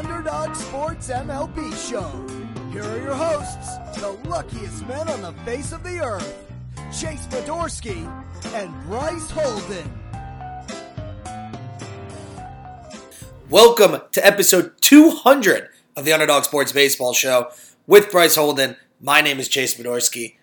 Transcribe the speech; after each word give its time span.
Underdog 0.00 0.56
Sports 0.56 1.10
MLB 1.10 1.90
Show. 1.90 2.08
Here 2.72 2.82
are 2.82 3.02
your 3.02 3.14
hosts, 3.14 3.76
the 4.00 4.12
luckiest 4.30 4.88
men 4.88 5.06
on 5.10 5.20
the 5.20 5.34
face 5.44 5.72
of 5.72 5.82
the 5.82 6.00
earth, 6.00 6.50
Chase 6.86 7.26
Fedorsky 7.26 8.10
and 8.54 8.72
Bryce 8.84 9.30
Holden. 9.30 10.00
Welcome 13.50 14.00
to 14.12 14.26
episode 14.26 14.72
200 14.80 15.68
of 15.94 16.06
the 16.06 16.14
Underdog 16.14 16.44
Sports 16.44 16.72
Baseball 16.72 17.12
Show 17.12 17.50
with 17.86 18.10
Bryce 18.10 18.36
Holden. 18.36 18.76
My 19.02 19.20
name 19.20 19.38
is 19.38 19.48
Chase 19.48 19.74
Fedorsky. 19.74 20.36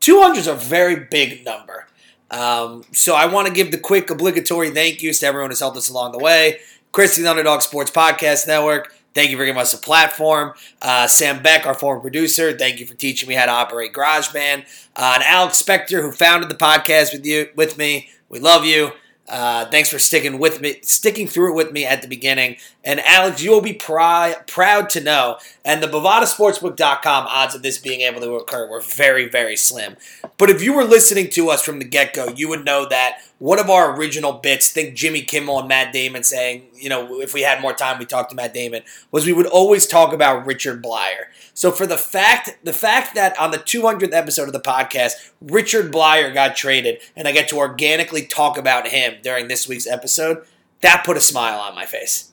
200 0.00 0.38
is 0.38 0.46
a 0.46 0.54
very 0.54 0.96
big 1.10 1.44
number. 1.44 1.88
Um, 2.30 2.84
so 2.92 3.14
I 3.14 3.26
want 3.26 3.48
to 3.48 3.52
give 3.52 3.70
the 3.70 3.78
quick 3.78 4.08
obligatory 4.08 4.70
thank 4.70 5.02
yous 5.02 5.20
to 5.20 5.26
everyone 5.26 5.50
who's 5.50 5.60
helped 5.60 5.76
us 5.76 5.90
along 5.90 6.12
the 6.12 6.18
way. 6.18 6.60
Chris, 6.94 7.16
the 7.16 7.26
Underdog 7.26 7.60
Sports 7.60 7.90
Podcast 7.90 8.46
Network, 8.46 8.94
thank 9.14 9.28
you 9.28 9.36
for 9.36 9.44
giving 9.44 9.60
us 9.60 9.74
a 9.74 9.78
platform. 9.78 10.54
Uh, 10.80 11.08
Sam 11.08 11.42
Beck, 11.42 11.66
our 11.66 11.74
former 11.74 12.00
producer, 12.00 12.56
thank 12.56 12.78
you 12.78 12.86
for 12.86 12.94
teaching 12.94 13.28
me 13.28 13.34
how 13.34 13.46
to 13.46 13.50
operate 13.50 13.92
GarageBand. 13.92 14.60
Uh, 14.94 15.12
and 15.16 15.24
Alex 15.24 15.60
Spector, 15.60 16.02
who 16.02 16.12
founded 16.12 16.48
the 16.48 16.54
podcast 16.54 17.12
with 17.12 17.26
you, 17.26 17.48
with 17.56 17.76
me, 17.78 18.10
we 18.28 18.38
love 18.38 18.64
you. 18.64 18.92
Uh, 19.28 19.64
thanks 19.70 19.88
for 19.88 19.98
sticking 19.98 20.38
with 20.38 20.60
me, 20.60 20.76
sticking 20.82 21.26
through 21.26 21.54
it 21.54 21.56
with 21.56 21.72
me 21.72 21.84
at 21.84 22.00
the 22.00 22.06
beginning. 22.06 22.58
And 22.84 23.00
Alex, 23.00 23.42
you 23.42 23.50
will 23.50 23.62
be 23.62 23.72
proud 23.72 24.46
to 24.90 25.00
know, 25.00 25.38
and 25.64 25.82
the 25.82 25.86
BovadaSportsbook.com 25.86 27.26
odds 27.26 27.54
of 27.54 27.62
this 27.62 27.78
being 27.78 28.02
able 28.02 28.20
to 28.20 28.34
occur 28.34 28.68
were 28.68 28.80
very, 28.80 29.26
very 29.26 29.56
slim. 29.56 29.96
But 30.36 30.50
if 30.50 30.62
you 30.62 30.74
were 30.74 30.84
listening 30.84 31.30
to 31.30 31.48
us 31.48 31.62
from 31.62 31.78
the 31.78 31.86
get 31.86 32.12
go, 32.12 32.28
you 32.28 32.46
would 32.50 32.64
know 32.64 32.86
that 32.86 33.20
one 33.38 33.58
of 33.58 33.70
our 33.70 33.96
original 33.96 34.34
bits, 34.34 34.70
think 34.70 34.94
Jimmy 34.94 35.22
Kimmel 35.22 35.60
and 35.60 35.68
Matt 35.68 35.94
Damon 35.94 36.24
saying, 36.24 36.66
you 36.74 36.90
know, 36.90 37.20
if 37.20 37.32
we 37.32 37.40
had 37.40 37.62
more 37.62 37.72
time, 37.72 37.98
we 37.98 38.04
talked 38.04 38.28
to 38.30 38.36
Matt 38.36 38.52
Damon, 38.52 38.82
was 39.10 39.24
we 39.24 39.32
would 39.32 39.46
always 39.46 39.86
talk 39.86 40.12
about 40.12 40.44
Richard 40.44 40.82
Bleier. 40.82 41.26
So 41.54 41.70
for 41.72 41.86
the 41.86 41.96
fact, 41.96 42.58
the 42.64 42.74
fact 42.74 43.14
that 43.14 43.38
on 43.38 43.50
the 43.50 43.58
200th 43.58 44.12
episode 44.12 44.46
of 44.46 44.52
the 44.52 44.60
podcast, 44.60 45.30
Richard 45.40 45.90
Bleier 45.90 46.34
got 46.34 46.54
traded, 46.54 47.00
and 47.16 47.26
I 47.26 47.32
get 47.32 47.48
to 47.48 47.56
organically 47.56 48.26
talk 48.26 48.58
about 48.58 48.88
him 48.88 49.14
during 49.22 49.48
this 49.48 49.66
week's 49.66 49.86
episode, 49.86 50.44
that 50.82 51.02
put 51.06 51.16
a 51.16 51.20
smile 51.20 51.60
on 51.60 51.74
my 51.74 51.86
face. 51.86 52.32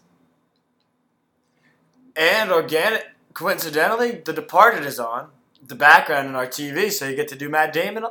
And 2.15 2.51
organic, 2.51 3.07
coincidentally, 3.33 4.11
The 4.11 4.33
Departed 4.33 4.85
is 4.85 4.99
on 4.99 5.29
the 5.65 5.75
background 5.75 6.27
in 6.27 6.35
our 6.35 6.47
TV, 6.47 6.91
so 6.91 7.07
you 7.07 7.15
get 7.15 7.27
to 7.29 7.35
do 7.35 7.49
Matt 7.49 7.73
Damon. 7.73 8.05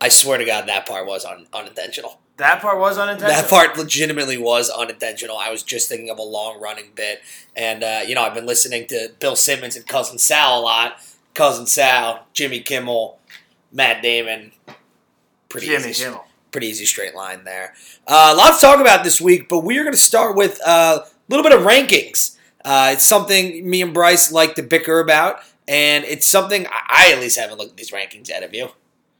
I 0.00 0.08
swear 0.08 0.38
to 0.38 0.44
God, 0.44 0.66
that 0.66 0.86
part 0.86 1.06
was 1.06 1.24
un- 1.24 1.46
unintentional. 1.52 2.20
That 2.38 2.62
part 2.62 2.78
was 2.78 2.96
unintentional. 2.96 3.42
That 3.42 3.50
part 3.50 3.76
legitimately 3.76 4.38
was 4.38 4.70
unintentional. 4.70 5.36
I 5.36 5.50
was 5.50 5.62
just 5.62 5.90
thinking 5.90 6.08
of 6.08 6.18
a 6.18 6.22
long 6.22 6.58
running 6.58 6.92
bit. 6.94 7.20
And, 7.54 7.84
uh, 7.84 8.00
you 8.06 8.14
know, 8.14 8.22
I've 8.22 8.32
been 8.32 8.46
listening 8.46 8.86
to 8.86 9.10
Bill 9.20 9.36
Simmons 9.36 9.76
and 9.76 9.86
Cousin 9.86 10.18
Sal 10.18 10.58
a 10.58 10.62
lot. 10.62 10.96
Cousin 11.34 11.66
Sal, 11.66 12.26
Jimmy 12.32 12.60
Kimmel, 12.60 13.18
Matt 13.70 14.02
Damon. 14.02 14.52
Pretty 15.50 15.66
Jimmy 15.66 15.90
easy, 15.90 16.04
Kimmel. 16.04 16.24
Pretty 16.50 16.68
easy 16.68 16.86
straight 16.86 17.14
line 17.14 17.44
there. 17.44 17.74
Uh, 18.06 18.30
a 18.32 18.36
lot 18.36 18.54
to 18.54 18.60
talk 18.60 18.80
about 18.80 19.04
this 19.04 19.20
week, 19.20 19.48
but 19.48 19.60
we 19.60 19.76
are 19.78 19.82
going 19.82 19.92
to 19.92 19.98
start 19.98 20.34
with 20.34 20.58
uh, 20.66 21.00
a 21.02 21.08
little 21.28 21.44
bit 21.44 21.52
of 21.52 21.66
rankings. 21.66 22.38
Uh, 22.64 22.90
it's 22.92 23.06
something 23.06 23.68
me 23.68 23.82
and 23.82 23.94
Bryce 23.94 24.30
like 24.32 24.54
to 24.56 24.62
bicker 24.62 25.00
about, 25.00 25.40
and 25.66 26.04
it's 26.04 26.26
something 26.26 26.66
I, 26.66 27.08
I 27.08 27.12
at 27.12 27.20
least 27.20 27.38
haven't 27.38 27.58
looked 27.58 27.72
at 27.72 27.76
these 27.76 27.90
rankings 27.90 28.28
yet. 28.28 28.42
Have 28.42 28.54
you? 28.54 28.70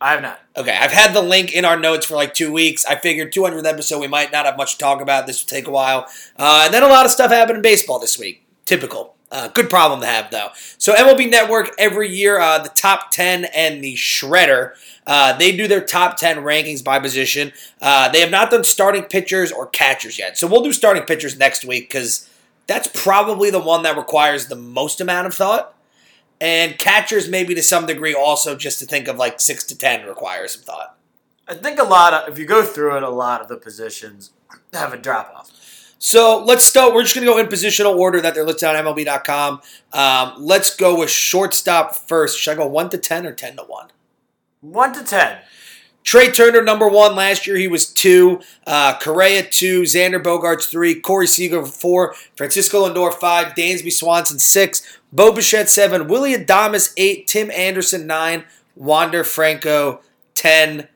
I 0.00 0.12
have 0.12 0.22
not. 0.22 0.40
Okay, 0.56 0.76
I've 0.76 0.92
had 0.92 1.12
the 1.12 1.20
link 1.20 1.52
in 1.52 1.64
our 1.64 1.78
notes 1.78 2.06
for 2.06 2.14
like 2.14 2.32
two 2.32 2.52
weeks. 2.52 2.86
I 2.86 2.96
figured 2.96 3.32
200th 3.32 3.66
episode, 3.66 4.00
we 4.00 4.08
might 4.08 4.32
not 4.32 4.46
have 4.46 4.56
much 4.56 4.72
to 4.72 4.78
talk 4.78 5.02
about. 5.02 5.26
This 5.26 5.42
will 5.42 5.48
take 5.48 5.66
a 5.66 5.70
while. 5.70 6.06
Uh, 6.38 6.62
and 6.64 6.74
then 6.74 6.82
a 6.82 6.88
lot 6.88 7.04
of 7.04 7.12
stuff 7.12 7.30
happened 7.30 7.56
in 7.56 7.62
baseball 7.62 7.98
this 7.98 8.18
week. 8.18 8.46
Typical. 8.64 9.14
Uh, 9.30 9.48
good 9.48 9.70
problem 9.70 10.00
to 10.00 10.06
have, 10.06 10.30
though. 10.30 10.48
So, 10.78 10.92
MLB 10.94 11.30
Network 11.30 11.70
every 11.78 12.08
year, 12.08 12.40
uh, 12.40 12.58
the 12.58 12.70
top 12.70 13.10
10 13.12 13.44
and 13.44 13.84
the 13.84 13.94
Shredder, 13.94 14.72
uh, 15.06 15.36
they 15.36 15.54
do 15.54 15.68
their 15.68 15.80
top 15.80 16.16
10 16.16 16.38
rankings 16.38 16.82
by 16.82 16.98
position. 16.98 17.52
Uh, 17.80 18.08
they 18.08 18.20
have 18.20 18.30
not 18.30 18.50
done 18.50 18.64
starting 18.64 19.04
pitchers 19.04 19.52
or 19.52 19.66
catchers 19.66 20.18
yet. 20.18 20.36
So, 20.36 20.48
we'll 20.48 20.64
do 20.64 20.72
starting 20.72 21.04
pitchers 21.04 21.38
next 21.38 21.64
week 21.64 21.88
because 21.88 22.28
that's 22.66 22.88
probably 22.88 23.50
the 23.50 23.60
one 23.60 23.82
that 23.82 23.96
requires 23.96 24.46
the 24.46 24.56
most 24.56 25.00
amount 25.00 25.26
of 25.26 25.34
thought. 25.34 25.74
And 26.40 26.78
catchers, 26.78 27.28
maybe 27.28 27.54
to 27.54 27.62
some 27.62 27.86
degree, 27.86 28.14
also 28.14 28.56
just 28.56 28.78
to 28.78 28.86
think 28.86 29.08
of 29.08 29.16
like 29.16 29.40
six 29.40 29.64
to 29.64 29.76
ten 29.76 30.06
requires 30.06 30.54
some 30.54 30.62
thought. 30.62 30.96
I 31.46 31.54
think 31.54 31.78
a 31.78 31.84
lot 31.84 32.14
of, 32.14 32.32
if 32.32 32.38
you 32.38 32.46
go 32.46 32.62
through 32.62 32.96
it, 32.96 33.02
a 33.02 33.10
lot 33.10 33.40
of 33.40 33.48
the 33.48 33.56
positions 33.56 34.30
have 34.72 34.92
a 34.92 34.96
drop 34.96 35.32
off. 35.36 35.50
So 35.98 36.42
let's 36.42 36.64
start. 36.64 36.94
We're 36.94 37.02
just 37.02 37.14
going 37.14 37.26
to 37.26 37.32
go 37.32 37.38
in 37.38 37.46
positional 37.46 37.94
order 37.94 38.22
that 38.22 38.34
they're 38.34 38.44
listed 38.44 38.70
on 38.70 38.74
MLB.com. 38.76 39.60
Um, 39.92 40.32
let's 40.38 40.74
go 40.74 40.98
with 40.98 41.10
shortstop 41.10 41.94
first. 41.94 42.38
Should 42.38 42.52
I 42.52 42.54
go 42.54 42.66
one 42.66 42.88
to 42.90 42.96
ten 42.96 43.26
or 43.26 43.32
ten 43.32 43.56
to 43.56 43.64
one? 43.64 43.88
One 44.62 44.94
to 44.94 45.04
ten. 45.04 45.40
Trea 46.02 46.32
Turner, 46.32 46.62
number 46.62 46.88
one. 46.88 47.14
Last 47.14 47.46
year 47.46 47.56
he 47.56 47.68
was 47.68 47.92
two. 47.92 48.40
Uh, 48.66 48.98
Correa, 48.98 49.42
two. 49.42 49.82
Xander 49.82 50.22
Bogaerts, 50.22 50.68
three. 50.68 50.94
Corey 50.94 51.26
Seager, 51.26 51.64
four. 51.64 52.14
Francisco 52.36 52.88
Lindor, 52.88 53.12
five. 53.12 53.54
Dansby 53.54 53.92
Swanson, 53.92 54.38
six. 54.38 54.98
Bo 55.12 55.32
Bichette, 55.32 55.68
seven. 55.68 56.08
Willy 56.08 56.34
Adames, 56.34 56.92
eight. 56.96 57.26
Tim 57.26 57.50
Anderson, 57.50 58.06
nine. 58.06 58.44
Wander 58.76 59.24
Franco, 59.24 60.00
ten. 60.34 60.88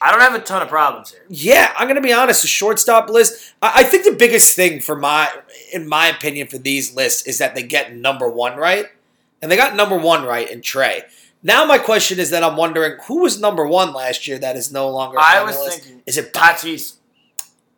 I 0.00 0.10
don't 0.10 0.20
have 0.20 0.34
a 0.34 0.40
ton 0.40 0.60
of 0.60 0.68
problems 0.68 1.12
here. 1.12 1.24
Yeah, 1.28 1.72
I'm 1.76 1.88
gonna 1.88 2.00
be 2.00 2.12
honest. 2.12 2.42
The 2.42 2.48
shortstop 2.48 3.08
list. 3.08 3.54
I 3.62 3.72
I 3.76 3.82
think 3.84 4.04
the 4.04 4.12
biggest 4.12 4.54
thing 4.54 4.80
for 4.80 4.96
my, 4.96 5.30
in 5.72 5.88
my 5.88 6.08
opinion, 6.08 6.48
for 6.48 6.58
these 6.58 6.94
lists 6.94 7.26
is 7.26 7.38
that 7.38 7.54
they 7.54 7.62
get 7.62 7.94
number 7.94 8.28
one 8.28 8.56
right, 8.56 8.86
and 9.40 9.50
they 9.50 9.56
got 9.56 9.76
number 9.76 9.96
one 9.96 10.24
right 10.24 10.50
in 10.50 10.60
Trea. 10.60 11.02
Now 11.42 11.64
my 11.64 11.78
question 11.78 12.18
is 12.18 12.30
that 12.30 12.42
I'm 12.42 12.56
wondering 12.56 12.98
who 13.06 13.20
was 13.22 13.40
number 13.40 13.66
one 13.66 13.92
last 13.92 14.26
year 14.26 14.38
that 14.38 14.56
is 14.56 14.72
no 14.72 14.88
longer. 14.90 15.18
I 15.20 15.42
was 15.42 15.58
list? 15.58 15.82
thinking 15.82 16.02
is 16.06 16.18
it 16.18 16.32
Tatis. 16.32 16.94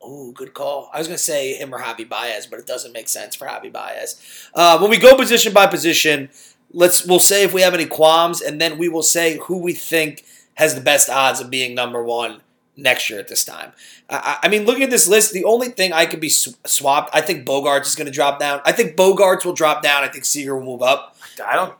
Oh, 0.01 0.33
good 0.33 0.55
call. 0.55 0.91
I 0.93 0.99
was 0.99 1.09
gonna 1.09 1.19
say 1.19 1.55
him 1.55 1.75
or 1.75 1.81
Javi 1.81 2.09
Baez, 2.09 2.47
but 2.47 2.59
it 2.59 2.67
doesn't 2.67 2.93
make 2.93 3.09
sense 3.09 3.35
for 3.35 3.47
Javi 3.47 3.73
Baez. 3.73 4.21
Uh, 4.55 4.79
when 4.79 4.91
we 4.91 4.97
go 4.97 5.17
position 5.17 5.53
by 5.53 5.67
position, 5.67 6.31
let's 6.73 7.05
we'll 7.05 7.19
say 7.19 7.43
if 7.43 7.53
we 7.53 7.63
have 7.63 7.75
any 7.75 7.87
qualms, 7.87 8.41
and 8.41 8.61
then 8.61 8.79
we 8.79 8.89
will 8.89 9.03
say 9.03 9.39
who 9.43 9.59
we 9.59 9.73
think 9.73 10.25
has 10.55 10.75
the 10.75 10.81
best 10.81 11.09
odds 11.11 11.41
of 11.41 11.51
being 11.51 11.75
number 11.75 12.03
one 12.03 12.41
next 12.77 13.11
year 13.11 13.19
at 13.19 13.29
this 13.29 13.45
time. 13.45 13.73
I, 14.09 14.39
I 14.45 14.49
mean, 14.49 14.65
looking 14.65 14.85
at 14.85 14.91
this 14.91 15.09
list, 15.09 15.33
the 15.33 15.45
only 15.45 15.69
thing 15.69 15.93
I 15.93 16.07
could 16.07 16.21
be 16.21 16.29
sw- 16.29 16.57
swapped, 16.65 17.15
I 17.15 17.21
think 17.21 17.47
Bogaerts 17.47 17.87
is 17.87 17.95
going 17.95 18.07
to 18.07 18.13
drop 18.13 18.39
down. 18.39 18.61
I 18.65 18.73
think 18.73 18.97
Bogaerts 18.97 19.45
will 19.45 19.53
drop 19.53 19.83
down. 19.83 20.05
I 20.05 20.09
think 20.09 20.25
Seager 20.25 20.57
will 20.57 20.65
move 20.65 20.83
up. 20.83 21.17
I 21.45 21.57
don't. 21.57 21.75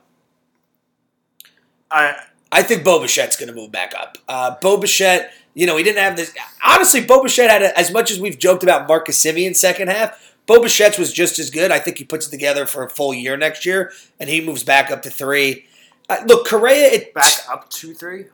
I 1.91 2.15
I 2.51 2.63
think 2.63 2.83
Bo 2.83 2.99
Bichette's 2.99 3.35
going 3.35 3.49
to 3.49 3.55
move 3.55 3.71
back 3.71 3.93
up. 3.99 4.17
Uh, 4.27 4.55
Bo 4.61 4.77
Bichette, 4.77 5.31
you 5.53 5.67
know, 5.67 5.77
he 5.77 5.83
didn't 5.83 5.99
have 5.99 6.15
this. 6.15 6.33
Honestly, 6.65 7.01
Bo 7.01 7.21
Bichette 7.21 7.49
had, 7.49 7.61
a, 7.61 7.77
as 7.77 7.91
much 7.91 8.09
as 8.11 8.19
we've 8.19 8.39
joked 8.39 8.63
about 8.63 8.87
Marcus 8.87 9.23
Semien 9.23 9.55
second 9.55 9.89
half, 9.89 10.35
Bo 10.47 10.59
Bichette's 10.59 10.97
was 10.97 11.13
just 11.13 11.37
as 11.37 11.49
good. 11.51 11.71
I 11.71 11.79
think 11.79 11.99
he 11.99 12.03
puts 12.03 12.27
it 12.27 12.31
together 12.31 12.65
for 12.65 12.83
a 12.83 12.89
full 12.89 13.13
year 13.13 13.37
next 13.37 13.65
year, 13.65 13.91
and 14.19 14.29
he 14.29 14.41
moves 14.41 14.63
back 14.63 14.89
up 14.89 15.03
to 15.03 15.11
three. 15.11 15.65
Uh, 16.09 16.23
look, 16.25 16.47
Correa, 16.47 16.87
it 16.91 17.13
back 17.13 17.33
up 17.47 17.69
two 17.69 17.93
three. 17.93 18.25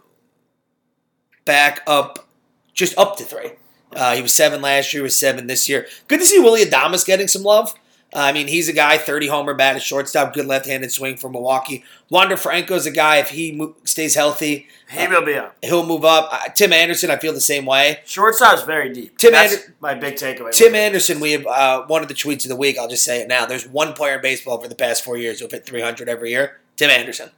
back 1.44 1.81
up, 1.88 2.27
just 2.74 2.97
up 2.97 3.18
to 3.18 3.24
three. 3.24 3.51
Uh, 3.94 4.15
he 4.15 4.21
was 4.21 4.33
seven 4.33 4.62
last 4.62 4.94
year. 4.94 5.01
He 5.01 5.03
was 5.03 5.15
seven 5.15 5.47
this 5.47 5.69
year. 5.69 5.88
Good 6.07 6.19
to 6.19 6.25
see 6.25 6.39
Willy 6.39 6.65
Adames 6.65 7.06
getting 7.06 7.27
some 7.27 7.44
love. 7.44 7.74
Uh, 8.15 8.19
I 8.19 8.31
mean, 8.31 8.47
he's 8.47 8.69
a 8.69 8.73
guy, 8.73 8.97
30 8.97 9.27
homer 9.27 9.53
bat 9.53 9.75
at 9.75 9.81
shortstop, 9.83 10.33
good 10.33 10.45
left-handed 10.45 10.89
swing 10.89 11.17
for 11.17 11.29
Milwaukee. 11.29 11.83
Wander 12.09 12.38
Franco's 12.38 12.85
a 12.85 12.91
guy, 12.91 13.17
if 13.17 13.29
he 13.31 13.51
mo- 13.51 13.75
stays 13.83 14.15
healthy, 14.15 14.67
He 14.89 15.06
will 15.07 15.21
be 15.25 15.33
up. 15.35 15.57
he'll 15.62 15.85
move 15.85 16.06
up. 16.06 16.29
Uh, 16.31 16.47
Tim 16.56 16.71
Anderson, 16.71 17.12
I 17.12 17.17
feel 17.17 17.33
the 17.33 17.41
same 17.41 17.65
way. 17.65 18.00
Shortstop's 18.06 18.62
very 18.63 18.94
deep. 18.94 19.17
Tim 19.17 19.33
That's 19.33 19.56
Ander- 19.56 19.75
my 19.81 19.95
big 19.95 20.15
takeaway. 20.15 20.53
Tim 20.53 20.73
Anderson, 20.75 21.19
we 21.19 21.33
have 21.33 21.45
uh, 21.45 21.83
one 21.88 22.01
of 22.03 22.07
the 22.07 22.13
tweets 22.13 22.45
of 22.45 22.50
the 22.50 22.56
week. 22.56 22.77
I'll 22.77 22.88
just 22.88 23.03
say 23.03 23.21
it 23.21 23.27
now. 23.27 23.45
There's 23.45 23.67
one 23.67 23.91
player 23.91 24.15
in 24.15 24.21
baseball 24.21 24.62
for 24.62 24.69
the 24.69 24.75
past 24.75 25.03
four 25.03 25.17
years 25.17 25.41
who've 25.41 25.51
hit 25.51 25.65
300 25.65 26.07
every 26.07 26.29
year. 26.31 26.62
Tim 26.77 26.89
Anderson. 26.89 27.31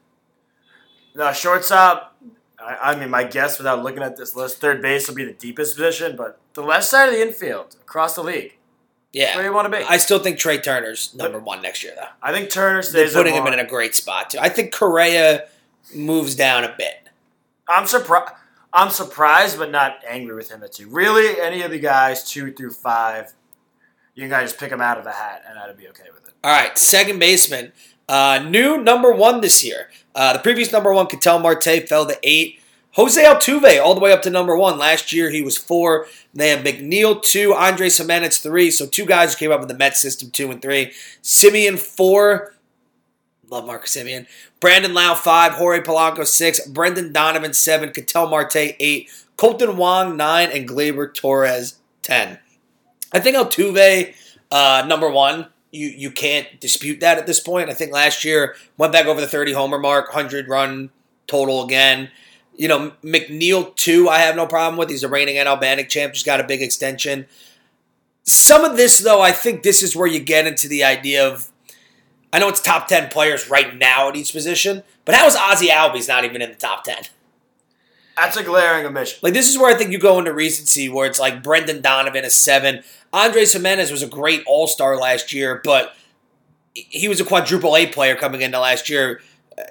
No, 1.15 1.31
shortstop. 1.33 2.15
I, 2.59 2.91
I 2.91 2.95
mean, 3.00 3.09
my 3.09 3.24
guess 3.24 3.57
without 3.57 3.81
looking 3.83 4.03
at 4.03 4.15
this 4.18 4.35
list, 4.35 4.62
third 4.62 4.81
base 4.83 5.07
will 5.07 5.15
be 5.15 5.25
the 5.25 5.33
deepest 5.33 5.75
position, 5.75 6.15
but 6.15 6.39
the 6.53 6.62
left 6.62 6.85
side 6.85 7.07
of 7.09 7.15
the 7.15 7.21
infield 7.21 7.75
across 7.81 8.13
the 8.15 8.24
league. 8.24 8.56
Yeah. 9.17 9.35
where 9.35 9.45
you 9.45 9.53
want 9.53 9.71
to 9.71 9.77
be. 9.77 9.83
I 9.83 9.97
still 9.97 10.19
think 10.19 10.37
Trea 10.37 10.59
Turner's 10.59 11.13
number 11.15 11.39
one 11.39 11.61
next 11.61 11.83
year, 11.83 11.93
though. 11.95 12.07
I 12.21 12.31
think 12.31 12.49
Turner 12.49 12.83
They're 12.83 13.09
putting 13.09 13.33
him 13.33 13.47
in 13.47 13.57
a 13.57 13.65
great 13.65 13.95
spot, 13.95 14.29
too. 14.29 14.39
I 14.39 14.49
think 14.49 14.71
Correa 14.71 15.47
moves 15.95 16.35
down 16.35 16.63
a 16.63 16.75
bit. 16.77 17.09
I'm 17.67 17.87
surprised. 17.87 18.33
I'm 18.73 18.91
surprised, 18.91 19.57
but 19.57 19.71
not 19.71 20.03
angry 20.07 20.35
with 20.35 20.51
him 20.51 20.61
at 20.61 20.73
two. 20.73 20.87
Really, 20.89 21.41
any 21.41 21.63
of 21.63 21.71
the 21.71 21.79
guys 21.79 22.29
two 22.29 22.51
through 22.51 22.71
five, 22.71 23.33
you 24.13 24.21
can 24.21 24.29
kind 24.29 24.43
of 24.43 24.49
just 24.49 24.59
pick 24.59 24.69
them 24.69 24.81
out 24.81 24.97
of 24.99 25.03
the 25.03 25.11
hat, 25.11 25.43
and 25.49 25.57
I'd 25.57 25.75
be 25.77 25.87
okay 25.87 26.03
with 26.13 26.27
it. 26.27 26.33
All 26.43 26.51
right, 26.51 26.77
second 26.77 27.17
baseman. 27.17 27.71
Uh, 28.07 28.45
new 28.47 28.77
number 28.77 29.11
one 29.11 29.41
this 29.41 29.65
year. 29.65 29.89
Uh, 30.13 30.33
the 30.33 30.39
previous 30.39 30.71
number 30.71 30.93
one, 30.93 31.07
Ketel 31.07 31.39
Marte, 31.39 31.87
fell 31.87 32.05
to 32.05 32.19
eight. 32.23 32.59
Jose 32.97 33.23
Altuve 33.23 33.79
all 33.79 33.94
the 33.94 34.01
way 34.01 34.11
up 34.11 34.23
to 34.23 34.29
number 34.31 34.57
one. 34.57 34.79
Last 34.79 35.13
year 35.13 35.29
he 35.29 35.44
was 35.44 35.55
four. 35.55 36.07
They 36.33 36.49
have 36.49 36.65
McNeil 36.65 37.21
two, 37.21 37.53
Andres 37.53 37.97
Gimenez 37.97 38.39
three. 38.39 38.71
So 38.71 38.88
two 38.88 39.05
guys 39.05 39.33
who 39.33 39.39
came 39.39 39.51
up 39.51 39.61
in 39.61 39.67
the 39.67 39.77
Mets 39.77 40.01
system 40.01 40.31
two 40.31 40.49
and 40.49 40.59
three. 40.59 40.91
Semien 41.21 41.77
four. 41.77 42.55
Love 43.49 43.67
Marcus 43.67 43.95
Semien. 43.95 44.25
Brandon 44.59 44.95
Lowe 44.95 45.13
five. 45.13 45.53
Jorge 45.53 45.83
Polanco 45.83 46.25
six. 46.25 46.67
Brendan 46.67 47.13
Donovan 47.13 47.53
seven. 47.53 47.91
Ketel 47.91 48.29
Marte 48.29 48.75
eight. 48.79 49.11
Kolten 49.38 49.75
Wong 49.75 50.17
nine, 50.17 50.50
and 50.51 50.67
Gleyber 50.67 51.13
Torres 51.13 51.77
ten. 52.01 52.39
I 53.13 53.19
think 53.19 53.38
Altuve 53.38 54.15
uh, 54.50 54.85
number 54.88 55.09
one. 55.09 55.47
You 55.69 55.89
you 55.89 56.09
can't 56.09 56.59
dispute 56.59 57.01
that 57.01 57.19
at 57.19 57.27
this 57.27 57.39
point. 57.39 57.69
I 57.69 57.75
think 57.75 57.91
last 57.91 58.25
year 58.25 58.55
went 58.75 58.91
back 58.91 59.05
over 59.05 59.21
the 59.21 59.27
30 59.27 59.53
homer 59.53 59.77
mark, 59.77 60.07
100 60.07 60.47
run 60.47 60.89
total 61.27 61.63
again. 61.63 62.09
You 62.57 62.68
know, 62.68 62.92
McNeil 63.04 63.75
two, 63.75 64.09
I 64.09 64.19
have 64.19 64.36
no 64.36 64.48
problem 64.48 64.77
with. 64.77 64.89
He's 64.89 65.04
a 65.04 65.07
reigning 65.07 65.36
NL 65.36 65.62
Bannock 65.62 65.89
champ, 65.89 66.13
just 66.13 66.25
got 66.25 66.39
a 66.39 66.44
big 66.44 66.62
extension. 66.62 67.27
Some 68.24 68.65
of 68.65 68.75
this, 68.75 69.00
though, 69.00 69.21
I 69.21 69.31
think 69.31 69.63
this 69.63 69.81
is 69.81 69.95
where 69.95 70.07
you 70.07 70.19
get 70.19 70.45
into 70.48 70.68
the 70.68 70.83
idea 70.83 71.25
of. 71.25 71.51
I 72.33 72.39
know 72.39 72.50
it's 72.50 72.62
top 72.62 72.88
10 72.89 73.07
players 73.07 73.50
right 73.50 73.75
now 73.77 74.09
at 74.09 74.18
each 74.18 74.33
position, 74.33 74.83
but 75.06 75.15
how 75.15 75.27
is 75.27 75.38
Ozzie 75.38 75.69
Albies 75.69 76.09
not 76.09 76.25
even 76.25 76.42
in 76.42 76.50
the 76.50 76.57
top 76.57 76.83
10? 76.83 77.04
That's 78.18 78.36
a 78.36 78.44
glaring 78.44 78.86
omission. 78.86 79.19
Like 79.21 79.33
this 79.33 79.48
is 79.48 79.57
where 79.57 79.74
I 79.74 79.77
think 79.77 79.92
you 79.92 80.00
go 80.00 80.18
into 80.18 80.33
recency, 80.33 80.89
where 80.89 81.07
it's 81.07 81.19
like 81.19 81.44
Brendan 81.44 81.81
Donovan 81.81 82.25
is 82.25 82.36
seven. 82.36 82.83
Andres 83.13 83.53
Gimenez 83.53 83.92
was 83.92 84.01
a 84.01 84.07
great 84.07 84.44
All 84.48 84.68
Star 84.68 84.98
last 84.98 85.31
year, 85.31 85.62
but 85.63 85.95
he 86.74 87.07
was 87.07 87.21
a 87.21 87.25
quadruple 87.25 87.77
A 87.77 87.86
player 87.88 88.15
coming 88.15 88.42
into 88.42 88.60
last 88.60 88.89
year. 88.89 89.21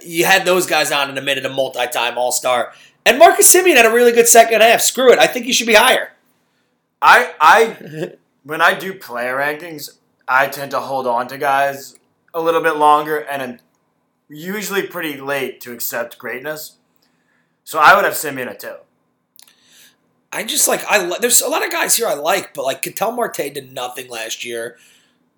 You 0.04 0.24
had 0.24 0.44
those 0.44 0.66
guys 0.66 0.90
on 0.90 1.10
in 1.10 1.18
a 1.18 1.22
minute, 1.22 1.46
a 1.46 1.48
multi-time 1.48 2.18
All 2.18 2.32
Star, 2.32 2.72
and 3.04 3.18
Marcus 3.18 3.52
Semien 3.54 3.76
had 3.76 3.86
a 3.86 3.92
really 3.92 4.12
good 4.12 4.26
second 4.26 4.60
half. 4.60 4.80
Screw 4.80 5.12
it, 5.12 5.18
I 5.18 5.26
think 5.26 5.46
he 5.46 5.52
should 5.52 5.66
be 5.66 5.74
higher. 5.74 6.12
I 7.00 7.34
I 7.40 8.12
when 8.42 8.60
I 8.60 8.74
do 8.74 8.94
player 8.94 9.36
rankings, 9.36 9.98
I 10.26 10.48
tend 10.48 10.72
to 10.72 10.80
hold 10.80 11.06
on 11.06 11.28
to 11.28 11.38
guys 11.38 11.98
a 12.34 12.40
little 12.40 12.62
bit 12.62 12.76
longer, 12.76 13.18
and 13.18 13.42
I'm 13.42 13.58
usually 14.28 14.86
pretty 14.86 15.20
late 15.20 15.60
to 15.62 15.72
accept 15.72 16.18
greatness. 16.18 16.76
So 17.64 17.78
I 17.78 17.94
would 17.94 18.04
have 18.04 18.14
Semien 18.14 18.48
at 18.48 18.60
two. 18.60 18.76
I 20.32 20.44
just 20.44 20.68
like 20.68 20.84
I 20.88 21.18
there's 21.18 21.40
a 21.40 21.48
lot 21.48 21.64
of 21.64 21.70
guys 21.70 21.96
here 21.96 22.06
I 22.06 22.14
like, 22.14 22.54
but 22.54 22.64
like 22.64 22.82
Ketel 22.82 23.12
Marte 23.12 23.54
did 23.54 23.72
nothing 23.72 24.08
last 24.08 24.44
year. 24.44 24.76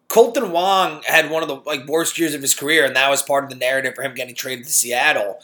Kolten 0.08 0.50
Wong 0.50 1.02
had 1.04 1.30
one 1.30 1.42
of 1.42 1.48
the 1.48 1.56
like 1.56 1.86
worst 1.86 2.18
years 2.18 2.34
of 2.34 2.40
his 2.40 2.54
career, 2.54 2.84
and 2.84 2.96
that 2.96 3.10
was 3.10 3.22
part 3.22 3.44
of 3.44 3.50
the 3.50 3.56
narrative 3.56 3.94
for 3.94 4.02
him 4.02 4.14
getting 4.14 4.34
traded 4.34 4.66
to 4.66 4.72
Seattle. 4.72 5.38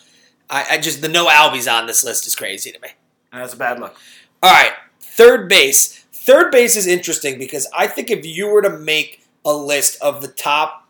I, 0.48 0.66
I 0.72 0.78
just 0.78 1.02
the 1.02 1.08
no 1.08 1.26
Albies 1.26 1.70
on 1.70 1.86
this 1.86 2.02
list 2.02 2.26
is 2.26 2.34
crazy 2.34 2.72
to 2.72 2.80
me. 2.80 2.88
That's 3.32 3.54
a 3.54 3.58
bad 3.58 3.78
look. 3.78 3.96
All 4.42 4.50
right, 4.50 4.72
third 5.00 5.48
base. 5.48 6.00
Third 6.12 6.50
base 6.50 6.76
is 6.76 6.86
interesting 6.86 7.38
because 7.38 7.66
I 7.76 7.86
think 7.86 8.10
if 8.10 8.24
you 8.24 8.48
were 8.48 8.62
to 8.62 8.70
make 8.70 9.22
a 9.44 9.52
list 9.52 10.00
of 10.00 10.22
the 10.22 10.28
top 10.28 10.88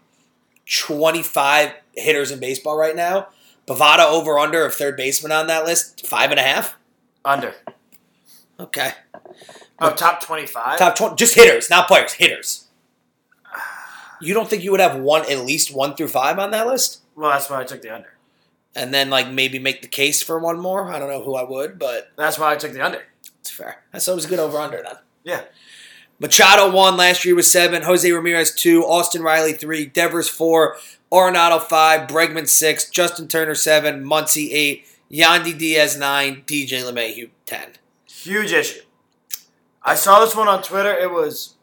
25 0.66 1.72
hitters 1.96 2.30
in 2.30 2.38
baseball 2.38 2.76
right 2.76 2.94
now, 2.94 3.28
Bovada 3.66 4.04
over 4.04 4.38
under 4.38 4.64
of 4.64 4.74
third 4.74 4.96
baseman 4.96 5.32
on 5.32 5.48
that 5.48 5.64
list, 5.64 6.06
five 6.06 6.30
and 6.30 6.38
a 6.38 6.42
half. 6.44 6.76
Under. 7.24 7.54
Okay. 8.60 8.92
Oh, 9.80 9.90
top 9.90 10.22
twenty-five. 10.22 10.78
Top 10.78 10.94
20, 10.94 11.16
just 11.16 11.34
hitters, 11.34 11.68
not 11.68 11.88
players, 11.88 12.12
hitters. 12.12 12.63
You 14.24 14.34
don't 14.34 14.48
think 14.48 14.62
you 14.62 14.70
would 14.70 14.80
have 14.80 14.98
one, 14.98 15.22
at 15.30 15.40
least 15.44 15.74
one 15.74 15.94
through 15.94 16.08
five 16.08 16.38
on 16.38 16.50
that 16.52 16.66
list? 16.66 17.02
Well, 17.14 17.30
that's 17.30 17.48
why 17.50 17.60
I 17.60 17.64
took 17.64 17.82
the 17.82 17.94
under. 17.94 18.08
And 18.76 18.92
then, 18.92 19.08
like, 19.10 19.28
maybe 19.30 19.58
make 19.58 19.82
the 19.82 19.88
case 19.88 20.22
for 20.22 20.38
one 20.38 20.58
more? 20.58 20.92
I 20.92 20.98
don't 20.98 21.08
know 21.08 21.22
who 21.22 21.36
I 21.36 21.44
would, 21.44 21.78
but 21.78 22.10
That's 22.16 22.38
why 22.38 22.52
I 22.52 22.56
took 22.56 22.72
the 22.72 22.80
under. 22.84 23.02
it's 23.40 23.50
fair. 23.50 23.84
Thought 23.92 24.08
it 24.12 24.14
was 24.16 24.24
a 24.24 24.28
good 24.28 24.40
over 24.40 24.58
under 24.58 24.82
then. 24.82 24.96
Yeah. 25.22 25.42
Machado 26.18 26.70
one 26.70 26.96
last 26.96 27.24
year 27.24 27.34
was 27.34 27.50
seven. 27.50 27.82
Jose 27.82 28.10
Ramirez 28.10 28.54
two. 28.54 28.82
Austin 28.84 29.22
Riley 29.22 29.52
three. 29.52 29.86
Devers 29.86 30.28
four. 30.28 30.76
Arenado 31.12 31.60
five. 31.60 32.08
Bregman 32.08 32.48
six. 32.48 32.88
Justin 32.88 33.28
Turner 33.28 33.54
seven. 33.54 34.04
Muncy 34.04 34.48
eight. 34.52 34.86
Yandy 35.10 35.56
Diaz 35.56 35.96
nine. 35.96 36.42
DJ 36.46 36.82
LeMahieu 36.82 37.30
ten. 37.46 37.70
Huge 38.06 38.52
issue. 38.52 38.80
I 39.82 39.94
saw 39.96 40.20
this 40.24 40.34
one 40.36 40.48
on 40.48 40.62
Twitter. 40.62 40.92
It 40.96 41.10
was 41.10 41.54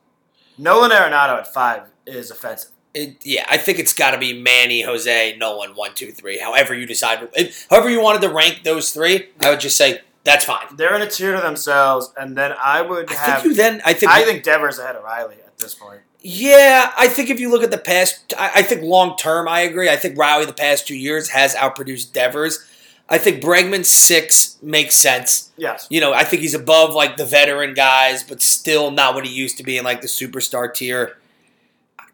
Nolan 0.57 0.91
Arenado 0.91 1.39
at 1.39 1.51
five 1.51 1.83
is 2.05 2.31
offensive. 2.31 2.71
It, 2.93 3.25
yeah, 3.25 3.45
I 3.49 3.57
think 3.57 3.79
it's 3.79 3.93
got 3.93 4.11
to 4.11 4.17
be 4.17 4.33
Manny, 4.33 4.81
Jose, 4.81 5.37
Nolan, 5.37 5.75
one, 5.75 5.93
two, 5.95 6.11
three. 6.11 6.39
However 6.39 6.73
you 6.73 6.85
decide, 6.85 7.29
if, 7.35 7.65
however 7.69 7.89
you 7.89 8.01
wanted 8.01 8.21
to 8.23 8.29
rank 8.29 8.63
those 8.63 8.91
three, 8.91 9.29
I 9.39 9.49
would 9.49 9.61
just 9.61 9.77
say 9.77 10.01
that's 10.23 10.43
fine. 10.43 10.75
They're 10.75 10.95
in 10.95 11.01
a 11.01 11.09
tier 11.09 11.33
to 11.33 11.41
themselves, 11.41 12.11
and 12.17 12.37
then 12.37 12.53
I 12.61 12.81
would 12.81 13.09
I 13.09 13.13
have. 13.15 13.41
think 13.41 13.45
you 13.45 13.53
then. 13.55 13.81
I 13.85 13.93
think. 13.93 14.11
I 14.11 14.23
think 14.23 14.43
Devers 14.43 14.77
ahead 14.77 14.95
of 14.97 15.03
Riley 15.03 15.35
at 15.35 15.57
this 15.57 15.73
point. 15.73 16.01
Yeah, 16.23 16.91
I 16.97 17.07
think 17.07 17.29
if 17.29 17.39
you 17.39 17.49
look 17.49 17.63
at 17.63 17.71
the 17.71 17.77
past, 17.77 18.33
I, 18.37 18.51
I 18.55 18.61
think 18.61 18.83
long 18.83 19.15
term, 19.17 19.47
I 19.47 19.61
agree. 19.61 19.89
I 19.89 19.95
think 19.95 20.17
Riley 20.17 20.45
the 20.45 20.53
past 20.53 20.85
two 20.85 20.95
years 20.95 21.29
has 21.29 21.55
outproduced 21.55 22.11
Devers. 22.11 22.63
I 23.09 23.17
think 23.17 23.41
Bregman 23.41 23.85
six 23.85 24.57
makes 24.61 24.95
sense. 24.95 25.51
Yes. 25.57 25.87
You 25.89 25.99
know, 25.99 26.13
I 26.13 26.23
think 26.23 26.41
he's 26.41 26.53
above 26.53 26.93
like 26.93 27.17
the 27.17 27.25
veteran 27.25 27.73
guys, 27.73 28.23
but 28.23 28.41
still 28.41 28.91
not 28.91 29.15
what 29.15 29.25
he 29.25 29.33
used 29.33 29.57
to 29.57 29.63
be 29.63 29.77
in 29.77 29.83
like 29.83 30.01
the 30.01 30.07
superstar 30.07 30.73
tier. 30.73 31.17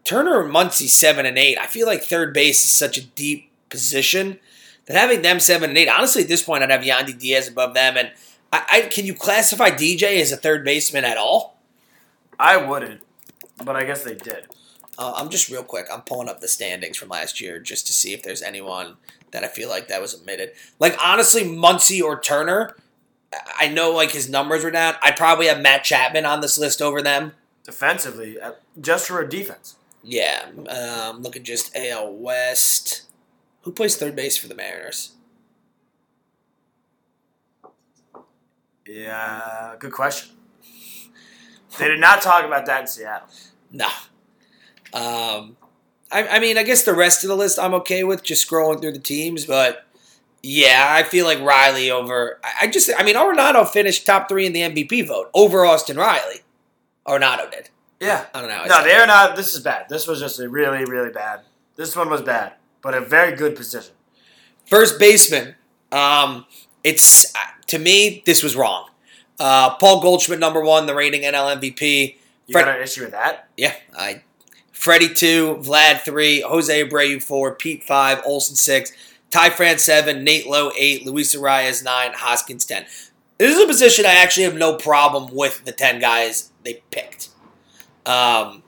Turner 0.07 0.41
and 0.41 0.53
Muncy 0.53 0.87
seven 0.87 1.25
and 1.25 1.37
eight. 1.37 1.57
I 1.59 1.67
feel 1.67 1.85
like 1.85 2.01
third 2.01 2.33
base 2.33 2.63
is 2.63 2.71
such 2.71 2.97
a 2.97 3.03
deep 3.05 3.51
position 3.69 4.39
that 4.85 4.95
having 4.95 5.21
them 5.21 5.41
seven 5.41 5.69
and 5.69 5.77
eight. 5.77 5.89
Honestly, 5.89 6.21
at 6.23 6.29
this 6.29 6.41
point, 6.41 6.63
I'd 6.63 6.71
have 6.71 6.81
Yandy 6.81 7.17
Diaz 7.19 7.49
above 7.49 7.73
them. 7.73 7.97
And 7.97 8.11
I, 8.53 8.65
I 8.71 8.81
can 8.83 9.05
you 9.05 9.13
classify 9.13 9.69
DJ 9.69 10.21
as 10.21 10.31
a 10.31 10.37
third 10.37 10.63
baseman 10.63 11.03
at 11.03 11.17
all? 11.17 11.57
I 12.39 12.55
wouldn't, 12.55 13.01
but 13.65 13.75
I 13.75 13.83
guess 13.83 14.05
they 14.05 14.15
did. 14.15 14.45
Uh, 14.97 15.11
I'm 15.17 15.27
just 15.29 15.49
real 15.49 15.61
quick. 15.63 15.87
I'm 15.91 16.01
pulling 16.03 16.29
up 16.29 16.39
the 16.39 16.47
standings 16.47 16.95
from 16.95 17.09
last 17.09 17.41
year 17.41 17.59
just 17.59 17.85
to 17.87 17.93
see 17.93 18.13
if 18.13 18.23
there's 18.23 18.41
anyone 18.41 18.95
that 19.31 19.43
I 19.43 19.47
feel 19.49 19.67
like 19.67 19.89
that 19.89 19.99
was 20.01 20.17
omitted. 20.21 20.51
Like 20.79 20.97
honestly, 21.03 21.43
Muncy 21.43 22.01
or 22.01 22.17
Turner. 22.19 22.77
I- 23.33 23.65
I 23.65 23.67
know 23.67 23.91
like 23.91 24.11
his 24.11 24.29
numbers 24.29 24.63
were 24.63 24.71
down. 24.71 24.95
I'd 25.01 25.17
probably 25.17 25.47
have 25.47 25.59
Matt 25.59 25.83
Chapman 25.83 26.25
on 26.25 26.39
this 26.39 26.57
list 26.57 26.81
over 26.81 27.01
them. 27.01 27.33
Defensively, 27.65 28.39
uh, 28.39 28.53
just 28.79 29.05
for 29.07 29.19
a 29.19 29.27
defense. 29.27 29.75
Yeah, 30.09 30.45
um, 30.69 31.21
look 31.21 31.35
at 31.35 31.43
just 31.43 31.75
AL 31.75 32.13
West. 32.13 33.03
Who 33.63 33.73
plays 33.73 33.97
third 33.97 34.15
base 34.15 34.37
for 34.37 34.47
the 34.47 34.55
Mariners? 34.55 35.11
Yeah, 38.87 39.75
good 39.77 39.91
question. 39.91 40.37
They 41.77 41.89
did 41.89 41.99
not 41.99 42.21
talk 42.21 42.45
about 42.45 42.65
that 42.67 42.81
in 42.81 42.87
Seattle. 42.87 43.27
No. 43.69 43.87
Um, 44.93 45.57
I, 46.09 46.25
I 46.29 46.39
mean, 46.39 46.57
I 46.57 46.63
guess 46.63 46.83
the 46.83 46.95
rest 46.95 47.25
of 47.25 47.27
the 47.27 47.35
list 47.35 47.59
I'm 47.59 47.73
okay 47.73 48.05
with 48.05 48.23
just 48.23 48.49
scrolling 48.49 48.79
through 48.79 48.93
the 48.93 48.99
teams, 48.99 49.45
but 49.45 49.85
yeah, 50.41 50.87
I 50.89 51.03
feel 51.03 51.25
like 51.25 51.41
Riley 51.41 51.91
over. 51.91 52.39
I, 52.45 52.53
I 52.61 52.67
just, 52.67 52.89
I 52.97 53.03
mean, 53.03 53.15
Arenado 53.15 53.67
finished 53.67 54.05
top 54.05 54.29
three 54.29 54.45
in 54.45 54.53
the 54.53 54.61
MVP 54.61 55.05
vote 55.05 55.29
over 55.33 55.65
Austin 55.65 55.97
Riley. 55.97 56.43
Arenado 57.05 57.51
did. 57.51 57.71
Yeah. 57.99 58.25
I 58.33 58.41
don't 58.41 58.49
know. 58.49 58.65
No, 58.65 58.83
they 58.83 58.93
are 58.93 59.07
not. 59.07 59.35
This 59.35 59.55
is 59.55 59.61
bad. 59.61 59.87
This 59.89 60.07
was 60.07 60.19
just 60.19 60.39
a 60.39 60.47
really, 60.49 60.85
really 60.85 61.11
bad. 61.11 61.41
This 61.75 61.95
one 61.95 62.09
was 62.09 62.21
bad, 62.21 62.53
but 62.81 62.93
a 62.93 63.01
very 63.01 63.35
good 63.35 63.55
position. 63.55 63.93
First 64.65 64.99
baseman. 64.99 65.55
Um, 65.91 66.45
it's 66.83 67.33
to 67.67 67.79
me 67.79 68.23
this 68.25 68.43
was 68.43 68.55
wrong. 68.55 68.89
Uh, 69.39 69.75
Paul 69.75 70.01
Goldschmidt, 70.01 70.39
number 70.39 70.61
one, 70.61 70.85
the 70.87 70.95
reigning 70.95 71.21
NL 71.21 71.55
MVP. 71.59 72.17
You 72.47 72.51
Fred- 72.53 72.65
got 72.65 72.77
an 72.77 72.83
issue 72.83 73.01
with 73.03 73.11
that? 73.11 73.49
Yeah, 73.57 73.73
I. 73.97 74.23
Freddie 74.71 75.13
two, 75.13 75.55
Vlad 75.61 76.01
three, 76.01 76.41
Jose 76.41 76.83
Abreu 76.83 77.21
four, 77.21 77.55
Pete 77.55 77.83
five, 77.83 78.21
Olson 78.25 78.55
six, 78.55 78.91
Ty 79.31 79.49
France 79.49 79.83
seven, 79.83 80.23
Nate 80.23 80.47
Lowe 80.47 80.71
eight, 80.77 81.05
Luis 81.05 81.35
Arraez 81.35 81.83
nine, 81.83 82.11
Hoskins 82.13 82.63
ten. 82.65 82.85
This 83.37 83.55
is 83.55 83.63
a 83.63 83.67
position 83.67 84.05
I 84.05 84.15
actually 84.15 84.43
have 84.43 84.55
no 84.55 84.75
problem 84.75 85.33
with 85.33 85.65
the 85.65 85.71
ten 85.71 85.99
guys 85.99 86.51
they 86.63 86.81
picked. 86.91 87.29
Um, 88.07 88.63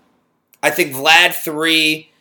I 0.62 0.70
think 0.70 0.94
Vlad 0.94 1.34
three 1.34 2.12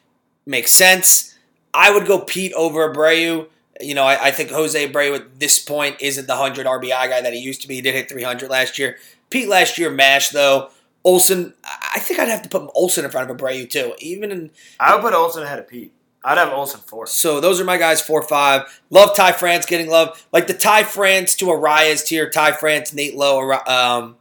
makes 0.46 0.70
sense. 0.70 1.37
I 1.75 1.90
would 1.90 2.06
go 2.06 2.20
Pete 2.20 2.52
over 2.54 2.92
Abreu. 2.92 3.48
You 3.80 3.94
know, 3.94 4.04
I, 4.04 4.26
I 4.26 4.30
think 4.30 4.50
Jose 4.50 4.88
Abreu 4.88 5.14
at 5.16 5.38
this 5.38 5.58
point 5.58 5.96
isn't 6.00 6.26
the 6.26 6.37
hundred 6.37 6.66
RBI 6.66 6.88
guy 6.90 7.20
that 7.20 7.32
he 7.32 7.38
used 7.40 7.62
to 7.62 7.68
be. 7.68 7.76
He 7.76 7.80
did 7.82 7.94
hit 7.94 8.08
three 8.08 8.22
hundred 8.22 8.50
last 8.50 8.78
year. 8.78 8.96
Pete 9.30 9.48
last 9.48 9.78
year 9.78 9.90
mashed 9.90 10.32
though. 10.32 10.70
Olson, 11.04 11.54
I 11.64 12.00
think 12.00 12.18
I'd 12.20 12.28
have 12.28 12.42
to 12.42 12.48
put 12.48 12.70
Olson 12.75 13.04
in 13.04 13.10
front 13.10 13.30
of 13.30 13.37
Abreu 13.37 13.68
too. 13.68 13.94
Even 13.98 14.30
in 14.30 14.50
I 14.80 14.94
would 14.94 15.02
put 15.02 15.14
Olson 15.14 15.42
ahead 15.42 15.58
of 15.58 15.68
Pete. 15.68 15.92
I'd 16.25 16.38
have 16.38 16.52
Olson 16.52 16.80
fourth. 16.80 17.10
so 17.10 17.40
those 17.40 17.60
are 17.60 17.64
my 17.64 17.78
guys 17.78 18.02
four 18.02 18.22
five. 18.22 18.80
Love 18.90 19.16
Ty 19.16 19.32
France 19.32 19.66
getting 19.66 19.88
love 19.88 20.26
like 20.32 20.46
the 20.46 20.54
Ty 20.54 20.84
France 20.84 21.34
to 21.37 21.46
Arraez 21.46 22.04
tier. 22.04 22.28
Ty 22.28 22.52
France, 22.52 22.92
Nate 22.92 23.14
Lowe, 23.14 23.52
um, 23.66 24.16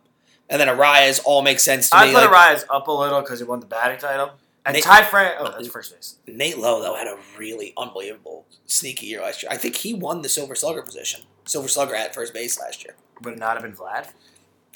and 0.50 0.60
then 0.62 0.68
Arraez 0.68 1.22
all 1.26 1.42
make 1.42 1.60
sense 1.60 1.90
to 1.90 1.96
me. 1.98 2.04
I'd 2.04 2.14
put 2.14 2.30
Like, 2.32 2.58
Arraez 2.58 2.64
up 2.70 2.88
a 2.88 2.92
little 2.92 3.22
because 3.22 3.40
he 3.40 3.46
won 3.46 3.60
the 3.60 3.66
batting 3.66 4.00
title. 4.00 4.32
And 4.66 4.74
Nate- 4.74 4.84
Ty 4.84 5.04
Fran, 5.04 5.36
oh, 5.40 5.52
that's 5.52 5.68
first 5.70 5.94
base. 5.94 6.16
Nate 6.28 6.58
Lowe 6.58 6.82
though 6.82 6.96
had 6.96 7.08
a 7.08 7.18
really 7.38 7.74
unbelievable 7.78 8.46
sneaky 8.66 9.06
year 9.08 9.22
last 9.22 9.42
year. 9.44 9.52
I 9.52 9.58
think 9.58 9.76
he 9.78 9.94
won 9.94 10.22
the 10.22 10.30
Silver 10.30 10.56
Slugger 10.56 10.82
position. 10.82 11.22
Silver 11.46 11.68
Slugger 11.70 11.96
at 11.96 12.14
first 12.14 12.34
base 12.34 12.60
last 12.60 12.84
year. 12.84 12.96
Would 13.24 13.36
it 13.36 13.40
not 13.40 13.54
have 13.54 13.64
been 13.64 13.72
Vlad? 13.74 14.10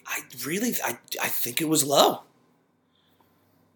I 0.08 0.22
really, 0.46 0.74
I, 0.84 0.98
I 1.22 1.28
think 1.28 1.62
it 1.62 1.68
was 1.68 1.84
Lowe. 1.84 2.24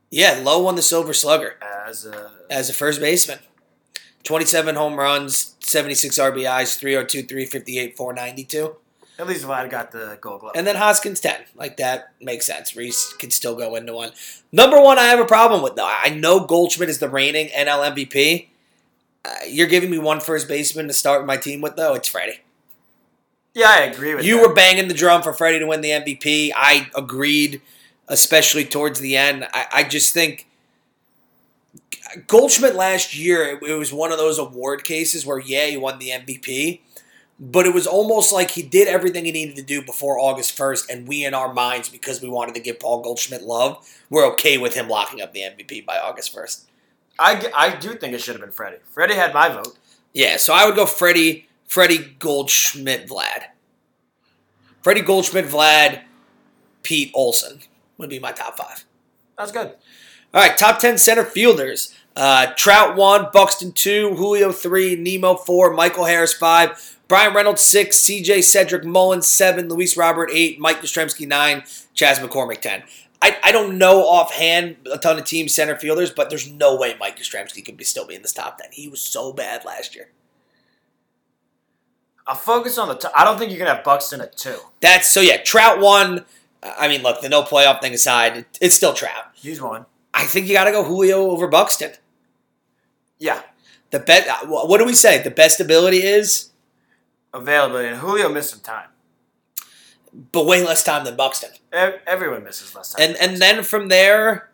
Yeah, 0.10 0.40
Lowe 0.44 0.62
won 0.62 0.76
the 0.76 0.82
Silver 0.82 1.14
Slugger. 1.14 1.56
As 1.88 2.06
a, 2.06 2.32
as 2.50 2.70
a 2.70 2.74
first 2.74 3.00
baseman. 3.02 3.40
27 4.24 4.76
home 4.76 4.96
runs, 4.98 5.56
76 5.60 6.18
RBIs, 6.18 6.78
302, 6.78 7.24
358, 7.28 7.96
492. 7.98 8.76
At 9.18 9.28
least 9.28 9.46
Vlad 9.46 9.70
got 9.70 9.92
the 9.92 10.18
Gold 10.20 10.42
Glove. 10.42 10.52
And 10.56 10.68
then 10.68 10.76
Hoskins 10.76 11.20
10. 11.22 11.36
Like 11.56 11.78
that 11.78 12.12
makes 12.22 12.46
sense. 12.46 12.76
Rhys 12.76 13.14
can 13.18 13.32
still 13.32 13.56
go 13.56 13.76
into 13.76 13.94
one. 13.94 14.12
Number 14.52 14.82
one, 14.82 15.00
I 15.00 15.06
have 15.06 15.20
a 15.20 15.26
problem 15.26 15.62
with 15.62 15.76
though. 15.76 15.88
I 15.90 16.10
know 16.10 16.46
Goldschmidt 16.46 16.90
is 16.90 17.00
the 17.00 17.08
reigning 17.10 17.48
NL 17.50 17.94
MVP. 17.96 18.48
Uh, 19.24 19.30
you're 19.48 19.68
giving 19.68 19.90
me 19.90 19.98
one 19.98 20.20
first 20.20 20.48
baseman 20.48 20.88
to 20.88 20.94
start 20.94 21.26
my 21.26 21.38
team 21.38 21.62
with 21.62 21.76
though. 21.78 21.94
It's 21.96 22.08
Freddie. 22.10 22.42
yeah, 23.54 23.70
I 23.70 23.80
agree 23.84 24.16
with 24.16 24.26
You 24.26 24.36
that. 24.42 24.48
were 24.50 24.54
banging 24.54 24.88
the 24.90 24.94
drum 24.94 25.22
for 25.24 25.32
Freddie 25.34 25.60
to 25.60 25.66
win 25.68 25.80
the 25.82 25.90
MVP. 25.92 26.52
I 26.56 26.90
agreed, 26.96 27.62
especially 28.10 28.66
towards 28.66 29.00
the 29.00 29.16
end. 29.16 29.48
I, 29.54 29.66
I 29.74 29.84
just 29.84 30.14
think 30.14 30.46
Goldschmidt 32.28 32.76
last 32.76 33.16
year, 33.18 33.44
it, 33.44 33.64
it 33.64 33.74
was 33.76 33.92
one 33.92 34.12
of 34.12 34.18
those 34.18 34.38
award 34.38 34.84
cases 34.84 35.26
where, 35.26 35.40
yeah, 35.40 35.66
he 35.68 35.78
won 35.78 36.00
the 36.00 36.10
MVP, 36.10 36.82
but 37.40 37.66
it 37.66 37.74
was 37.74 37.86
almost 37.86 38.32
like 38.32 38.52
he 38.52 38.62
did 38.62 38.88
everything 38.88 39.26
he 39.26 39.32
needed 39.32 39.56
to 39.58 39.62
do 39.62 39.82
before 39.82 40.20
August 40.20 40.58
1st, 40.58 40.90
and 40.90 41.08
we, 41.08 41.26
in 41.26 41.34
our 41.34 41.54
minds, 41.54 41.90
because 41.90 42.22
we 42.22 42.30
wanted 42.30 42.56
to 42.56 42.62
give 42.62 42.80
Paul 42.80 43.02
Goldschmidt 43.02 43.44
love, 43.44 43.86
we're 44.10 44.26
okay 44.34 44.58
with 44.58 44.74
him 44.74 44.88
locking 44.88 45.22
up 45.22 45.34
the 45.34 45.42
MVP 45.42 45.86
by 45.86 45.98
August 45.98 46.36
1st. 46.36 46.66
I, 47.20 47.52
I 47.56 47.76
do 47.76 47.96
think 47.96 48.14
it 48.14 48.22
should 48.22 48.36
have 48.36 48.42
been 48.42 48.52
Freddie. 48.52 48.78
Freddie 48.92 49.16
had 49.16 49.34
my 49.34 49.50
vote. 49.50 49.78
Yeah, 50.14 50.38
so 50.38 50.54
I 50.54 50.66
would 50.66 50.76
go 50.76 50.86
Freddie, 50.86 51.48
Freddie 51.68 52.16
Goldschmidt, 52.20 53.08
Vlad. 53.08 53.46
Freddie 54.82 55.02
Goldschmidt, 55.02 55.46
Vlad, 55.46 56.04
Pete 56.84 57.12
Olson 57.14 57.60
would 57.98 58.10
be 58.10 58.20
my 58.20 58.32
top 58.32 58.58
five. 58.58 58.86
That's 59.38 59.52
good. 59.52 59.74
All 60.34 60.42
right, 60.42 60.58
top 60.58 60.80
10 60.80 60.98
center 60.98 61.24
fielders. 61.24 61.94
Uh, 62.16 62.48
Trout 62.56 62.96
1, 62.96 63.30
Buxton 63.34 63.74
2, 63.74 64.16
Julio 64.16 64.52
3, 64.52 64.96
Nimmo 64.96 65.36
4, 65.36 65.74
Michael 65.74 66.06
Harris 66.06 66.34
5, 66.34 66.95
Bryan 67.08 67.34
Reynolds 67.34 67.62
6, 67.62 67.98
CJ 67.98 68.44
Cedric 68.44 68.84
Mullins 68.84 69.28
7, 69.28 69.70
Luis 69.70 69.96
Robert 69.96 70.30
8, 70.32 70.60
Mike 70.60 70.82
Yastrzemski 70.82 71.28
9, 71.28 71.64
Chas 71.94 72.20
McCormick 72.20 72.62
10. 72.62 72.84
I, 73.22 73.38
I 73.44 73.52
don't 73.52 73.78
know 73.78 74.08
offhand 74.08 74.78
a 74.92 74.98
ton 74.98 75.18
of 75.18 75.26
team 75.26 75.48
center 75.48 75.76
fielders, 75.76 76.12
but 76.12 76.30
there's 76.30 76.50
no 76.50 76.76
way 76.76 76.96
Mike 77.00 77.18
Yastrzemski 77.18 77.64
could 77.64 77.78
be 77.78 77.84
still 77.84 78.06
be 78.06 78.16
in 78.16 78.22
this 78.22 78.34
top 78.34 78.58
10. 78.58 78.72
He 78.72 78.88
was 78.88 79.02
so 79.02 79.32
bad 79.34 79.66
last 79.66 79.96
year. 79.96 80.10
I'll 82.28 82.36
focus 82.36 82.78
on 82.78 82.88
the. 82.88 83.12
I 83.16 83.24
don't 83.24 83.38
think 83.38 83.52
you're 83.52 83.60
going 83.60 83.70
to 83.70 83.76
have 83.76 83.84
Buxton 83.84 84.20
at 84.20 84.36
two. 84.36 84.58
That's 84.82 85.10
so 85.10 85.22
yeah, 85.22 85.38
Trout 85.38 85.80
1. 85.80 86.26
I 86.64 86.88
mean, 86.88 87.04
look, 87.04 87.22
the 87.22 87.30
no 87.30 87.44
playoff 87.44 87.82
thing 87.82 87.94
aside, 87.94 88.38
it, 88.38 88.58
it's 88.60 88.76
still 88.76 88.94
Trout. 88.94 89.26
He's 89.36 89.62
one. 89.62 89.86
I 90.14 90.26
think 90.26 90.48
you 90.48 90.54
got 90.54 90.64
to 90.64 90.72
go 90.72 90.84
Julio 90.84 91.30
over 91.30 91.48
Buxton. 91.48 91.92
Yeah, 93.20 93.42
The 93.92 94.00
bet. 94.00 94.28
Uh, 94.28 94.48
what 94.48 94.80
do 94.80 94.86
we 94.86 94.96
say? 94.96 95.22
The 95.22 95.30
best 95.30 95.60
ability 95.60 96.00
is, 96.00 96.50
availability. 97.36 97.90
And 97.90 97.98
Julio 98.00 98.30
missed 98.30 98.50
some 98.52 98.60
time. 98.62 98.90
but 100.32 100.46
way 100.46 100.64
less 100.66 100.84
time 100.84 101.04
than 101.06 101.16
Buxton. 101.16 101.52
Ev- 101.74 102.00
Everyone 102.08 102.44
misses 102.44 102.74
less 102.76 102.94
time. 102.94 103.08
And 103.10 103.18
and 103.18 103.42
then 103.42 103.64
from 103.64 103.90
there, 103.90 104.50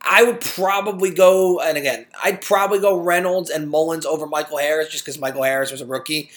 I 0.00 0.22
would 0.24 0.40
probably 0.40 1.10
go. 1.10 1.60
And 1.60 1.76
again, 1.78 2.06
I'd 2.22 2.40
probably 2.40 2.80
go 2.80 2.98
Reynolds 2.98 3.50
and 3.50 3.68
Mullins 3.70 4.06
over 4.06 4.26
Michael 4.26 4.58
Harris, 4.58 4.88
just 4.88 5.04
because 5.04 5.18
Michael 5.18 5.42
Harris 5.42 5.70
was 5.70 5.80
a 5.80 5.86
rookie. 5.86 6.30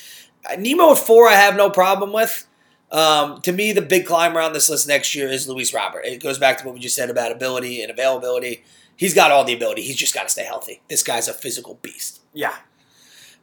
Uh, 0.49 0.55
Nimmo 0.57 0.91
at 0.91 0.97
four, 0.97 1.27
I 1.29 1.33
have 1.35 1.55
no 1.55 1.69
problem 1.69 2.11
with. 2.13 2.45
Um, 2.91 3.41
to 3.41 3.51
me, 3.51 3.71
the 3.71 3.81
big 3.81 4.05
climber 4.05 4.39
on 4.39 4.53
this 4.53 4.69
list 4.69 4.87
next 4.87 5.15
year 5.15 5.27
is 5.27 5.47
Luis 5.47 5.73
Robert. 5.73 6.01
It 6.05 6.21
goes 6.21 6.37
back 6.37 6.59
to 6.59 6.65
what 6.65 6.75
we 6.75 6.79
just 6.79 6.95
said 6.95 7.09
about 7.09 7.31
ability 7.31 7.81
and 7.81 7.89
availability. 7.89 8.63
He's 8.95 9.15
got 9.15 9.31
all 9.31 9.43
the 9.45 9.53
ability. 9.55 9.81
He's 9.81 9.95
just 9.95 10.13
got 10.13 10.23
to 10.23 10.29
stay 10.29 10.43
healthy. 10.43 10.81
This 10.89 11.01
guy's 11.01 11.27
a 11.27 11.33
physical 11.33 11.79
beast. 11.81 12.19
yeah, 12.33 12.53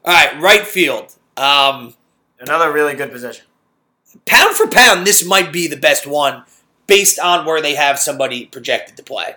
All 0.05 0.15
right, 0.15 0.41
right 0.41 0.65
field. 0.65 1.17
Um, 1.37 1.95
another 2.39 2.73
really 2.73 2.95
good 2.95 3.11
position. 3.11 3.45
pound 4.27 4.57
for 4.57 4.67
pound, 4.67 5.07
this 5.07 5.25
might 5.25 5.53
be 5.53 5.67
the 5.67 5.77
best 5.77 6.07
one 6.07 6.45
based 6.87 7.19
on 7.19 7.47
where 7.47 7.63
they 7.63 7.75
have 7.75 7.99
somebody 7.99 8.47
projected 8.47 8.97
to 8.97 9.03
play. 9.03 9.37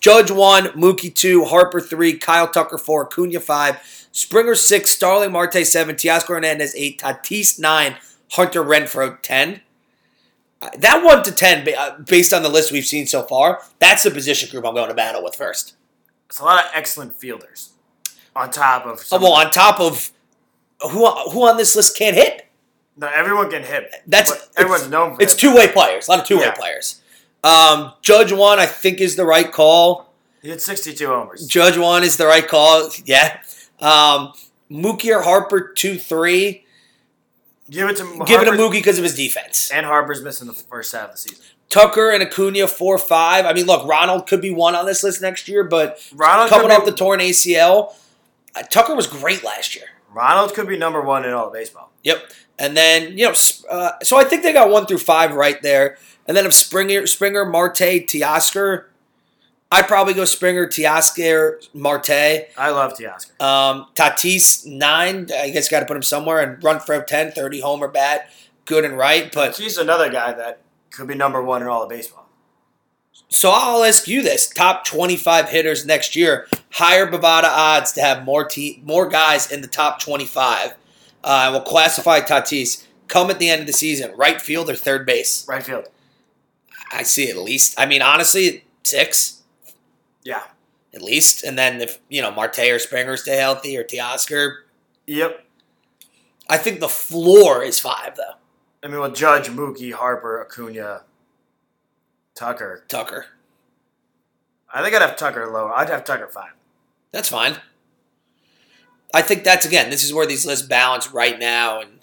Judge 0.00 0.30
one, 0.30 0.66
Mookie 0.68 1.14
two, 1.14 1.44
Harper 1.44 1.80
three, 1.80 2.16
Kyle 2.16 2.48
Tucker 2.48 2.78
four, 2.78 3.06
Cunha 3.06 3.40
five, 3.40 4.08
Springer 4.12 4.54
six, 4.54 4.90
Starling 4.90 5.32
Marte 5.32 5.66
seven, 5.66 5.94
Teoscar 5.96 6.28
Hernandez 6.28 6.74
eight, 6.74 6.98
Tatis 7.00 7.58
nine, 7.58 7.96
Hunter 8.32 8.62
Renfroe 8.62 9.20
ten. 9.22 9.60
Uh, 10.62 10.70
That 10.78 11.04
one 11.04 11.22
to 11.24 11.32
ten, 11.32 11.66
uh, 11.76 11.98
based 11.98 12.32
on 12.32 12.42
the 12.42 12.48
list 12.48 12.72
we've 12.72 12.86
seen 12.86 13.06
so 13.06 13.22
far, 13.22 13.62
that's 13.78 14.02
the 14.02 14.10
position 14.10 14.50
group 14.50 14.64
I'm 14.66 14.74
going 14.74 14.88
to 14.88 14.94
battle 14.94 15.22
with 15.22 15.34
first. 15.34 15.74
It's 16.28 16.38
a 16.38 16.44
lot 16.44 16.64
of 16.64 16.70
excellent 16.74 17.16
fielders 17.16 17.70
on 18.36 18.50
top 18.50 18.84
of. 18.86 18.92
Oh, 18.92 19.02
Some 19.02 19.22
well, 19.22 19.32
on 19.32 19.50
top 19.50 19.80
of 19.80 20.12
who 20.82 21.06
who 21.30 21.46
on 21.48 21.56
this 21.56 21.76
list 21.76 21.96
can't 21.96 22.16
hit? 22.16 22.46
no, 22.96 23.08
everyone 23.08 23.50
can 23.50 23.62
hit. 23.62 23.94
That's 24.06 24.48
everyone's 24.56 24.82
it's, 24.82 24.90
known 24.90 25.16
It's 25.20 25.34
two 25.34 25.54
way 25.54 25.68
players, 25.72 26.06
a 26.08 26.10
lot 26.10 26.20
of 26.20 26.26
two 26.26 26.36
way 26.38 26.44
Yeah. 26.44 26.52
players. 26.52 27.00
Um, 27.42 27.92
Judge 28.02 28.32
one, 28.32 28.58
I 28.58 28.66
think, 28.66 29.00
is 29.00 29.16
the 29.16 29.24
right 29.24 29.50
call. 29.50 30.12
He 30.42 30.50
had 30.50 30.60
62 30.60 31.06
homers. 31.06 31.46
Judge 31.46 31.78
one 31.78 32.02
is 32.02 32.16
the 32.16 32.26
right 32.26 32.46
call. 32.46 32.90
Yeah. 33.04 33.38
Um, 33.78 34.32
Mookie 34.70 35.14
or 35.14 35.22
Harper 35.22 35.72
two 35.74 35.98
three. 35.98 36.64
Give 37.70 37.88
it 37.88 37.96
to 37.98 38.24
Give 38.26 38.42
it 38.42 38.46
to 38.46 38.50
Mookie 38.52 38.72
because 38.72 38.98
of 38.98 39.04
his 39.04 39.14
defense. 39.14 39.70
And 39.72 39.86
Harper's 39.86 40.22
missing 40.22 40.46
the 40.46 40.52
first 40.52 40.92
half 40.92 41.06
of 41.06 41.12
the 41.12 41.18
season. 41.18 41.44
Tucker 41.68 42.10
and 42.10 42.22
Acuna 42.22 42.66
four 42.66 42.98
five. 42.98 43.46
I 43.46 43.52
mean, 43.52 43.66
look, 43.66 43.86
Ronald 43.86 44.26
could 44.26 44.40
be 44.42 44.50
one 44.50 44.74
on 44.74 44.86
this 44.86 45.02
list 45.04 45.22
next 45.22 45.48
year, 45.48 45.64
but 45.64 46.04
Ronald 46.14 46.50
coming 46.50 46.70
off 46.70 46.84
be, 46.84 46.90
the 46.90 46.96
torn 46.96 47.20
ACL, 47.20 47.94
uh, 48.56 48.62
Tucker 48.62 48.94
was 48.94 49.06
great 49.06 49.44
last 49.44 49.76
year. 49.76 49.86
Ronald 50.12 50.54
could 50.54 50.68
be 50.68 50.76
number 50.76 51.00
one 51.00 51.24
in 51.24 51.32
all 51.32 51.46
of 51.48 51.52
baseball. 51.52 51.90
Yep. 52.02 52.30
And 52.58 52.76
then 52.76 53.16
you 53.16 53.26
know, 53.26 53.34
uh, 53.70 53.92
so 54.02 54.18
I 54.18 54.24
think 54.24 54.42
they 54.42 54.52
got 54.52 54.70
one 54.70 54.86
through 54.86 54.98
five 54.98 55.34
right 55.34 55.60
there. 55.62 55.96
And 56.26 56.36
then 56.36 56.46
if 56.46 56.52
Springer, 56.52 57.06
Springer, 57.06 57.44
Marte, 57.44 58.06
Teoscar, 58.06 58.84
I'd 59.72 59.86
probably 59.86 60.14
go 60.14 60.24
Springer, 60.24 60.66
Teoscar, 60.66 61.66
Marte. 61.74 62.10
I 62.10 62.70
love 62.70 62.94
Teoscar. 62.94 63.40
Um, 63.40 63.86
Tatis 63.94 64.66
nine. 64.66 65.28
I 65.32 65.50
guess 65.50 65.68
got 65.68 65.80
to 65.80 65.86
put 65.86 65.96
him 65.96 66.02
somewhere 66.02 66.40
and 66.40 66.62
Renfroe 66.62 67.06
10, 67.06 67.32
30 67.32 67.60
homer 67.60 67.88
bat, 67.88 68.30
good 68.64 68.84
and 68.84 68.98
right. 68.98 69.32
But 69.32 69.56
He's 69.56 69.78
another 69.78 70.10
guy 70.10 70.32
that 70.32 70.60
could 70.90 71.06
be 71.06 71.14
number 71.14 71.42
one 71.42 71.62
in 71.62 71.68
all 71.68 71.84
of 71.84 71.88
baseball. 71.88 72.19
So 73.30 73.50
I'll 73.52 73.84
ask 73.84 74.06
you 74.08 74.22
this: 74.22 74.48
top 74.48 74.84
twenty 74.84 75.16
five 75.16 75.48
hitters 75.48 75.86
next 75.86 76.14
year, 76.16 76.46
higher 76.72 77.06
Bovada 77.10 77.44
odds 77.44 77.92
to 77.92 78.00
have 78.02 78.24
more 78.24 78.44
te- 78.44 78.82
more 78.84 79.08
guys 79.08 79.50
in 79.50 79.60
the 79.62 79.68
top 79.68 80.00
twenty 80.00 80.26
five. 80.26 80.74
Uh, 81.24 81.48
we'll 81.52 81.62
classify 81.62 82.20
Tatis 82.20 82.86
come 83.08 83.30
at 83.30 83.38
the 83.38 83.48
end 83.50 83.60
of 83.60 83.66
the 83.66 83.72
season, 83.72 84.12
right 84.16 84.40
field 84.40 84.70
or 84.70 84.74
third 84.74 85.04
base. 85.06 85.46
Right 85.48 85.62
field. 85.62 85.86
I 86.92 87.02
see 87.02 87.28
at 87.30 87.36
least. 87.36 87.78
I 87.78 87.86
mean, 87.86 88.02
honestly, 88.02 88.64
six 88.84 89.42
Yeah. 90.24 90.42
at 90.94 91.02
least. 91.02 91.44
And 91.44 91.56
then 91.58 91.80
if 91.80 91.98
you 92.08 92.20
know 92.22 92.30
Marte 92.30 92.58
or 92.60 92.78
Springer 92.78 93.16
stay 93.16 93.36
healthy 93.36 93.76
or 93.76 93.84
Teoscar, 93.84 94.62
Yep. 95.06 95.44
I 96.48 96.56
think 96.58 96.80
the 96.80 96.88
floor 96.88 97.62
is 97.62 97.78
five 97.78 98.16
though. 98.16 98.34
I 98.82 98.88
mean, 98.88 99.00
with 99.00 99.14
Judge, 99.14 99.48
Mookie, 99.48 99.92
Harper, 99.92 100.40
Acuna, 100.40 101.02
Tucker. 102.40 102.82
Tucker, 102.88 103.26
I 104.72 104.82
think 104.82 104.94
I'd 104.96 105.02
have 105.02 105.18
Tucker 105.18 105.46
lower. 105.46 105.74
I'd 105.74 105.90
have 105.90 106.04
Tucker 106.04 106.26
five. 106.26 106.52
that's 107.12 107.28
fine. 107.28 107.56
I 109.12 109.20
think 109.20 109.44
that's 109.44 109.66
again. 109.66 109.90
This 109.90 110.02
is 110.02 110.14
where 110.14 110.24
these 110.24 110.46
lists 110.46 110.66
balance 110.66 111.12
right 111.12 111.38
now. 111.38 111.82
And 111.82 112.02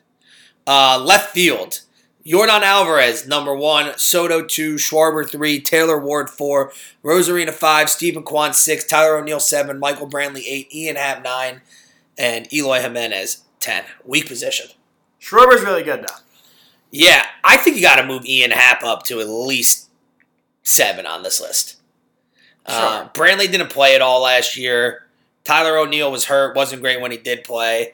uh, 0.67 1.01
left 1.03 1.33
field, 1.33 1.81
Yordan 2.23 2.61
Alvarez 2.61 3.27
number 3.27 3.55
one, 3.55 3.97
Soto 3.97 4.45
two, 4.45 4.75
Schwarber 4.75 5.27
three, 5.27 5.59
Taylor 5.59 5.97
Ward 5.97 6.29
four, 6.29 6.71
Arozarena 7.03 7.51
five, 7.51 7.89
Steven 7.89 8.21
Kwan 8.21 8.53
six, 8.53 8.83
Tyler 8.85 9.17
O'Neill 9.17 9.39
seven, 9.39 9.79
Michael 9.79 10.07
Brantley 10.07 10.43
eight, 10.45 10.71
Ian 10.71 10.97
Happ 10.97 11.23
nine, 11.23 11.61
and 12.15 12.47
Eloy 12.53 12.81
Jimenez 12.81 13.43
ten. 13.59 13.85
Weak 14.05 14.27
position. 14.27 14.67
Schwarber's 15.19 15.63
really 15.63 15.81
good 15.81 16.01
now. 16.01 16.17
Yeah, 16.91 17.25
I 17.43 17.57
think 17.57 17.75
you 17.75 17.81
got 17.81 17.95
to 17.95 18.05
move 18.05 18.23
Ian 18.23 18.51
Happ 18.51 18.83
up 18.83 19.01
to 19.05 19.19
at 19.19 19.27
least 19.27 19.86
seven 20.67 21.05
on 21.05 21.23
this 21.23 21.39
list. 21.41 21.77
Uh, 22.65 23.07
Brantley 23.09 23.49
didn't 23.49 23.69
play 23.69 23.95
at 23.95 24.01
all 24.01 24.21
last 24.21 24.57
year. 24.57 25.05
Tyler 25.45 25.77
O'Neill 25.77 26.11
was 26.11 26.25
hurt, 26.25 26.55
wasn't 26.55 26.81
great 26.81 26.99
when 26.99 27.11
he 27.11 27.17
did 27.17 27.43
play. 27.45 27.93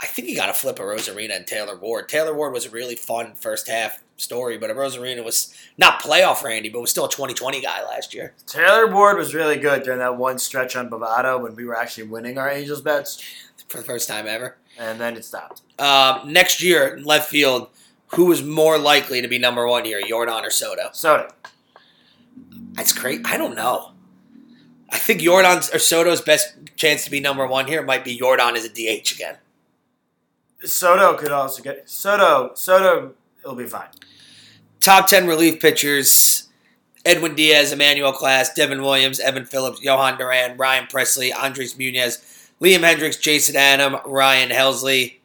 I 0.00 0.06
think 0.06 0.26
he 0.26 0.34
got 0.34 0.48
a 0.48 0.52
flip 0.54 0.80
of 0.80 0.84
Arozarena 0.84 1.36
and 1.36 1.46
Taylor 1.46 1.76
Ward. 1.76 2.08
Taylor 2.08 2.34
Ward 2.34 2.52
was 2.52 2.66
a 2.66 2.70
really 2.70 2.96
fun 2.96 3.34
first 3.34 3.68
half 3.68 4.02
story, 4.16 4.58
but 4.58 4.68
a 4.68 4.74
Arozarena 4.74 5.24
was 5.24 5.54
not 5.78 6.02
playoff 6.02 6.42
Randy, 6.42 6.68
but 6.68 6.80
was 6.80 6.90
still 6.90 7.04
a 7.04 7.10
2020 7.10 7.60
guy 7.60 7.84
last 7.84 8.12
year. 8.12 8.34
Taylor 8.48 8.92
Ward 8.92 9.16
was 9.16 9.32
really 9.32 9.56
good 9.56 9.84
during 9.84 10.00
that 10.00 10.16
one 10.16 10.40
stretch 10.40 10.74
on 10.74 10.90
Bovada 10.90 11.40
when 11.40 11.54
we 11.54 11.64
were 11.64 11.76
actually 11.76 12.08
winning 12.08 12.36
our 12.36 12.50
Angels 12.50 12.80
bets, 12.80 13.22
for 13.68 13.78
the 13.78 13.84
first 13.84 14.08
time 14.08 14.26
ever. 14.26 14.56
and 14.76 15.00
then 15.00 15.16
it 15.16 15.24
stopped. 15.24 15.62
Um, 15.78 16.32
next 16.32 16.60
year, 16.62 16.98
left 17.04 17.30
field, 17.30 17.68
who 18.08 18.32
is 18.32 18.42
more 18.42 18.78
likely 18.78 19.22
to 19.22 19.28
be 19.28 19.38
number 19.38 19.68
one 19.68 19.84
here, 19.84 20.02
Jordan 20.02 20.44
or 20.44 20.50
Soto? 20.50 20.90
Soto. 20.92 21.28
That's 22.72 22.92
great. 22.92 23.20
I 23.24 23.36
don't 23.36 23.54
know. 23.54 23.92
I 24.90 24.98
think 24.98 25.20
Jordan's 25.20 25.70
or 25.74 25.78
Soto's 25.78 26.20
best 26.20 26.54
chance 26.76 27.04
to 27.04 27.10
be 27.10 27.20
number 27.20 27.46
one 27.46 27.66
here 27.66 27.82
might 27.82 28.04
be 28.04 28.18
Jordan 28.18 28.56
as 28.56 28.64
a 28.64 28.68
DH 28.68 29.12
again. 29.12 29.36
Soto 30.64 31.16
could 31.16 31.32
also 31.32 31.62
get 31.62 31.88
Soto. 31.88 32.52
Soto, 32.54 33.14
it'll 33.42 33.56
be 33.56 33.66
fine. 33.66 33.88
Top 34.80 35.06
10 35.06 35.26
relief 35.26 35.60
pitchers 35.60 36.48
Edwin 37.04 37.34
Diaz, 37.34 37.72
Emmanuel 37.72 38.12
Clase, 38.12 38.54
Devin 38.54 38.82
Williams, 38.82 39.18
Evan 39.18 39.44
Phillips, 39.44 39.80
Jhoan 39.80 40.18
Duran, 40.18 40.56
Ryan 40.56 40.86
Pressly, 40.86 41.34
Andres 41.34 41.76
Munoz, 41.76 42.18
Liam 42.60 42.80
Hendriks, 42.80 43.20
Jason 43.20 43.56
Adam, 43.56 43.96
Ryan 44.06 44.50
Helsley. 44.50 45.16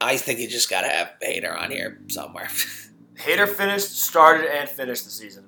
I 0.00 0.16
think 0.16 0.38
you 0.38 0.48
just 0.48 0.70
got 0.70 0.82
to 0.82 0.88
have 0.88 1.12
Hader 1.22 1.56
on 1.56 1.70
here 1.70 1.98
somewhere. 2.08 2.46
Hader 3.16 3.48
finished, 3.48 4.00
started, 4.00 4.46
and 4.46 4.68
finished 4.68 5.04
the 5.04 5.10
season 5.10 5.44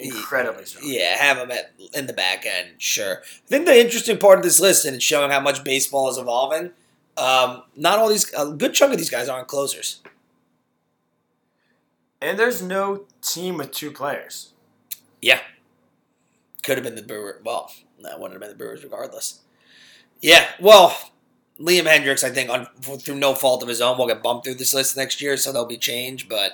incredibly 0.00 0.64
strong. 0.64 0.84
Yeah, 0.86 1.16
have 1.16 1.38
him 1.38 1.50
at 1.50 1.72
in 1.94 2.06
the 2.06 2.12
back 2.12 2.46
end, 2.46 2.70
sure. 2.78 3.22
I 3.22 3.46
think 3.48 3.66
the 3.66 3.80
interesting 3.80 4.18
part 4.18 4.38
of 4.38 4.44
this 4.44 4.60
list, 4.60 4.84
and 4.84 4.96
it's 4.96 5.04
showing 5.04 5.30
how 5.30 5.40
much 5.40 5.64
baseball 5.64 6.08
is 6.08 6.18
evolving. 6.18 6.72
Um, 7.16 7.64
not 7.76 7.98
all 7.98 8.08
these, 8.08 8.32
a 8.34 8.50
good 8.50 8.74
chunk 8.74 8.92
of 8.92 8.98
these 8.98 9.10
guys 9.10 9.28
aren't 9.28 9.48
closers. 9.48 10.00
And 12.22 12.38
there's 12.38 12.62
no 12.62 13.04
team 13.22 13.58
with 13.58 13.72
two 13.72 13.90
players. 13.90 14.52
Yeah, 15.20 15.40
could 16.62 16.76
have 16.76 16.84
been 16.84 16.94
the 16.94 17.02
Brewers. 17.02 17.42
Well, 17.44 17.70
that 18.02 18.18
wouldn't 18.18 18.34
have 18.34 18.40
been 18.40 18.50
the 18.50 18.62
Brewers 18.62 18.82
regardless. 18.82 19.40
Yeah, 20.20 20.46
well, 20.60 20.96
Liam 21.60 21.84
Hendriks, 21.84 22.24
I 22.24 22.30
think, 22.30 22.50
on, 22.50 22.66
through 22.98 23.16
no 23.16 23.34
fault 23.34 23.62
of 23.62 23.68
his 23.68 23.80
own, 23.80 23.98
will 23.98 24.06
get 24.06 24.22
bumped 24.22 24.44
through 24.44 24.54
this 24.54 24.72
list 24.72 24.96
next 24.96 25.20
year, 25.20 25.36
so 25.36 25.52
there'll 25.52 25.66
be 25.68 25.76
change. 25.76 26.28
But 26.28 26.52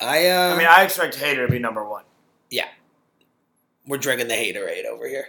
I, 0.00 0.28
uh, 0.28 0.54
I 0.54 0.58
mean, 0.58 0.66
I 0.66 0.82
expect 0.82 1.18
Hader 1.18 1.46
to 1.46 1.52
be 1.52 1.58
number 1.58 1.84
one. 1.88 2.04
We're 3.86 3.98
drinking 3.98 4.28
the 4.28 4.34
haterade 4.34 4.84
over 4.84 5.06
here. 5.08 5.28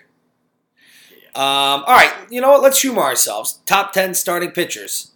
Um, 1.36 1.84
all 1.86 1.94
right, 1.94 2.12
you 2.32 2.42
know 2.42 2.50
what? 2.50 2.64
Let's 2.64 2.82
humor 2.82 3.04
ourselves. 3.04 3.60
Top 3.68 3.94
ten 3.94 4.16
starting 4.16 4.50
pitchers. 4.52 5.12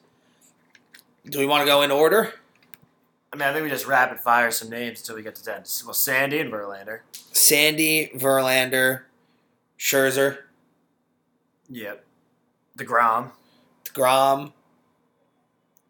Do 1.26 1.40
we 1.40 1.48
want 1.48 1.62
to 1.62 1.66
go 1.66 1.82
in 1.82 1.90
order? 1.90 2.34
I 3.34 3.38
mean, 3.38 3.48
I 3.48 3.54
think 3.54 3.64
we 3.64 3.70
just 3.70 3.88
rapid 3.88 4.20
fire 4.20 4.52
some 4.52 4.70
names 4.70 5.00
until 5.00 5.16
we 5.16 5.24
get 5.24 5.34
to 5.36 5.44
ten. 5.44 5.64
Well, 5.86 5.94
Sandy 5.96 6.40
and 6.40 6.52
Verlander. 6.52 7.00
Sandy, 7.32 8.12
Verlander, 8.16 9.04
Scherzer, 9.80 10.40
Yep. 11.70 12.06
Degrom. 12.78 13.32
Grom, 13.94 14.54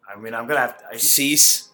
I 0.08 0.18
mean, 0.18 0.34
I'm 0.34 0.46
gonna 0.48 0.60
have 0.60 0.78
to. 0.78 0.88
I, 0.92 0.96
Cease, 0.96 1.68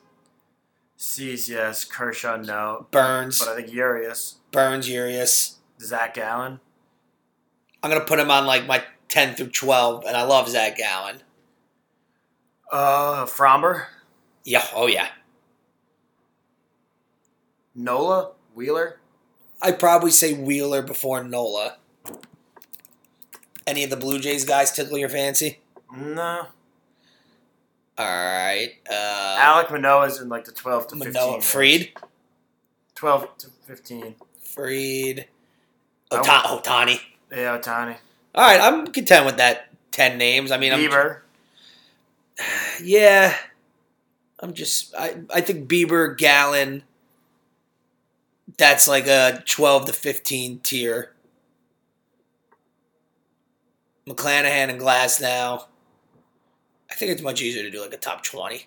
Cease, 1.00 1.48
yes. 1.48 1.84
Kershaw, 1.84 2.36
no. 2.36 2.88
Burnes, 2.90 3.38
But 3.38 3.48
I 3.48 3.54
think 3.56 3.72
Urias, 3.72 4.36
Burnes, 4.50 4.88
Urias. 4.88 5.58
Zac 5.80 6.14
Gallen. 6.14 6.58
I'm 7.82 7.90
gonna 7.90 8.04
put 8.04 8.18
him 8.18 8.32
on 8.32 8.46
like 8.46 8.66
my 8.66 8.82
10 9.08 9.36
through 9.36 9.50
12, 9.50 10.04
and 10.06 10.16
I 10.16 10.24
love 10.24 10.48
Zac 10.48 10.76
Gallen. 10.76 11.22
Uh, 12.72 13.24
Framber, 13.26 13.86
Yeah, 14.44 14.66
oh 14.74 14.88
yeah. 14.88 15.08
Nola, 17.76 18.32
Wheeler. 18.54 18.98
I'd 19.62 19.78
probably 19.78 20.10
say 20.10 20.34
Wheeler 20.34 20.82
before 20.82 21.22
Nola. 21.22 21.76
Any 23.68 23.84
of 23.84 23.90
the 23.90 23.96
Blue 23.96 24.18
Jays 24.18 24.44
guys 24.44 24.72
tickle 24.72 24.98
your 24.98 25.08
fancy? 25.08 25.60
No. 25.96 26.48
All 27.98 28.06
right. 28.06 28.70
Uh, 28.88 29.36
Alek 29.40 29.70
Manoah's 29.72 30.20
in 30.20 30.28
like 30.28 30.44
the 30.44 30.52
12 30.52 30.88
to 30.88 30.96
15. 30.96 31.12
Manoah, 31.12 31.32
range. 31.32 31.44
Fried, 31.44 31.88
12 32.94 33.38
to 33.38 33.46
15. 33.66 34.14
Fried, 34.42 35.26
Ota- 36.10 36.30
Ohtani. 36.30 37.00
Yeah, 37.30 37.58
Ohtani. 37.58 37.96
All 38.34 38.44
right, 38.46 38.60
I'm 38.60 38.86
content 38.86 39.26
with 39.26 39.36
that 39.38 39.68
10 39.90 40.16
names. 40.16 40.52
I 40.52 40.58
mean, 40.58 40.72
I'm 40.72 40.80
Bieber. 40.80 41.20
Yeah. 42.82 43.34
I'm 44.40 44.54
just 44.54 44.94
I 44.96 45.16
I 45.34 45.40
think 45.40 45.68
Bieber, 45.68 46.16
Gallen 46.16 46.84
that's 48.56 48.86
like 48.88 49.06
a 49.06 49.42
12 49.46 49.86
to 49.86 49.92
15 49.92 50.60
tier. 50.60 51.12
McClanahan 54.08 54.70
and 54.70 54.80
Glasnow. 54.80 55.64
I 56.90 56.94
think 56.94 57.12
it's 57.12 57.22
much 57.22 57.42
easier 57.42 57.62
to 57.62 57.70
do 57.70 57.80
like 57.80 57.92
a 57.92 57.98
top 57.98 58.22
20. 58.22 58.66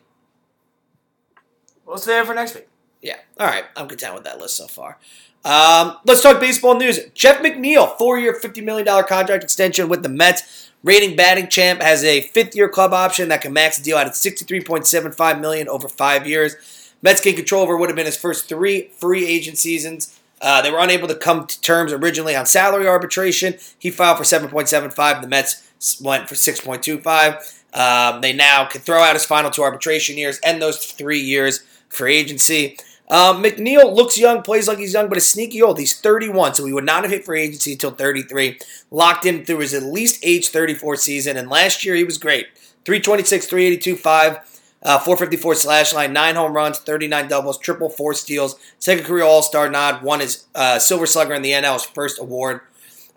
We'll 1.86 1.98
save 1.98 2.24
it 2.24 2.28
for 2.28 2.34
next 2.34 2.56
week. 2.56 2.68
Yeah. 3.02 3.18
All 3.40 3.48
right. 3.48 3.66
I'm 3.76 3.88
content 3.88 4.14
with 4.14 4.24
that 4.26 4.40
list 4.40 4.58
so 4.58 4.68
far. 4.68 4.98
Um, 5.44 5.98
let's 6.06 6.22
talk 6.22 6.40
baseball 6.40 6.78
news. 6.78 7.00
Jeff 7.16 7.42
McNeil, 7.42 7.98
four 7.98 8.20
year, 8.20 8.40
$50 8.40 8.64
million 8.64 8.86
contract 8.86 9.44
extension 9.44 9.90
with 9.90 10.04
the 10.04 10.10
Mets. 10.10 10.70
Rating 10.84 11.16
batting 11.16 11.48
champ 11.48 11.82
has 11.82 12.04
a 12.04 12.22
fifth 12.22 12.56
year 12.56 12.70
club 12.70 12.94
option 12.94 13.30
that 13.30 13.42
can 13.42 13.54
max 13.54 13.78
the 13.78 13.84
deal 13.84 13.98
out 13.98 14.08
at 14.08 14.14
63.75 14.14 15.40
million 15.40 15.68
over 15.68 15.88
five 15.88 16.28
years. 16.28 16.56
Mets 17.02 17.22
gained 17.22 17.38
control 17.38 17.64
over 17.64 17.74
what 17.74 17.82
would 17.82 17.90
have 17.90 17.96
been 17.96 18.06
his 18.06 18.18
first 18.18 18.48
three 18.48 18.90
free 18.98 19.26
agent 19.28 19.58
seasons. 19.58 20.20
Uh, 20.40 20.62
they 20.62 20.72
were 20.72 20.80
unable 20.80 21.08
to 21.08 21.16
come 21.16 21.46
to 21.46 21.62
terms 21.62 21.94
originally 21.94 22.36
on 22.36 22.48
salary 22.48 22.88
arbitration. 22.88 23.56
He 23.78 23.92
filed 23.92 24.18
for 24.18 24.24
7.75. 24.24 25.22
The 25.22 25.28
Mets 25.28 25.68
went 26.02 26.28
for 26.28 26.36
6.25. 26.36 27.61
Um, 27.74 28.22
they 28.22 28.34
now 28.34 28.66
can 28.66 28.82
throw 28.82 29.02
out 29.02 29.14
his 29.14 29.26
final 29.26 29.50
two 29.50 29.64
arbitration 29.64 30.18
years 30.18 30.40
and 30.44 30.62
those 30.62 30.86
three 30.86 31.20
years 31.20 31.64
for 31.90 32.08
agency. 32.08 32.78
Um, 33.10 33.44
McNeil 33.44 33.94
looks 33.94 34.18
young, 34.18 34.42
plays 34.42 34.70
like 34.70 34.78
he's 34.78 34.94
young, 34.94 35.10
but 35.10 35.18
is 35.18 35.30
sneaky 35.30 35.62
old. 35.62 35.78
He's 35.80 36.00
31, 36.00 36.54
so 36.54 36.66
he 36.66 36.72
would 36.72 36.86
not 36.86 37.04
have 37.04 37.12
hit 37.12 37.26
free 37.26 37.42
agency 37.42 37.74
until 37.74 37.92
33. 37.92 38.58
Locked 38.90 39.26
in 39.26 39.44
through 39.44 39.60
his 39.60 39.74
at 39.74 39.84
least 39.84 40.22
age 40.24 40.48
34 40.48 40.96
season, 40.96 41.36
and 41.36 41.50
last 41.50 41.84
year 41.84 41.96
he 41.96 42.06
was 42.06 42.18
great. 42.18 42.48
326, 42.86 43.48
382, 43.48 43.98
5, 43.98 44.38
uh, 44.84 44.98
454 45.00 45.56
slash 45.56 45.94
line, 45.94 46.14
9 46.14 46.36
home 46.36 46.54
runs, 46.54 46.80
39 46.80 47.28
doubles, 47.28 47.58
triple, 47.58 47.90
4 47.90 48.14
steals, 48.14 48.56
second 48.80 49.04
career 49.04 49.26
All 49.26 49.44
Star 49.44 49.70
nod, 49.70 50.04
won 50.04 50.22
his 50.22 50.46
uh, 50.56 50.80
Silver 50.80 51.06
Slugger 51.06 51.34
in 51.34 51.42
the 51.42 51.52
NL's 51.52 51.86
first 51.86 52.18
award. 52.18 52.62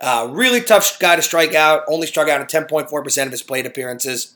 Uh, 0.00 0.28
really 0.30 0.60
tough 0.60 0.98
guy 0.98 1.14
to 1.14 1.22
strike 1.22 1.54
out, 1.54 1.84
only 1.88 2.08
struck 2.08 2.28
out 2.28 2.40
in 2.40 2.46
10.4% 2.48 3.26
of 3.26 3.30
his 3.30 3.42
plate 3.42 3.64
appearances. 3.64 4.34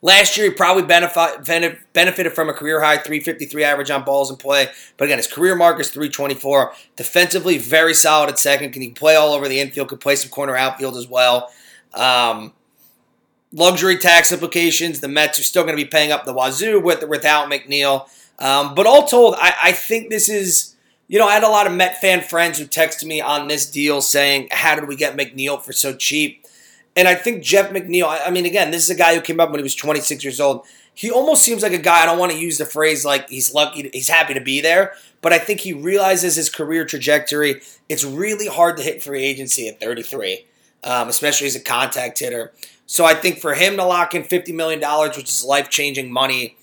Last 0.00 0.36
year, 0.36 0.46
he 0.46 0.52
probably 0.52 0.84
benefit, 0.84 1.44
benefited 1.92 2.32
from 2.32 2.48
a 2.48 2.52
career 2.52 2.80
high 2.80 2.98
353 2.98 3.64
average 3.64 3.90
on 3.90 4.04
balls 4.04 4.30
in 4.30 4.36
play. 4.36 4.68
But 4.96 5.06
again, 5.06 5.18
his 5.18 5.26
career 5.26 5.56
mark 5.56 5.80
is 5.80 5.90
324. 5.90 6.72
Defensively, 6.94 7.58
very 7.58 7.94
solid 7.94 8.30
at 8.30 8.38
second. 8.38 8.72
Can 8.72 8.82
he 8.82 8.90
play 8.90 9.16
all 9.16 9.32
over 9.32 9.48
the 9.48 9.58
infield? 9.58 9.88
Could 9.88 10.00
play 10.00 10.14
some 10.14 10.30
corner 10.30 10.56
outfield 10.56 10.96
as 10.96 11.08
well. 11.08 11.50
Um, 11.94 12.52
luxury 13.52 13.98
tax 13.98 14.30
implications. 14.30 15.00
The 15.00 15.08
Mets 15.08 15.40
are 15.40 15.44
still 15.44 15.64
going 15.64 15.76
to 15.76 15.82
be 15.82 15.88
paying 15.88 16.12
up 16.12 16.24
the 16.24 16.32
wazoo 16.32 16.80
with 16.80 17.06
without 17.08 17.50
McNeil. 17.50 18.08
Um, 18.38 18.76
but 18.76 18.86
all 18.86 19.08
told, 19.08 19.34
I, 19.38 19.54
I 19.62 19.72
think 19.72 20.10
this 20.10 20.28
is. 20.28 20.74
You 21.10 21.18
know, 21.18 21.26
I 21.26 21.32
had 21.32 21.42
a 21.42 21.48
lot 21.48 21.66
of 21.66 21.72
Met 21.72 22.02
fan 22.02 22.20
friends 22.20 22.58
who 22.58 22.66
texted 22.66 23.04
me 23.04 23.22
on 23.22 23.48
this 23.48 23.68
deal 23.68 24.02
saying, 24.02 24.48
"How 24.50 24.74
did 24.74 24.86
we 24.86 24.94
get 24.94 25.16
McNeil 25.16 25.60
for 25.60 25.72
so 25.72 25.96
cheap?" 25.96 26.44
And 26.98 27.06
I 27.06 27.14
think 27.14 27.44
Jeff 27.44 27.70
McNeil, 27.70 28.06
I 28.06 28.24
I 28.24 28.30
mean, 28.30 28.44
again, 28.44 28.72
this 28.72 28.82
is 28.82 28.90
a 28.90 28.96
guy 28.96 29.14
who 29.14 29.20
came 29.20 29.38
up 29.38 29.50
when 29.50 29.60
he 29.60 29.62
was 29.62 29.76
26 29.76 30.24
years 30.24 30.40
old. 30.40 30.66
He 30.92 31.12
almost 31.12 31.44
seems 31.44 31.62
like 31.62 31.72
a 31.72 31.78
guy, 31.78 32.02
I 32.02 32.06
don't 32.06 32.18
want 32.18 32.32
to 32.32 32.38
use 32.38 32.58
the 32.58 32.66
phrase 32.66 33.04
like 33.04 33.28
he's 33.28 33.54
lucky, 33.54 33.88
he's 33.92 34.08
happy 34.08 34.34
to 34.34 34.40
be 34.40 34.60
there, 34.60 34.94
but 35.20 35.32
I 35.32 35.38
think 35.38 35.60
he 35.60 35.72
realizes 35.72 36.34
his 36.34 36.50
career 36.50 36.84
trajectory. 36.84 37.62
It's 37.88 38.02
really 38.02 38.48
hard 38.48 38.76
to 38.78 38.82
hit 38.82 39.00
free 39.00 39.22
agency 39.22 39.68
at 39.68 39.78
33, 39.78 40.44
um, 40.82 41.08
especially 41.08 41.46
as 41.46 41.54
a 41.54 41.60
contact 41.60 42.18
hitter. 42.18 42.50
So 42.86 43.04
I 43.04 43.14
think 43.14 43.38
for 43.38 43.54
him 43.54 43.76
to 43.76 43.84
lock 43.84 44.12
in 44.16 44.24
$50 44.24 44.52
million, 44.52 44.80
which 45.10 45.28
is 45.28 45.44
life 45.44 45.70
changing 45.70 46.10
money, 46.10 46.56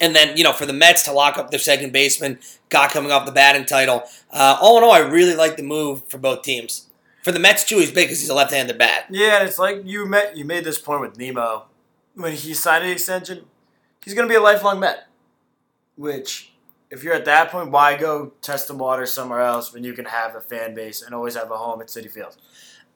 and 0.00 0.12
then, 0.12 0.36
you 0.36 0.42
know, 0.42 0.52
for 0.52 0.66
the 0.66 0.72
Mets 0.72 1.04
to 1.04 1.12
lock 1.12 1.38
up 1.38 1.52
their 1.52 1.60
second 1.60 1.92
baseman, 1.92 2.40
guy 2.68 2.88
coming 2.88 3.12
off 3.12 3.26
the 3.26 3.32
batting 3.32 3.64
title. 3.64 4.02
Uh, 4.32 4.58
all 4.60 4.76
in 4.78 4.82
all, 4.82 4.90
I 4.90 4.98
really 4.98 5.36
like 5.36 5.56
the 5.56 5.62
move 5.62 6.04
for 6.08 6.18
both 6.18 6.42
teams. 6.42 6.88
For 7.22 7.30
the 7.30 7.38
Mets, 7.38 7.64
too, 7.64 7.78
he's 7.78 7.92
big 7.92 8.08
because 8.08 8.20
he's 8.20 8.28
a 8.28 8.34
left 8.34 8.52
handed 8.52 8.78
bat. 8.78 9.06
Yeah, 9.10 9.38
and 9.38 9.48
it's 9.48 9.58
like 9.58 9.82
you 9.84 10.06
met 10.06 10.36
you 10.36 10.44
made 10.44 10.64
this 10.64 10.78
point 10.78 11.00
with 11.00 11.16
Nimmo 11.16 11.66
when 12.14 12.32
he 12.32 12.52
signed 12.54 12.84
the 12.84 12.90
extension. 12.90 13.44
He's 14.04 14.14
going 14.14 14.26
to 14.26 14.32
be 14.32 14.36
a 14.36 14.40
lifelong 14.40 14.80
Met, 14.80 15.06
which 15.96 16.52
if 16.90 17.04
you're 17.04 17.14
at 17.14 17.24
that 17.24 17.50
point, 17.50 17.70
why 17.70 17.96
go 17.96 18.32
test 18.42 18.66
the 18.68 18.74
water 18.74 19.06
somewhere 19.06 19.40
else 19.40 19.72
when 19.72 19.84
you 19.84 19.92
can 19.92 20.04
have 20.06 20.34
a 20.34 20.40
fan 20.40 20.74
base 20.74 21.00
and 21.00 21.14
always 21.14 21.36
have 21.36 21.50
a 21.50 21.56
home 21.56 21.80
at 21.80 21.86
Citi 21.86 22.10
Field? 22.10 22.36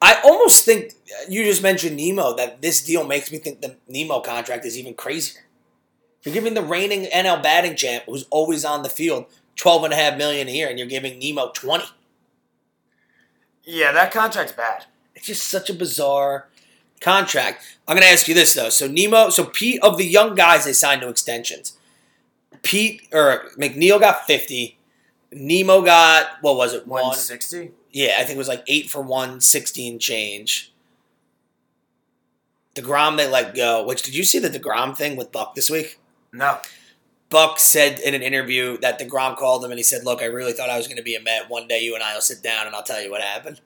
I 0.03 0.21
almost 0.23 0.65
think 0.65 0.93
uh, 0.93 1.25
you 1.29 1.45
just 1.45 1.63
mentioned 1.63 1.97
Nimmo 1.97 2.37
that 2.37 2.61
this 2.61 2.85
deal 2.85 3.07
makes 3.07 3.33
me 3.33 3.39
think 3.39 3.63
the 3.63 3.77
Nimmo 3.89 4.21
contract 4.21 4.67
is 4.67 4.77
even 4.77 4.95
crazier. 4.95 5.43
You're 6.23 6.35
giving 6.35 6.55
the 6.55 6.63
reigning 6.63 7.05
NL 7.05 7.43
batting 7.43 7.77
champ, 7.77 8.05
who's 8.07 8.27
always 8.31 8.65
on 8.65 8.83
the 8.83 8.91
field, 8.91 9.27
twelve 9.55 9.85
and 9.85 9.93
a 9.93 9.97
half 9.97 10.19
million 10.19 10.49
a 10.49 10.51
year, 10.51 10.69
and 10.69 10.79
you're 10.79 10.89
giving 10.89 11.19
Nimmo 11.19 11.51
twenty. 11.53 11.87
Yeah, 13.67 13.91
that 13.93 14.13
contract's 14.13 14.53
bad. 14.53 14.87
It's 15.15 15.27
just 15.27 15.49
such 15.49 15.69
a 15.69 15.75
bizarre 15.75 16.49
contract. 17.01 17.77
I'm 17.87 17.97
going 17.97 18.07
to 18.07 18.13
ask 18.13 18.29
you 18.29 18.35
this 18.35 18.55
though. 18.55 18.69
So 18.69 18.87
Nimmo, 18.87 19.29
so 19.31 19.45
Pete 19.45 19.83
of 19.83 19.99
the 19.99 20.07
young 20.07 20.35
guys 20.35 20.65
they 20.65 20.73
signed 20.73 21.03
to 21.03 21.09
extensions. 21.09 21.77
Pete 22.63 23.03
or 23.13 23.51
McNeil 23.59 24.01
got 24.01 24.27
50. 24.27 24.79
Nimmo 25.33 25.83
got 25.83 26.29
what 26.41 26.57
was 26.57 26.73
it? 26.73 26.87
One. 26.87 27.03
160? 27.03 27.73
Yeah, 27.91 28.17
I 28.19 28.25
think 28.25 28.37
it 28.37 28.39
was 28.39 28.49
like 28.49 28.63
eight 28.69 28.89
for 28.89 29.03
one, 29.03 29.41
16 29.41 29.99
change. 29.99 30.73
Degrom 32.75 33.17
they 33.17 33.29
let 33.29 33.55
go. 33.55 33.85
Which 33.85 34.03
did 34.03 34.15
you 34.15 34.23
see 34.23 34.39
the 34.39 34.51
Degrom 34.51 34.97
thing 34.97 35.17
with 35.17 35.33
Buck 35.33 35.55
this 35.55 35.71
week? 35.71 35.99
No. 36.33 36.59
Buck 37.29 37.59
said 37.59 37.99
in 37.99 38.15
an 38.15 38.23
interview 38.23 38.79
that 38.79 39.01
DeGrom 39.01 39.37
called 39.37 39.65
him 39.65 39.71
and 39.71 39.79
he 39.79 39.83
said, 39.83 40.05
Look, 40.05 40.23
I 40.23 40.27
really 40.27 40.53
thought 40.53 40.71
I 40.71 40.77
was 40.77 40.87
going 40.87 40.97
to 40.97 41.03
be 41.03 41.17
a 41.17 41.21
Met. 41.21 41.51
One 41.51 41.67
day 41.67 41.81
you 41.81 41.95
and 41.95 42.03
I 42.03 42.15
will 42.15 42.21
sit 42.21 42.43
down 42.43 42.67
and 42.67 42.77
I'll 42.77 42.83
tell 42.83 43.03
you 43.03 43.11
what 43.11 43.21
happened. 43.21 43.61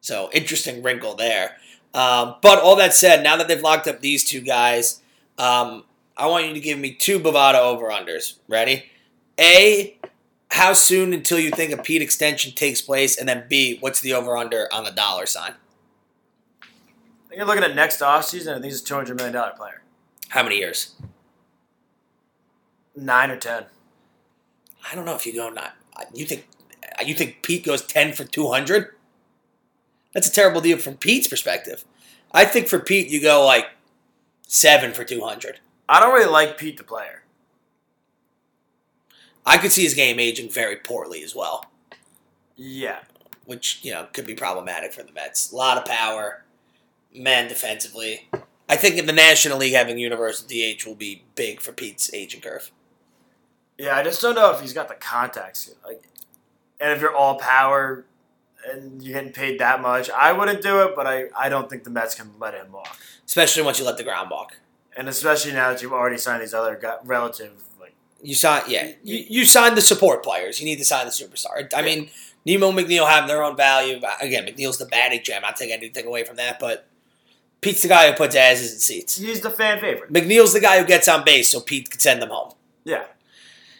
So, 0.00 0.28
interesting 0.34 0.82
wrinkle 0.82 1.14
there. 1.14 1.56
Um, 1.94 2.34
but 2.42 2.60
all 2.60 2.76
that 2.76 2.92
said, 2.92 3.22
now 3.22 3.36
that 3.36 3.48
they've 3.48 3.62
locked 3.62 3.88
up 3.88 4.00
these 4.00 4.24
two 4.24 4.40
guys, 4.40 5.00
um, 5.38 5.84
I 6.16 6.26
want 6.26 6.46
you 6.46 6.54
to 6.54 6.60
give 6.60 6.78
me 6.78 6.92
two 6.92 7.18
Bovada 7.18 7.58
over 7.58 7.88
unders. 7.88 8.34
Ready? 8.48 8.90
A, 9.40 9.96
how 10.50 10.72
soon 10.72 11.14
until 11.14 11.38
you 11.38 11.50
think 11.50 11.72
a 11.72 11.82
Pete 11.82 12.02
extension 12.02 12.52
takes 12.52 12.82
place? 12.82 13.16
And 13.16 13.28
then 13.28 13.46
B, 13.48 13.78
what's 13.80 14.00
the 14.00 14.12
over 14.12 14.36
under 14.36 14.68
on 14.72 14.84
the 14.84 14.90
dollar 14.90 15.26
sign? 15.26 15.54
I 16.62 17.28
think 17.28 17.38
you're 17.38 17.46
looking 17.46 17.64
at 17.64 17.74
next 17.74 18.00
offseason. 18.00 18.50
I 18.50 18.54
think 18.54 18.66
he's 18.66 18.82
a 18.82 18.84
$200 18.84 19.16
million 19.16 19.52
player. 19.56 19.82
How 20.28 20.42
many 20.42 20.58
years? 20.58 20.94
Nine 22.96 23.30
or 23.30 23.36
10. 23.36 23.64
I 24.90 24.94
don't 24.94 25.04
know 25.04 25.14
if 25.14 25.26
you 25.26 25.34
go 25.34 25.48
not. 25.50 25.74
You 26.12 26.26
think 26.26 26.46
you 27.04 27.14
think 27.14 27.42
Pete 27.42 27.64
goes 27.64 27.82
ten 27.82 28.12
for 28.12 28.24
two 28.24 28.48
hundred? 28.50 28.94
That's 30.12 30.28
a 30.28 30.32
terrible 30.32 30.60
deal 30.60 30.78
from 30.78 30.96
Pete's 30.96 31.26
perspective. 31.26 31.84
I 32.32 32.44
think 32.44 32.68
for 32.68 32.78
Pete 32.78 33.08
you 33.08 33.20
go 33.20 33.44
like 33.44 33.66
seven 34.46 34.92
for 34.92 35.04
two 35.04 35.22
hundred. 35.22 35.60
I 35.88 36.00
don't 36.00 36.12
really 36.12 36.30
like 36.30 36.58
Pete 36.58 36.76
the 36.76 36.84
player. 36.84 37.22
I 39.46 39.58
could 39.58 39.72
see 39.72 39.82
his 39.82 39.94
game 39.94 40.18
aging 40.18 40.50
very 40.50 40.76
poorly 40.76 41.22
as 41.22 41.34
well, 41.34 41.66
Yeah. 42.56 43.00
which 43.44 43.80
you 43.82 43.92
know 43.92 44.08
could 44.12 44.26
be 44.26 44.34
problematic 44.34 44.92
for 44.92 45.02
the 45.02 45.12
Mets. 45.12 45.52
A 45.52 45.56
lot 45.56 45.76
of 45.78 45.84
power, 45.84 46.44
man 47.14 47.48
defensively. 47.48 48.28
I 48.68 48.76
think 48.76 48.96
in 48.96 49.06
the 49.06 49.12
National 49.12 49.58
League 49.58 49.74
having 49.74 49.98
universal 49.98 50.46
DH 50.48 50.86
will 50.86 50.94
be 50.94 51.24
big 51.34 51.60
for 51.60 51.72
Pete's 51.72 52.12
aging 52.14 52.40
curve. 52.40 52.70
Yeah, 53.78 53.96
I 53.96 54.02
just 54.02 54.20
don't 54.22 54.34
know 54.34 54.52
if 54.52 54.60
he's 54.60 54.72
got 54.72 54.88
the 54.88 54.94
contacts. 54.94 55.74
Like, 55.84 56.02
and 56.80 56.92
if 56.92 57.00
you're 57.00 57.14
all 57.14 57.38
power 57.38 58.04
and 58.70 59.02
you're 59.02 59.14
getting 59.14 59.32
paid 59.32 59.58
that 59.60 59.80
much, 59.82 60.08
I 60.10 60.32
wouldn't 60.32 60.62
do 60.62 60.82
it. 60.82 60.94
But 60.94 61.06
I, 61.06 61.24
I 61.36 61.48
don't 61.48 61.68
think 61.68 61.84
the 61.84 61.90
Mets 61.90 62.14
can 62.14 62.30
let 62.38 62.54
him 62.54 62.72
walk, 62.72 62.96
Especially 63.26 63.62
once 63.62 63.78
you 63.78 63.84
let 63.84 63.96
the 63.96 64.04
ground 64.04 64.30
walk. 64.30 64.58
and 64.96 65.08
especially 65.08 65.52
now 65.52 65.70
that 65.70 65.82
you've 65.82 65.92
already 65.92 66.18
signed 66.18 66.42
these 66.42 66.54
other 66.54 66.78
guy, 66.80 66.96
relative 67.04 67.52
like. 67.80 67.94
You 68.22 68.34
sign, 68.34 68.62
yeah. 68.68 68.92
You, 69.02 69.24
you 69.28 69.44
sign 69.44 69.74
the 69.74 69.80
support 69.82 70.22
players. 70.22 70.60
You 70.60 70.66
need 70.66 70.78
to 70.78 70.84
sign 70.84 71.04
the 71.06 71.10
superstar. 71.12 71.68
I 71.74 71.82
mean, 71.82 72.10
Nimmo 72.46 72.68
and 72.70 72.78
McNeil 72.78 73.08
have 73.08 73.26
their 73.28 73.42
own 73.42 73.56
value. 73.56 74.00
Again, 74.20 74.46
McNeil's 74.46 74.78
the 74.78 74.86
batting 74.86 75.22
jam. 75.22 75.42
Not 75.42 75.56
taking 75.56 75.74
anything 75.74 76.06
away 76.06 76.24
from 76.24 76.36
that, 76.36 76.58
but 76.60 76.86
Pete's 77.60 77.82
the 77.82 77.88
guy 77.88 78.08
who 78.10 78.16
puts 78.16 78.34
asses 78.36 78.72
in 78.72 78.78
seats. 78.78 79.16
He's 79.18 79.40
the 79.40 79.50
fan 79.50 79.80
favorite. 79.80 80.12
McNeil's 80.12 80.52
the 80.52 80.60
guy 80.60 80.78
who 80.78 80.86
gets 80.86 81.08
on 81.08 81.24
base, 81.24 81.50
so 81.50 81.60
Pete 81.60 81.90
can 81.90 81.98
send 82.00 82.22
them 82.22 82.30
home. 82.30 82.52
Yeah. 82.84 83.04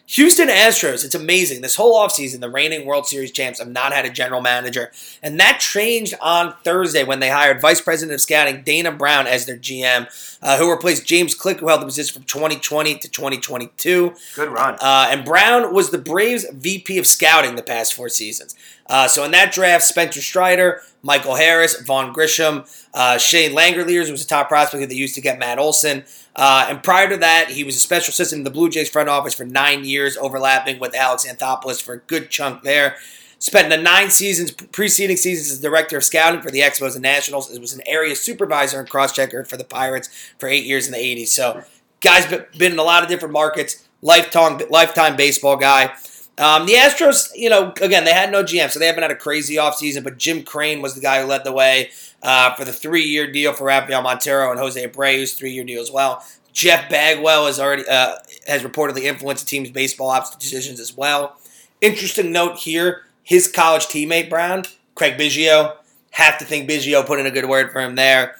Houston 0.06 0.48
Astros, 0.48 1.02
it's 1.02 1.14
amazing. 1.14 1.62
This 1.62 1.76
whole 1.76 1.94
offseason, 1.94 2.40
the 2.40 2.50
reigning 2.50 2.86
World 2.86 3.06
Series 3.06 3.32
champs 3.32 3.58
have 3.58 3.70
not 3.70 3.92
had 3.92 4.04
a 4.04 4.10
general 4.10 4.42
manager. 4.42 4.92
And 5.22 5.40
that 5.40 5.60
changed 5.60 6.14
on 6.20 6.54
Thursday 6.62 7.04
when 7.04 7.20
they 7.20 7.30
hired 7.30 7.62
Vice 7.62 7.80
President 7.80 8.14
of 8.14 8.20
Scouting 8.20 8.62
Dana 8.62 8.92
Brown 8.92 9.26
as 9.26 9.46
their 9.46 9.56
GM, 9.56 10.06
uh, 10.42 10.58
who 10.58 10.70
replaced 10.70 11.06
James 11.06 11.34
Click, 11.34 11.60
who 11.60 11.68
held 11.68 11.80
the 11.80 11.86
position 11.86 12.12
from 12.12 12.24
2020 12.24 12.98
to 12.98 13.08
2022. 13.08 14.14
Good 14.36 14.50
run. 14.50 14.74
Uh, 14.74 15.08
and 15.10 15.24
Brown 15.24 15.72
was 15.72 15.90
the 15.90 15.98
Braves 15.98 16.44
VP 16.52 16.98
of 16.98 17.06
Scouting 17.06 17.56
the 17.56 17.62
past 17.62 17.94
four 17.94 18.10
seasons. 18.10 18.54
Uh, 18.86 19.08
so 19.08 19.24
in 19.24 19.30
that 19.30 19.52
draft, 19.52 19.84
Spencer 19.84 20.20
Strider, 20.20 20.82
Michael 21.02 21.36
Harris, 21.36 21.80
Vaughn 21.82 22.12
Grissom, 22.12 22.64
uh, 22.92 23.18
Shane 23.18 23.52
Langeliers 23.52 24.10
was 24.10 24.22
a 24.22 24.26
top 24.26 24.48
prospect 24.48 24.80
that 24.80 24.88
they 24.88 24.94
used 24.94 25.14
to 25.14 25.20
get 25.20 25.38
Matt 25.38 25.58
Olson. 25.58 26.04
Uh, 26.36 26.66
and 26.68 26.82
prior 26.82 27.08
to 27.08 27.16
that, 27.18 27.50
he 27.50 27.64
was 27.64 27.76
a 27.76 27.80
special 27.80 28.10
assistant 28.10 28.40
in 28.40 28.44
the 28.44 28.50
Blue 28.50 28.68
Jays 28.68 28.90
front 28.90 29.08
office 29.08 29.34
for 29.34 29.44
nine 29.44 29.84
years, 29.84 30.16
overlapping 30.16 30.78
with 30.78 30.94
Alex 30.94 31.26
Anthopoulos 31.26 31.82
for 31.82 31.94
a 31.94 31.98
good 31.98 32.30
chunk 32.30 32.62
there. 32.62 32.96
Spent 33.38 33.68
the 33.68 33.76
nine 33.76 34.10
seasons, 34.10 34.52
preceding 34.52 35.16
seasons, 35.16 35.50
as 35.50 35.60
director 35.60 35.98
of 35.98 36.04
scouting 36.04 36.40
for 36.40 36.50
the 36.50 36.60
Expos 36.60 36.94
and 36.94 37.02
Nationals. 37.02 37.50
It 37.50 37.60
was 37.60 37.74
an 37.74 37.82
area 37.86 38.16
supervisor 38.16 38.80
and 38.80 38.88
cross-checker 38.88 39.44
for 39.44 39.56
the 39.58 39.64
Pirates 39.64 40.08
for 40.38 40.48
eight 40.48 40.64
years 40.64 40.86
in 40.86 40.92
the 40.92 40.98
80s. 40.98 41.28
So, 41.28 41.62
guy's 42.00 42.26
been 42.26 42.72
in 42.72 42.78
a 42.78 42.82
lot 42.82 43.02
of 43.02 43.10
different 43.10 43.32
markets, 43.32 43.86
lifetime, 44.00 44.60
lifetime 44.70 45.16
baseball 45.16 45.56
guy. 45.56 45.94
Um, 46.36 46.66
the 46.66 46.72
Astros, 46.72 47.30
you 47.34 47.48
know, 47.48 47.72
again, 47.80 48.04
they 48.04 48.12
had 48.12 48.32
no 48.32 48.42
GM, 48.42 48.70
so 48.70 48.78
they 48.80 48.86
haven't 48.86 49.02
had 49.02 49.12
a 49.12 49.16
crazy 49.16 49.54
offseason, 49.54 50.02
but 50.02 50.18
Jim 50.18 50.42
Crane 50.42 50.82
was 50.82 50.94
the 50.94 51.00
guy 51.00 51.20
who 51.20 51.28
led 51.28 51.44
the 51.44 51.52
way 51.52 51.90
uh, 52.22 52.54
for 52.54 52.64
the 52.64 52.72
three 52.72 53.04
year 53.04 53.30
deal 53.30 53.52
for 53.52 53.64
Rafael 53.64 54.02
Montero 54.02 54.50
and 54.50 54.58
Jose 54.58 54.82
Abreu's 54.82 55.34
three 55.34 55.52
year 55.52 55.64
deal 55.64 55.80
as 55.80 55.92
well. 55.92 56.24
Jeff 56.52 56.88
Bagwell 56.88 57.46
has 57.46 57.60
already 57.60 57.84
uh, 57.88 58.16
has 58.46 58.62
reportedly 58.62 59.02
influenced 59.02 59.44
the 59.44 59.50
team's 59.50 59.70
baseball 59.70 60.08
ops 60.08 60.34
decisions 60.36 60.80
as 60.80 60.96
well. 60.96 61.36
Interesting 61.80 62.32
note 62.32 62.58
here: 62.58 63.02
his 63.22 63.50
college 63.50 63.86
teammate 63.86 64.30
Brown, 64.30 64.64
Craig 64.94 65.18
Biggio, 65.18 65.76
have 66.12 66.38
to 66.38 66.44
think 66.44 66.68
Biggio 66.68 67.04
put 67.04 67.20
in 67.20 67.26
a 67.26 67.30
good 67.30 67.48
word 67.48 67.72
for 67.72 67.80
him 67.80 67.96
there. 67.96 68.36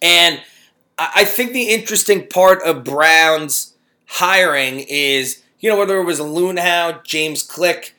And 0.00 0.40
I 0.98 1.10
I 1.16 1.24
think 1.24 1.52
the 1.52 1.68
interesting 1.68 2.26
part 2.28 2.62
of 2.62 2.84
Brown's 2.84 3.74
hiring 4.06 4.80
is, 4.88 5.42
you 5.60 5.70
know, 5.70 5.78
whether 5.78 5.98
it 5.98 6.04
was 6.04 6.20
Luhnow, 6.20 7.02
James 7.04 7.42
Click. 7.42 7.94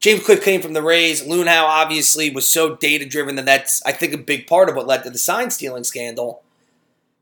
James 0.00 0.24
Click 0.24 0.42
came 0.42 0.60
from 0.60 0.72
the 0.72 0.82
Rays. 0.82 1.22
Luhnow 1.22 1.62
obviously 1.62 2.30
was 2.30 2.46
so 2.46 2.76
data 2.76 3.06
driven 3.06 3.36
that 3.36 3.44
that's, 3.44 3.82
I 3.84 3.92
think, 3.92 4.12
a 4.12 4.18
big 4.18 4.46
part 4.46 4.68
of 4.68 4.76
what 4.76 4.86
led 4.86 5.04
to 5.04 5.10
the 5.10 5.18
sign 5.18 5.50
stealing 5.50 5.84
scandal. 5.84 6.42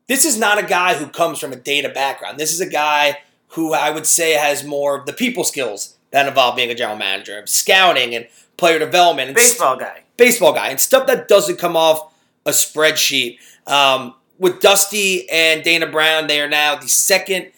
This 0.07 0.25
is 0.25 0.39
not 0.39 0.63
a 0.63 0.67
guy 0.67 0.95
who 0.95 1.07
comes 1.07 1.39
from 1.39 1.53
a 1.53 1.57
data 1.57 1.89
background. 1.89 2.39
This 2.39 2.53
is 2.53 2.61
a 2.61 2.69
guy 2.69 3.19
who 3.49 3.73
I 3.73 3.91
would 3.91 4.07
say 4.07 4.33
has 4.33 4.65
more 4.65 4.99
of 4.99 5.07
the 5.07 5.13
people 5.13 5.45
skills 5.45 5.97
that 6.11 6.27
involve 6.29 6.57
being 6.57 6.71
a 6.71 6.75
general 6.75 6.99
manager, 6.99 7.39
of 7.39 7.49
scouting 7.49 8.15
and 8.15 8.27
player 8.57 8.79
development, 8.79 9.29
and 9.29 9.35
Baseball 9.35 9.77
guy. 9.77 10.03
baseball 10.17 10.53
guy, 10.53 10.69
and 10.69 10.81
stuff 10.81 11.07
that 11.07 11.29
doesn't 11.29 11.59
come 11.59 11.77
off 11.77 12.13
a 12.47 12.51
spreadsheet. 12.51 13.39
Um, 13.67 14.15
with 14.39 14.61
Dusty 14.61 15.29
and 15.31 15.63
Dana 15.63 15.87
Brown, 15.87 16.27
they 16.27 16.41
are 16.41 16.49
now 16.49 16.77
the 16.77 16.89
second 16.89 17.53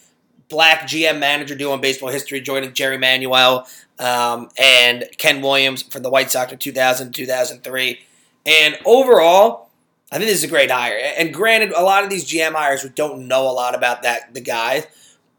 black 0.48 0.82
GM 0.82 1.18
manager 1.18 1.54
duo 1.54 1.74
in 1.74 1.80
baseball 1.80 2.11
history, 2.11 2.40
joining 2.40 2.72
Jerry 2.72 2.98
Manuel 2.98 3.66
um, 3.98 4.48
and 4.59 5.04
Ken 5.18 5.42
Williams 5.42 5.82
from 5.82 6.02
the 6.02 6.11
White 6.11 6.30
Sox 6.30 6.52
in 6.52 6.59
2000 6.59 7.12
2003. 7.12 8.00
And 8.44 8.78
overall, 8.85 9.70
I 10.12 10.18
think 10.18 10.28
this 10.28 10.38
is 10.38 10.44
a 10.44 10.48
great 10.48 10.70
hire. 10.70 10.98
And 11.18 11.35
granted, 11.35 11.72
a 11.72 11.82
lot 11.82 12.04
of 12.04 12.11
these 12.11 12.24
GM 12.24 12.52
hires 12.52 12.85
we 12.85 12.90
don't 12.90 13.26
know 13.26 13.48
a 13.48 13.52
lot 13.52 13.74
about 13.74 14.02
that 14.02 14.35
the 14.35 14.40
guys, 14.40 14.87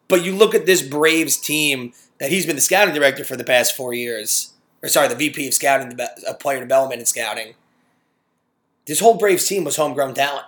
but 0.07 0.23
you 0.23 0.35
look 0.35 0.53
at 0.53 0.65
this 0.65 0.81
Braves 0.81 1.37
team 1.37 1.93
that 2.19 2.31
he's 2.31 2.45
been 2.45 2.55
the 2.55 2.61
scouting 2.61 2.93
director 2.93 3.23
for 3.23 3.37
the 3.37 3.43
past 3.43 3.75
four 3.75 3.93
years, 3.93 4.53
or 4.81 4.89
sorry, 4.89 5.07
the 5.07 5.15
VP 5.15 5.47
of 5.47 5.53
scouting, 5.53 5.97
of 6.27 6.39
player 6.39 6.59
development 6.59 6.99
and 6.99 7.07
scouting. 7.07 7.53
This 8.85 8.99
whole 8.99 9.17
Braves 9.17 9.47
team 9.47 9.63
was 9.63 9.75
homegrown 9.75 10.13
talent. 10.13 10.45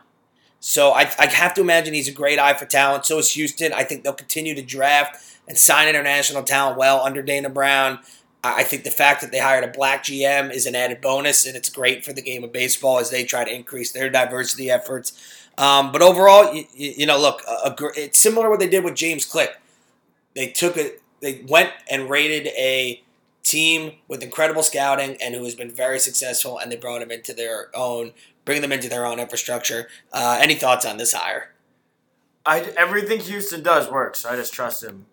So 0.60 0.92
I, 0.92 1.12
I 1.18 1.28
have 1.28 1.54
to 1.56 1.62
imagine 1.62 1.94
he's 1.94 2.08
a 2.08 2.14
great 2.14 2.40
eye 2.40 2.54
for 2.54 2.66
talent. 2.66 3.06
So 3.06 3.18
is 3.18 3.32
Houston. 3.32 3.74
I 3.74 3.84
think 3.84 4.04
they'll 4.04 4.14
continue 4.14 4.56
to 4.56 4.62
draft 4.62 5.24
and 5.48 5.58
sign 5.58 5.88
international 5.88 6.44
talent 6.44 6.78
well 6.78 7.02
under 7.02 7.22
Dana 7.22 7.50
Brown. 7.50 8.00
I 8.44 8.64
think 8.64 8.84
the 8.84 8.92
fact 8.92 9.22
that 9.22 9.32
they 9.32 9.40
hired 9.40 9.66
a 9.66 9.68
black 9.68 10.04
GM 10.04 10.54
is 10.54 10.66
an 10.66 10.74
added 10.74 11.02
bonus, 11.02 11.46
and 11.46 11.58
it's 11.58 11.68
great 11.68 12.06
for 12.06 12.14
the 12.14 12.22
game 12.22 12.44
of 12.44 12.54
baseball 12.54 13.00
as 13.00 13.10
they 13.10 13.26
try 13.26 13.44
to 13.44 13.54
increase 13.54 13.92
their 13.92 14.10
diversity 14.10 14.70
efforts. 14.72 15.12
Um, 15.58 15.92
but 15.92 16.02
overall, 16.02 16.54
you, 16.54 16.64
you 16.74 17.06
know, 17.06 17.20
look, 17.20 17.42
a, 17.46 17.70
a, 17.70 17.76
it's 17.98 18.18
similar 18.18 18.46
to 18.46 18.50
what 18.50 18.60
they 18.60 18.70
did 18.70 18.86
with 18.86 18.96
James 18.96 19.26
Click. 19.26 19.60
They 20.36 20.48
took 20.48 20.78
it, 20.78 21.02
they 21.20 21.44
went 21.50 21.72
and 21.92 22.10
rated 22.10 22.48
a 22.48 23.04
team 23.44 23.94
with 24.08 24.24
incredible 24.24 24.64
scouting 24.64 25.18
and 25.22 25.36
who 25.36 25.44
has 25.44 25.56
been 25.56 25.72
very 25.72 26.00
successful, 26.00 26.58
and 26.58 26.72
they 26.72 26.78
brought 26.78 27.00
them 27.00 27.12
into 27.12 27.34
their 27.34 27.76
own, 27.76 28.14
bring 28.50 28.64
them 28.64 28.72
into 28.72 28.90
their 28.90 29.06
own 29.06 29.20
infrastructure. 29.20 29.88
Uh, 30.12 30.40
any 30.42 30.56
thoughts 30.56 30.84
on 30.84 30.98
this 30.98 31.14
hire? 31.14 31.52
I 32.48 32.62
everything 32.76 33.20
Houston 33.20 33.62
does 33.62 33.92
works. 33.92 34.26
I 34.26 34.36
just 34.36 34.56
trust 34.56 34.84
him 34.84 35.06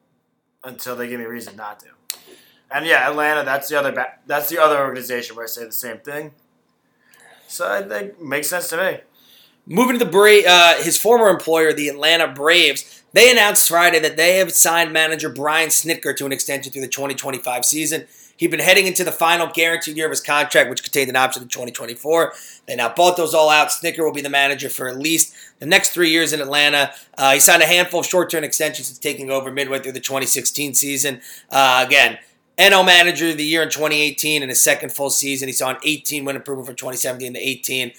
until 0.65 0.97
they 0.97 1.07
give 1.07 1.21
me 1.21 1.27
a 1.27 1.29
reason 1.29 1.55
not 1.55 1.81
to. 1.81 1.89
And 2.71 2.87
yeah, 2.87 3.07
Atlanta. 3.07 3.45
That's 3.45 3.69
the 3.69 3.79
other. 3.79 3.93
Ba- 3.93 4.15
that's 4.27 4.49
the 4.49 4.59
other 4.59 4.79
organization 4.79 5.37
where 5.37 5.45
I 5.45 5.49
say 5.49 5.67
the 5.67 5.73
same 5.73 5.99
thing. 5.99 6.33
So 7.47 7.71
I 7.71 7.83
think 7.83 8.23
makes 8.23 8.49
sense 8.49 8.71
to 8.71 8.79
me. 8.79 9.01
Moving 9.67 9.99
to 9.99 10.05
the 10.05 10.11
Bra- 10.11 10.49
uh, 10.49 10.83
his 10.83 10.97
former 10.97 11.29
employer, 11.29 11.75
the 11.75 11.89
Atlanta 11.89 12.29
Braves, 12.29 13.03
they 13.13 13.31
announced 13.31 13.69
Friday 13.69 13.99
that 13.99 14.17
they 14.17 14.39
have 14.39 14.53
signed 14.53 14.95
manager 14.95 15.29
Brian 15.29 15.69
Snitker 15.69 16.17
to 16.17 16.25
an 16.25 16.33
extension 16.33 16.73
through 16.73 16.83
the 16.83 16.89
2025 16.89 17.67
season. 17.67 18.07
He'd 18.37 18.51
been 18.51 18.61
heading 18.61 18.87
into 18.87 19.05
the 19.05 19.13
final 19.13 19.47
guaranteed 19.47 19.97
year 19.97 20.07
of 20.07 20.11
his 20.11 20.21
contract, 20.21 20.69
which 20.69 20.83
contained 20.83 21.09
an 21.09 21.17
option 21.17 21.43
in 21.43 21.49
2024. 21.49 22.33
They 22.67 22.77
now 22.77 22.93
bought 22.93 23.17
those 23.17 23.35
all 23.35 23.49
out. 23.49 23.69
Snitker 23.69 24.05
will 24.05 24.13
be 24.13 24.21
the 24.21 24.31
manager 24.31 24.69
for 24.69 24.89
at 24.89 24.99
least 24.99 25.35
the 25.59 25.67
next 25.67 25.91
three 25.91 26.11
years 26.11 26.33
in 26.33 26.41
Atlanta. 26.41 26.93
Uh, 27.17 27.33
he 27.33 27.41
signed 27.41 27.63
a 27.63 27.67
handful 27.67 28.01
of 28.01 28.07
short 28.07 28.31
term 28.31 28.45
extensions 28.45 28.89
since 28.89 28.99
taking 28.99 29.31
over 29.31 29.51
midway 29.51 29.79
through 29.79 29.93
the 29.93 30.01
2016 30.01 30.75
season. 30.75 31.21
Uh, 31.51 31.85
again, 31.87 32.19
NL 32.59 32.87
Manager 32.87 33.31
of 33.31 33.37
the 33.37 33.45
Year 33.45 33.63
in 33.63 33.71
2018 33.71 34.43
in 34.43 34.49
his 34.49 34.63
second 34.63 34.91
full 34.91 35.11
season. 35.11 35.49
He 35.49 35.53
saw 35.53 35.71
an 35.71 35.77
18 35.83 36.25
win 36.25 36.37
improvement 36.37 36.67
from 36.67 36.77
2017 36.77 37.35
to 37.35 37.39
18. 37.39 37.93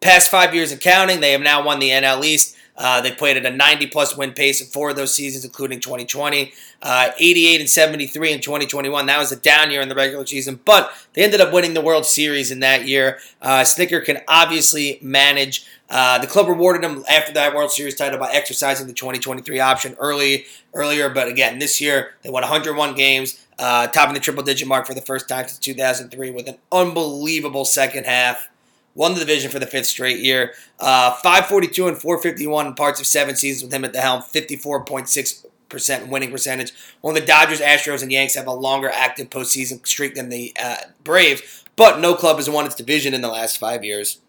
Past 0.00 0.30
five 0.30 0.54
years 0.54 0.70
and 0.70 0.80
counting, 0.80 1.20
they 1.20 1.32
have 1.32 1.40
now 1.40 1.64
won 1.64 1.78
the 1.78 1.90
NL 1.90 2.24
East. 2.24 2.56
Uh, 2.76 3.00
they 3.00 3.12
played 3.12 3.36
at 3.36 3.46
a 3.46 3.54
90 3.54 3.86
plus 3.86 4.16
win 4.16 4.32
pace 4.32 4.60
in 4.60 4.66
four 4.66 4.90
of 4.90 4.96
those 4.96 5.14
seasons, 5.14 5.44
including 5.44 5.78
2020, 5.78 6.52
uh, 6.82 7.10
88 7.18 7.60
and 7.60 7.70
73 7.70 8.32
in 8.32 8.40
2021. 8.40 9.06
That 9.06 9.18
was 9.18 9.30
a 9.30 9.36
down 9.36 9.70
year 9.70 9.80
in 9.80 9.88
the 9.88 9.94
regular 9.94 10.26
season, 10.26 10.58
but 10.64 10.92
they 11.12 11.22
ended 11.22 11.40
up 11.40 11.52
winning 11.52 11.74
the 11.74 11.80
World 11.80 12.04
Series 12.04 12.50
in 12.50 12.60
that 12.60 12.86
year. 12.86 13.18
Uh, 13.40 13.60
Snitker 13.60 14.04
can 14.04 14.22
obviously 14.26 14.98
manage. 15.00 15.66
Uh, 15.88 16.18
the 16.18 16.26
club 16.26 16.48
rewarded 16.48 16.82
him 16.82 17.04
after 17.08 17.32
that 17.32 17.54
World 17.54 17.70
Series 17.70 17.94
title 17.94 18.18
by 18.18 18.30
exercising 18.32 18.86
the 18.88 18.92
2023 18.92 19.60
option 19.60 19.94
early 20.00 20.46
earlier, 20.72 21.08
but 21.08 21.28
again, 21.28 21.60
this 21.60 21.80
year 21.80 22.14
they 22.22 22.30
won 22.30 22.42
101 22.42 22.94
games, 22.96 23.46
uh, 23.60 23.86
topping 23.88 24.14
the 24.14 24.20
triple 24.20 24.42
digit 24.42 24.66
mark 24.66 24.86
for 24.86 24.94
the 24.94 25.00
first 25.00 25.28
time 25.28 25.46
since 25.46 25.58
2003 25.58 26.32
with 26.32 26.48
an 26.48 26.58
unbelievable 26.72 27.64
second 27.64 28.04
half 28.04 28.48
won 28.94 29.14
the 29.14 29.20
division 29.20 29.50
for 29.50 29.58
the 29.58 29.66
fifth 29.66 29.86
straight 29.86 30.20
year. 30.20 30.54
Uh, 30.78 31.12
542 31.12 31.88
and 31.88 31.98
451 31.98 32.66
in 32.66 32.74
parts 32.74 33.00
of 33.00 33.06
seven 33.06 33.36
seasons 33.36 33.64
with 33.64 33.72
him 33.72 33.84
at 33.84 33.92
the 33.92 34.00
helm, 34.00 34.22
54.6% 34.22 36.08
winning 36.08 36.30
percentage. 36.30 36.72
Of 37.02 37.14
the 37.14 37.20
Dodgers, 37.20 37.60
Astros, 37.60 38.02
and 38.02 38.12
Yanks 38.12 38.34
have 38.34 38.46
a 38.46 38.52
longer 38.52 38.90
active 38.90 39.30
postseason 39.30 39.86
streak 39.86 40.14
than 40.14 40.28
the 40.28 40.52
uh, 40.60 40.76
Braves, 41.02 41.64
but 41.76 42.00
no 42.00 42.14
club 42.14 42.36
has 42.36 42.48
won 42.48 42.66
its 42.66 42.74
division 42.74 43.14
in 43.14 43.20
the 43.20 43.28
last 43.28 43.58
five 43.58 43.84
years. 43.84 44.20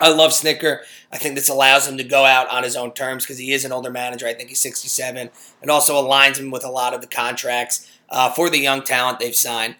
I 0.00 0.08
love 0.08 0.30
Snitker. 0.30 0.80
I 1.12 1.18
think 1.18 1.34
this 1.34 1.50
allows 1.50 1.86
him 1.86 1.98
to 1.98 2.04
go 2.04 2.24
out 2.24 2.48
on 2.48 2.62
his 2.62 2.74
own 2.74 2.92
terms 2.92 3.24
because 3.24 3.36
he 3.36 3.52
is 3.52 3.66
an 3.66 3.72
older 3.72 3.90
manager. 3.90 4.26
I 4.26 4.32
think 4.32 4.48
he's 4.48 4.60
67. 4.60 5.28
It 5.62 5.68
also 5.68 6.02
aligns 6.02 6.38
him 6.38 6.50
with 6.50 6.64
a 6.64 6.70
lot 6.70 6.94
of 6.94 7.02
the 7.02 7.06
contracts 7.06 7.86
uh, 8.08 8.30
for 8.30 8.48
the 8.48 8.58
young 8.58 8.82
talent 8.82 9.18
they've 9.18 9.36
signed. 9.36 9.76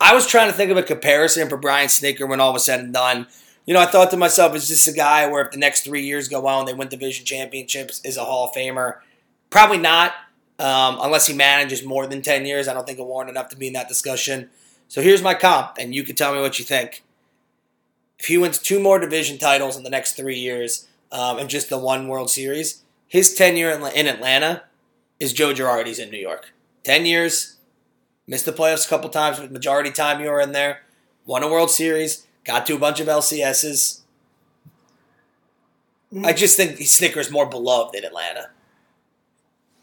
I 0.00 0.14
was 0.14 0.26
trying 0.26 0.48
to 0.48 0.56
think 0.56 0.70
of 0.70 0.78
a 0.78 0.82
comparison 0.82 1.48
for 1.48 1.58
Brian 1.58 1.88
Snitker 1.88 2.26
when 2.26 2.40
all 2.40 2.52
was 2.52 2.64
said 2.64 2.80
and 2.80 2.94
done 2.94 3.26
you 3.68 3.74
know, 3.74 3.80
I 3.80 3.86
thought 3.86 4.10
to 4.12 4.16
myself, 4.16 4.54
is 4.54 4.66
this 4.66 4.88
a 4.88 4.94
guy 4.94 5.26
where 5.26 5.44
if 5.44 5.50
the 5.50 5.58
next 5.58 5.82
three 5.82 6.02
years 6.02 6.26
go 6.26 6.40
well 6.40 6.58
and 6.58 6.66
they 6.66 6.72
win 6.72 6.88
division 6.88 7.26
championships, 7.26 8.00
is 8.02 8.16
a 8.16 8.24
Hall 8.24 8.48
of 8.48 8.54
Famer? 8.54 9.00
Probably 9.50 9.76
not, 9.76 10.12
um, 10.58 10.98
unless 11.02 11.26
he 11.26 11.34
manages 11.34 11.84
more 11.84 12.06
than 12.06 12.22
10 12.22 12.46
years. 12.46 12.66
I 12.66 12.72
don't 12.72 12.86
think 12.86 12.96
he'll 12.96 13.06
warrant 13.06 13.28
enough 13.28 13.50
to 13.50 13.56
be 13.56 13.66
in 13.66 13.74
that 13.74 13.86
discussion. 13.86 14.48
So 14.88 15.02
here's 15.02 15.20
my 15.20 15.34
comp, 15.34 15.76
and 15.78 15.94
you 15.94 16.02
can 16.02 16.16
tell 16.16 16.34
me 16.34 16.40
what 16.40 16.58
you 16.58 16.64
think. 16.64 17.04
If 18.18 18.24
he 18.24 18.38
wins 18.38 18.58
two 18.58 18.80
more 18.80 18.98
division 18.98 19.36
titles 19.36 19.76
in 19.76 19.82
the 19.82 19.90
next 19.90 20.14
three 20.14 20.38
years 20.38 20.88
um, 21.12 21.36
and 21.36 21.50
just 21.50 21.68
the 21.68 21.76
one 21.76 22.08
World 22.08 22.30
Series, 22.30 22.84
his 23.06 23.34
tenure 23.34 23.68
in 23.70 24.06
Atlanta 24.06 24.62
is 25.20 25.34
Joe 25.34 25.52
Girardi's 25.52 25.98
in 25.98 26.08
New 26.10 26.16
York. 26.16 26.54
10 26.84 27.04
years, 27.04 27.58
missed 28.26 28.46
the 28.46 28.52
playoffs 28.52 28.86
a 28.86 28.88
couple 28.88 29.10
times, 29.10 29.38
but 29.38 29.52
majority 29.52 29.90
time 29.90 30.22
you 30.22 30.30
were 30.30 30.40
in 30.40 30.52
there, 30.52 30.84
won 31.26 31.42
a 31.42 31.50
World 31.50 31.70
Series 31.70 32.24
Got 32.48 32.64
to 32.68 32.76
a 32.76 32.78
bunch 32.78 32.98
of 32.98 33.08
LCSs. 33.08 34.00
I 36.24 36.32
just 36.32 36.56
think 36.56 36.78
Snitker's 36.78 37.30
more 37.30 37.44
beloved 37.44 37.94
in 37.94 38.06
Atlanta. 38.06 38.48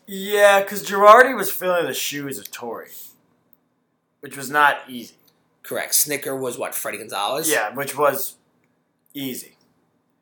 Yeah, 0.07 0.61
because 0.61 0.83
Girardi 0.83 1.37
was 1.37 1.51
filling 1.51 1.85
the 1.85 1.93
shoes 1.93 2.39
of 2.39 2.49
Torre, 2.49 2.87
which 4.21 4.35
was 4.35 4.49
not 4.49 4.77
easy. 4.89 5.13
Correct. 5.61 5.93
Snitker 5.93 6.39
was 6.39 6.57
what 6.57 6.73
Freddie 6.73 6.97
Gonzalez. 6.97 7.51
Yeah, 7.51 7.71
which 7.71 7.95
was 7.95 8.37
easy. 9.13 9.57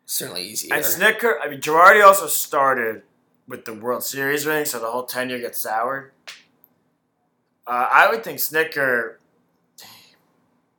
Certainly 0.06 0.44
easy. 0.44 0.70
And 0.70 0.84
Snitker, 0.84 1.36
I 1.42 1.48
mean, 1.48 1.62
Girardi 1.62 2.06
also 2.06 2.28
started 2.28 3.04
with 3.48 3.64
the 3.64 3.74
World 3.74 4.04
Series 4.04 4.46
ring, 4.46 4.66
so 4.66 4.82
the 4.82 4.92
whole 4.92 5.06
tenure 5.06 5.40
gets 5.40 5.60
soured. 5.60 6.12
Uh, 7.66 7.88
I 7.90 8.10
would 8.10 8.22
think 8.22 8.40
Snitker 8.40 8.80
I 8.84 8.90
mean, 8.90 9.12
the, 9.12 9.23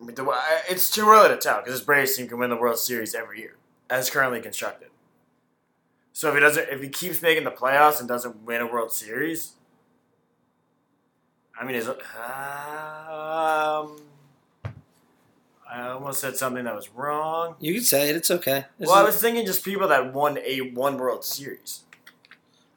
it's 0.01 0.91
too 0.91 1.09
early 1.09 1.29
to 1.29 1.37
tell 1.37 1.59
because 1.59 1.75
this 1.75 1.85
Braves 1.85 2.17
team 2.17 2.29
can 2.29 2.39
win 2.39 2.51
the 2.51 2.57
World 2.57 2.79
Series 2.79 3.15
every 3.15 3.41
year, 3.41 3.57
as 3.89 4.11
currently 4.11 4.41
constructed. 4.41 4.89
So 6.13 6.29
if 6.29 6.35
he 6.35 6.41
doesn't, 6.41 6.69
if 6.69 6.81
he 6.81 6.89
keeps 6.89 7.21
making 7.23 7.45
the 7.45 7.51
playoffs 7.51 7.99
and 7.99 8.09
doesn't 8.09 8.45
win 8.45 8.61
a 8.61 8.67
World 8.67 8.93
Series, 8.93 9.55
I 11.59 11.65
mean, 11.65 11.77
is 11.77 11.89
um, 11.89 11.97
I 15.69 15.89
almost 15.89 16.21
said 16.21 16.37
something 16.37 16.65
that 16.65 16.75
was 16.75 16.89
wrong. 16.91 17.57
You 17.59 17.75
can 17.75 17.83
say 17.83 18.11
it. 18.11 18.17
It's 18.17 18.31
okay. 18.31 18.67
Well, 18.79 18.93
I 18.93 19.03
was 19.03 19.17
thinking 19.21 19.45
just 19.47 19.65
people 19.65 19.89
that 19.89 20.13
won 20.13 20.39
a 20.39 20.61
one 20.73 20.99
World 20.99 21.25
Series. 21.25 21.81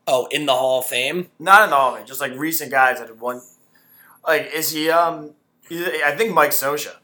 Oh, 0.07 0.27
in 0.31 0.45
the 0.45 0.53
Hall 0.53 0.79
of 0.79 0.85
Fame? 0.85 1.29
Not 1.37 1.63
in 1.63 1.69
the 1.69 1.75
Hall 1.75 1.91
of 1.91 1.97
Fame. 1.97 2.07
Just 2.07 2.21
like 2.21 2.31
recent 2.33 2.71
guys 2.71 2.99
that 2.99 3.09
have 3.09 3.21
won. 3.21 3.41
Like, 4.25 4.49
is 4.53 4.71
he? 4.71 4.89
Um, 4.89 5.31
I 5.69 6.15
think 6.17 6.33
Mike 6.33 6.51
Scioscia. 6.51 6.95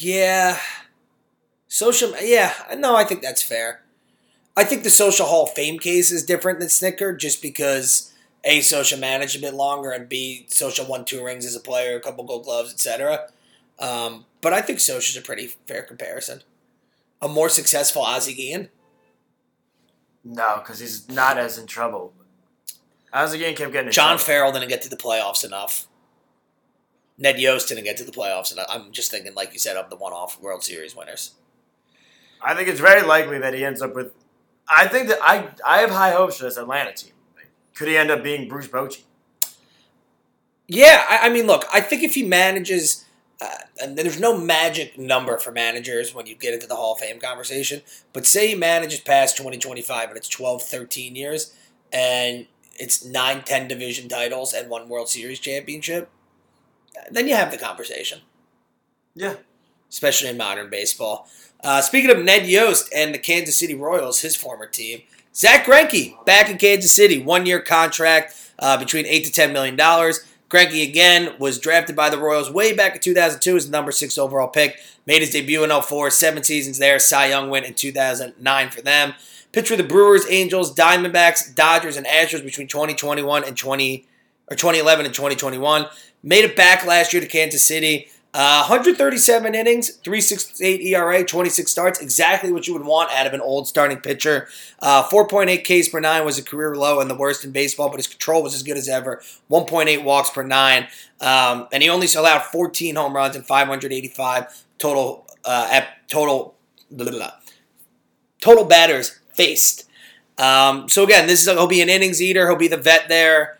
Yeah. 0.00 0.58
Scioscia, 1.68 2.16
yeah, 2.22 2.52
no, 2.76 2.96
I 2.96 3.04
think 3.04 3.22
that's 3.22 3.42
fair. 3.42 3.82
I 4.56 4.64
think 4.64 4.82
the 4.82 4.88
Scioscia 4.88 5.24
Hall 5.24 5.44
of 5.44 5.50
Fame 5.50 5.78
case 5.78 6.10
is 6.10 6.24
different 6.24 6.58
than 6.58 6.68
Snitker 6.68 7.16
just 7.16 7.40
because 7.40 8.12
A, 8.42 8.58
Scioscia 8.58 8.98
managed 8.98 9.36
a 9.36 9.40
bit 9.40 9.54
longer, 9.54 9.92
and 9.92 10.08
B, 10.08 10.46
Scioscia 10.50 10.88
won 10.88 11.04
two 11.04 11.24
rings 11.24 11.46
as 11.46 11.54
a 11.54 11.60
player, 11.60 11.96
a 11.96 12.00
couple 12.00 12.24
gold 12.24 12.44
gloves, 12.44 12.72
etc. 12.72 13.28
Um, 13.78 14.26
but 14.40 14.52
I 14.52 14.62
think 14.62 14.80
Scioscia's 14.80 15.16
a 15.16 15.22
pretty 15.22 15.46
fair 15.66 15.82
comparison. 15.82 16.42
A 17.22 17.28
more 17.28 17.48
successful 17.48 18.02
Ozzie 18.02 18.34
Guillen? 18.34 18.70
No, 20.24 20.56
because 20.58 20.80
he's 20.80 21.08
not 21.08 21.38
as 21.38 21.56
in 21.56 21.66
trouble. 21.66 22.12
Ozzie 23.12 23.38
Guillen 23.38 23.54
kept 23.54 23.72
getting 23.72 23.92
John 23.92 24.16
trouble. 24.16 24.24
Farrell 24.24 24.52
didn't 24.52 24.68
get 24.68 24.82
to 24.82 24.88
the 24.88 24.96
playoffs 24.96 25.44
enough. 25.44 25.86
Ned 27.20 27.38
Yost 27.38 27.68
didn't 27.68 27.84
get 27.84 27.98
to 27.98 28.04
the 28.04 28.10
playoffs, 28.10 28.50
and 28.50 28.60
I'm 28.68 28.90
just 28.92 29.10
thinking, 29.10 29.34
like 29.34 29.52
you 29.52 29.58
said, 29.58 29.76
of 29.76 29.90
the 29.90 29.96
one-off 29.96 30.40
World 30.40 30.64
Series 30.64 30.96
winners. 30.96 31.32
I 32.42 32.54
think 32.54 32.66
it's 32.68 32.80
very 32.80 33.02
likely 33.06 33.38
that 33.38 33.52
he 33.52 33.62
ends 33.62 33.82
up 33.82 33.94
with. 33.94 34.12
I 34.66 34.88
think 34.88 35.08
that 35.08 35.18
I 35.20 35.50
I 35.64 35.80
have 35.80 35.90
high 35.90 36.12
hopes 36.12 36.38
for 36.38 36.44
this 36.44 36.56
Atlanta 36.56 36.94
team. 36.94 37.12
Could 37.74 37.88
he 37.88 37.96
end 37.96 38.10
up 38.10 38.22
being 38.22 38.48
Bruce 38.48 38.68
Bochy? 38.68 39.02
Yeah, 40.66 41.04
I, 41.08 41.26
I 41.26 41.28
mean, 41.28 41.46
look, 41.46 41.66
I 41.72 41.80
think 41.80 42.02
if 42.02 42.14
he 42.14 42.22
manages, 42.22 43.04
uh, 43.40 43.48
and 43.82 43.98
there's 43.98 44.20
no 44.20 44.38
magic 44.38 44.96
number 44.98 45.36
for 45.36 45.50
managers 45.50 46.14
when 46.14 46.26
you 46.26 46.34
get 46.34 46.54
into 46.54 46.66
the 46.66 46.76
Hall 46.76 46.94
of 46.94 47.00
Fame 47.00 47.20
conversation, 47.20 47.82
but 48.14 48.26
say 48.26 48.48
he 48.48 48.54
manages 48.54 49.00
past 49.00 49.36
2025 49.36 50.08
and 50.08 50.16
it's 50.16 50.28
12, 50.28 50.62
13 50.62 51.16
years, 51.16 51.54
and 51.92 52.46
it's 52.78 53.04
9, 53.04 53.42
10 53.42 53.68
division 53.68 54.08
titles 54.08 54.54
and 54.54 54.70
one 54.70 54.88
World 54.88 55.08
Series 55.08 55.40
championship 55.40 56.08
then 57.10 57.28
you 57.28 57.34
have 57.34 57.50
the 57.50 57.58
conversation. 57.58 58.20
Yeah. 59.14 59.34
Especially 59.88 60.28
in 60.28 60.36
modern 60.36 60.70
baseball. 60.70 61.28
Uh, 61.62 61.82
speaking 61.82 62.10
of 62.10 62.18
Ned 62.18 62.46
Yost 62.46 62.90
and 62.94 63.14
the 63.14 63.18
Kansas 63.18 63.58
City 63.58 63.74
Royals, 63.74 64.20
his 64.20 64.36
former 64.36 64.66
team, 64.66 65.02
Zack 65.34 65.66
Greinke 65.66 66.24
back 66.24 66.48
in 66.48 66.58
Kansas 66.58 66.92
City, 66.92 67.22
one 67.22 67.46
year 67.46 67.60
contract 67.60 68.34
uh, 68.58 68.76
between 68.78 69.06
eight 69.06 69.24
to 69.24 69.32
ten 69.32 69.52
million 69.52 69.76
dollars. 69.76 70.20
Greinke 70.48 70.82
again 70.82 71.34
was 71.38 71.60
drafted 71.60 71.94
by 71.94 72.10
the 72.10 72.18
Royals 72.18 72.50
way 72.50 72.74
back 72.74 72.96
in 72.96 73.00
2002 73.00 73.56
as 73.56 73.66
the 73.66 73.70
number 73.70 73.92
six 73.92 74.18
overall 74.18 74.48
pick. 74.48 74.78
Made 75.06 75.20
his 75.20 75.30
debut 75.30 75.62
in 75.62 75.70
04, 75.70 76.10
seven 76.10 76.42
seasons 76.42 76.78
there. 76.78 76.98
Cy 76.98 77.26
Young 77.26 77.50
win 77.50 77.64
in 77.64 77.74
2009 77.74 78.70
for 78.70 78.82
them. 78.82 79.14
Pitched 79.52 79.68
for 79.68 79.76
the 79.76 79.84
Brewers, 79.84 80.26
Angels, 80.28 80.74
Diamondbacks, 80.74 81.54
Dodgers, 81.54 81.96
and 81.96 82.06
Astros 82.06 82.44
between 82.44 82.66
2021 82.66 83.44
and 83.44 83.56
20 83.56 84.06
or 84.50 84.56
2011 84.56 85.06
and 85.06 85.14
2021. 85.14 85.86
Made 86.22 86.44
it 86.44 86.56
back 86.56 86.84
last 86.84 87.12
year 87.12 87.22
to 87.22 87.28
Kansas 87.28 87.66
City. 87.66 88.08
Uh, 88.32 88.60
137 88.68 89.56
innings, 89.56 89.90
368 89.96 90.80
ERA, 90.82 91.24
26 91.24 91.68
starts, 91.68 92.00
exactly 92.00 92.52
what 92.52 92.68
you 92.68 92.72
would 92.72 92.84
want 92.84 93.10
out 93.10 93.26
of 93.26 93.34
an 93.34 93.40
old 93.40 93.66
starting 93.66 93.98
pitcher. 93.98 94.46
Uh, 94.78 95.02
4.8 95.02 95.64
Ks 95.64 95.88
per 95.88 95.98
nine 95.98 96.24
was 96.24 96.38
a 96.38 96.42
career 96.42 96.76
low 96.76 97.00
and 97.00 97.10
the 97.10 97.16
worst 97.16 97.44
in 97.44 97.50
baseball, 97.50 97.88
but 97.88 97.96
his 97.96 98.06
control 98.06 98.40
was 98.44 98.54
as 98.54 98.62
good 98.62 98.76
as 98.76 98.88
ever. 98.88 99.20
1.8 99.50 100.04
walks 100.04 100.30
per 100.30 100.44
nine, 100.44 100.86
um, 101.20 101.66
and 101.72 101.82
he 101.82 101.88
only 101.88 102.06
allowed 102.16 102.42
14 102.42 102.94
home 102.94 103.16
runs 103.16 103.34
and 103.34 103.44
585 103.44 104.64
total 104.78 105.26
uh, 105.44 105.68
at 105.72 106.08
total 106.08 106.54
blah, 106.88 107.10
blah, 107.10 107.18
blah, 107.18 107.32
total 108.40 108.64
batters 108.64 109.18
faced. 109.34 109.88
Um, 110.38 110.88
so 110.88 111.02
again, 111.02 111.26
this 111.26 111.42
is 111.42 111.48
he'll 111.48 111.66
be 111.66 111.82
an 111.82 111.88
innings 111.88 112.22
eater. 112.22 112.46
He'll 112.46 112.56
be 112.56 112.68
the 112.68 112.76
vet 112.76 113.08
there. 113.08 113.58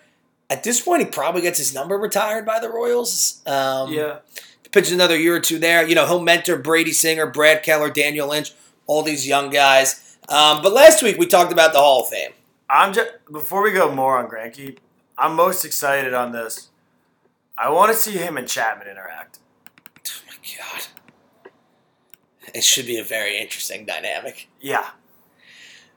At 0.50 0.64
this 0.64 0.80
point, 0.80 1.00
he 1.02 1.08
probably 1.08 1.40
gets 1.42 1.58
his 1.58 1.72
number 1.72 1.96
retired 1.96 2.44
by 2.44 2.58
the 2.60 2.68
Royals. 2.68 3.40
Um, 3.46 3.92
Yeah. 3.92 4.18
pitches 4.72 4.92
another 4.92 5.16
year 5.16 5.34
or 5.34 5.40
two 5.40 5.58
there. 5.58 5.86
You 5.86 5.94
know, 5.96 6.06
he'll 6.06 6.20
mentor 6.22 6.56
Brady 6.56 6.92
Singer, 6.92 7.26
Brad 7.26 7.62
Keller, 7.62 7.90
Daniel 7.90 8.28
Lynch, 8.28 8.52
all 8.86 9.02
these 9.02 9.26
young 9.26 9.50
guys. 9.50 10.16
Um, 10.28 10.62
but 10.62 10.72
last 10.72 11.02
week 11.02 11.18
we 11.18 11.26
talked 11.26 11.50
about 11.52 11.72
the 11.72 11.78
Hall 11.80 12.02
of 12.02 12.08
Fame. 12.08 12.32
I'm 12.68 12.92
just 12.92 13.10
before 13.32 13.62
we 13.62 13.72
go 13.72 13.92
more 13.92 14.16
on 14.18 14.28
Greinke, 14.28 14.76
I'm 15.18 15.34
most 15.34 15.64
excited 15.64 16.14
on 16.14 16.30
this. 16.30 16.68
I 17.58 17.68
want 17.70 17.92
to 17.92 17.98
see 17.98 18.12
him 18.12 18.36
and 18.36 18.46
Chapman 18.48 18.86
interact. 18.88 19.38
Oh 20.06 20.10
my 20.28 20.34
God. 20.56 20.86
It 22.54 22.62
should 22.64 22.86
be 22.86 22.96
a 22.98 23.04
very 23.04 23.38
interesting 23.38 23.84
dynamic. 23.84 24.48
Yeah. 24.60 24.90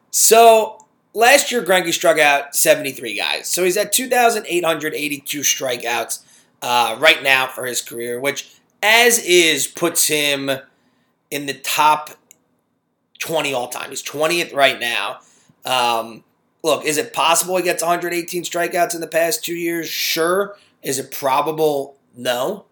So 0.09 0.82
last 1.13 1.51
year, 1.51 1.63
Greinke 1.63 1.93
struck 1.93 2.19
out 2.19 2.55
73 2.55 3.15
guys. 3.15 3.47
So 3.47 3.63
he's 3.63 3.77
at 3.77 3.91
2,882 3.91 5.39
strikeouts 5.39 6.23
uh, 6.61 6.97
right 6.99 7.21
now 7.23 7.47
for 7.47 7.65
his 7.65 7.81
career, 7.81 8.19
which, 8.19 8.55
as 8.81 9.19
is, 9.19 9.67
puts 9.67 10.07
him 10.07 10.49
in 11.31 11.45
the 11.45 11.53
top 11.53 12.11
20 13.19 13.53
all 13.53 13.67
time. 13.67 13.89
He's 13.89 14.03
20th 14.03 14.53
right 14.53 14.79
now. 14.79 15.19
Um, 15.65 16.23
look, 16.63 16.85
is 16.85 16.97
it 16.97 17.13
possible 17.13 17.57
he 17.57 17.63
gets 17.63 17.81
118 17.81 18.43
strikeouts 18.43 18.95
in 18.95 19.01
the 19.01 19.07
past 19.07 19.43
two 19.43 19.55
years? 19.55 19.87
Sure. 19.87 20.57
Is 20.81 20.99
it 20.99 21.11
probable? 21.11 21.97
No. 22.15 22.65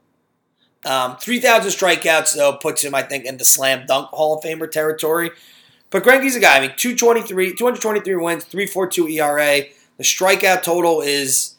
Um, 0.84 1.16
3,000 1.18 1.72
strikeouts, 1.72 2.36
though, 2.36 2.54
puts 2.54 2.84
him, 2.84 2.96
I 2.96 3.04
think, 3.04 3.26
in 3.26 3.38
the 3.38 3.46
slam 3.46 3.86
dunk 3.86 4.10
Hall 4.10 4.38
of 4.38 4.44
Famer 4.44 4.70
territory. 4.70 5.30
But 5.92 6.04
Greinke's 6.04 6.36
a 6.36 6.40
guy. 6.40 6.58
I 6.58 6.62
mean, 6.62 6.74
223, 6.76 7.54
223 7.54 8.16
wins, 8.16 8.46
342 8.46 9.08
ERA. 9.10 9.62
The 9.98 10.04
strikeout 10.04 10.64
total 10.64 11.02
is, 11.02 11.56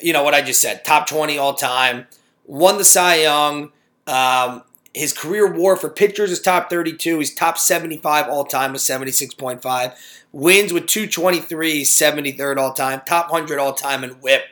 you 0.00 0.12
know, 0.12 0.22
what 0.22 0.34
I 0.34 0.40
just 0.40 0.62
said, 0.62 0.84
top 0.84 1.06
20 1.08 1.36
all 1.36 1.54
time. 1.54 2.06
Won 2.46 2.78
the 2.78 2.84
Cy 2.84 3.22
Young. 3.22 3.72
Um, 4.06 4.62
his 4.94 5.12
career 5.12 5.52
war 5.52 5.76
for 5.76 5.90
pitchers 5.90 6.30
is 6.30 6.40
top 6.40 6.70
32. 6.70 7.18
He's 7.18 7.34
top 7.34 7.58
75 7.58 8.28
all 8.28 8.44
time 8.44 8.72
with 8.72 8.82
76.5. 8.82 9.94
Wins 10.32 10.72
with 10.72 10.86
223, 10.86 11.72
he's 11.72 11.94
73rd 11.94 12.56
all 12.56 12.72
time. 12.72 13.02
Top 13.04 13.30
100 13.30 13.58
all 13.58 13.74
time 13.74 14.04
in 14.04 14.10
whip. 14.12 14.44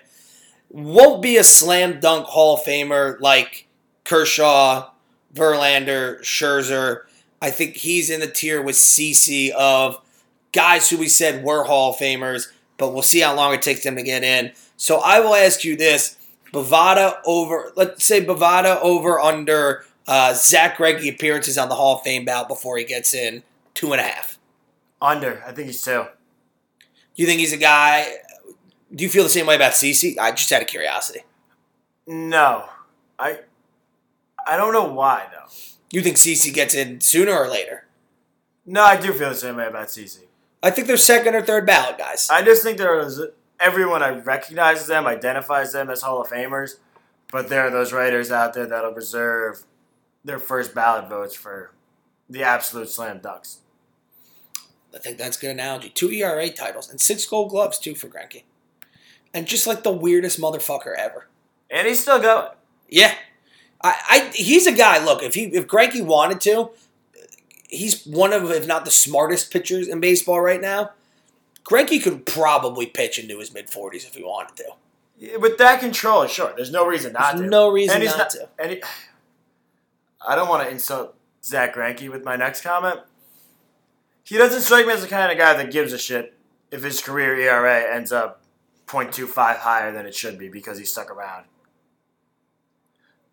Won't 0.68 1.22
be 1.22 1.36
a 1.36 1.44
slam 1.44 2.00
dunk 2.00 2.26
Hall 2.26 2.54
of 2.54 2.62
Famer 2.62 3.18
like 3.20 3.66
Kershaw, 4.04 4.90
Verlander, 5.34 6.20
Scherzer. 6.20 7.02
I 7.42 7.50
think 7.50 7.76
he's 7.76 8.10
in 8.10 8.20
the 8.20 8.26
tier 8.26 8.60
with 8.62 8.76
CC 8.76 9.50
of 9.50 10.00
guys 10.52 10.90
who 10.90 10.98
we 10.98 11.08
said 11.08 11.42
were 11.42 11.64
Hall 11.64 11.92
of 11.92 11.98
Famers, 11.98 12.48
but 12.76 12.92
we'll 12.92 13.02
see 13.02 13.20
how 13.20 13.34
long 13.34 13.54
it 13.54 13.62
takes 13.62 13.82
them 13.82 13.96
to 13.96 14.02
get 14.02 14.22
in. 14.22 14.52
So 14.76 15.00
I 15.00 15.20
will 15.20 15.34
ask 15.34 15.64
you 15.64 15.76
this: 15.76 16.16
Bovada 16.52 17.18
over, 17.24 17.72
let's 17.76 18.04
say 18.04 18.24
Bovada 18.24 18.78
over 18.82 19.18
under 19.20 19.84
uh, 20.06 20.34
Zack 20.34 20.76
Greinke 20.76 21.12
appearances 21.12 21.56
on 21.56 21.68
the 21.68 21.74
Hall 21.74 21.96
of 21.96 22.02
Fame 22.02 22.24
bout 22.24 22.48
before 22.48 22.76
he 22.78 22.84
gets 22.84 23.14
in 23.14 23.42
two 23.74 23.92
and 23.92 24.00
a 24.00 24.04
half. 24.04 24.38
Under. 25.00 25.42
I 25.46 25.52
think 25.52 25.68
he's 25.68 25.82
two. 25.82 26.04
You 27.14 27.26
think 27.26 27.40
he's 27.40 27.52
a 27.52 27.58
guy? 27.58 28.06
Do 28.94 29.04
you 29.04 29.10
feel 29.10 29.22
the 29.22 29.30
same 29.30 29.46
way 29.46 29.56
about 29.56 29.72
CC? 29.72 30.18
I 30.18 30.32
just 30.32 30.50
out 30.52 30.62
of 30.62 30.68
curiosity. 30.68 31.20
No. 32.06 32.68
I 33.18 33.40
I 34.46 34.56
don't 34.56 34.72
know 34.72 34.92
why 34.92 35.26
though. 35.30 35.52
You 35.90 36.02
think 36.02 36.16
CC 36.16 36.52
gets 36.52 36.74
in 36.74 37.00
sooner 37.00 37.32
or 37.32 37.48
later? 37.48 37.86
No, 38.64 38.82
I 38.84 39.00
do 39.00 39.12
feel 39.12 39.30
the 39.30 39.34
same 39.34 39.56
way 39.56 39.66
about 39.66 39.88
CC. 39.88 40.20
I 40.62 40.70
think 40.70 40.86
they're 40.86 40.96
second 40.96 41.34
or 41.34 41.42
third 41.42 41.66
ballot 41.66 41.98
guys. 41.98 42.28
I 42.30 42.42
just 42.42 42.62
think 42.62 42.78
there 42.78 42.98
is 43.00 43.20
everyone 43.58 44.02
I 44.02 44.10
recognizes 44.10 44.86
them, 44.86 45.06
identifies 45.06 45.72
them 45.72 45.90
as 45.90 46.02
Hall 46.02 46.20
of 46.20 46.28
Famers, 46.28 46.76
but 47.32 47.48
there 47.48 47.66
are 47.66 47.70
those 47.70 47.92
writers 47.92 48.30
out 48.30 48.54
there 48.54 48.66
that'll 48.66 48.92
reserve 48.92 49.64
their 50.24 50.38
first 50.38 50.74
ballot 50.74 51.08
votes 51.08 51.34
for 51.34 51.72
the 52.28 52.42
absolute 52.42 52.88
slam 52.88 53.20
dunks. 53.20 53.58
I 54.94 54.98
think 54.98 55.18
that's 55.18 55.36
a 55.36 55.40
good 55.40 55.50
analogy. 55.50 55.88
Two 55.88 56.10
ERA 56.10 56.50
titles 56.50 56.90
and 56.90 57.00
six 57.00 57.24
Gold 57.24 57.50
Gloves 57.50 57.78
too 57.78 57.94
for 57.94 58.08
Greinke, 58.08 58.42
and 59.32 59.46
just 59.46 59.66
like 59.66 59.82
the 59.82 59.92
weirdest 59.92 60.40
motherfucker 60.40 60.94
ever. 60.96 61.28
And 61.70 61.86
he's 61.86 62.02
still 62.02 62.20
going. 62.20 62.50
Yeah, 62.88 63.14
I, 63.82 63.96
I 64.08 64.30
he's 64.34 64.66
a 64.66 64.72
guy. 64.72 65.02
Look, 65.04 65.22
if 65.22 65.34
he 65.34 65.44
if 65.44 65.66
Greinke 65.66 66.04
wanted 66.04 66.40
to, 66.42 66.70
he's 67.68 68.04
one 68.04 68.32
of 68.32 68.50
if 68.50 68.66
not 68.66 68.84
the 68.84 68.90
smartest 68.90 69.50
pitchers 69.52 69.88
in 69.88 70.00
baseball 70.00 70.40
right 70.40 70.60
now. 70.60 70.90
Greinke 71.64 72.02
could 72.02 72.26
probably 72.26 72.86
pitch 72.86 73.18
into 73.18 73.38
his 73.38 73.52
mid 73.54 73.70
forties 73.70 74.04
if 74.04 74.14
he 74.14 74.22
wanted 74.22 74.56
to. 74.56 74.64
Yeah, 75.18 75.36
With 75.36 75.58
that 75.58 75.80
control, 75.80 76.26
sure. 76.26 76.52
There's 76.56 76.72
no 76.72 76.86
reason 76.86 77.12
not 77.12 77.36
There's 77.36 77.44
to. 77.44 77.50
no 77.50 77.68
reason 77.70 77.96
And 77.96 78.02
he's 78.02 78.16
not 78.16 78.30
to. 78.30 78.48
And 78.58 78.70
he, 78.72 78.82
I 80.26 80.34
don't 80.34 80.48
want 80.48 80.64
to 80.64 80.70
insult 80.70 81.14
Zack 81.44 81.74
Greinke 81.74 82.10
with 82.10 82.24
my 82.24 82.36
next 82.36 82.62
comment. 82.62 83.00
He 84.24 84.36
doesn't 84.36 84.62
strike 84.62 84.86
me 84.86 84.92
as 84.92 85.02
the 85.02 85.08
kind 85.08 85.30
of 85.30 85.38
guy 85.38 85.54
that 85.54 85.70
gives 85.72 85.92
a 85.92 85.98
shit 85.98 86.34
if 86.70 86.82
his 86.82 87.00
career 87.02 87.36
ERA 87.36 87.94
ends 87.94 88.12
up 88.12 88.42
0.25 88.86 89.34
higher 89.58 89.92
than 89.92 90.06
it 90.06 90.14
should 90.14 90.38
be 90.38 90.48
because 90.48 90.78
he 90.78 90.84
stuck 90.84 91.10
around. 91.10 91.44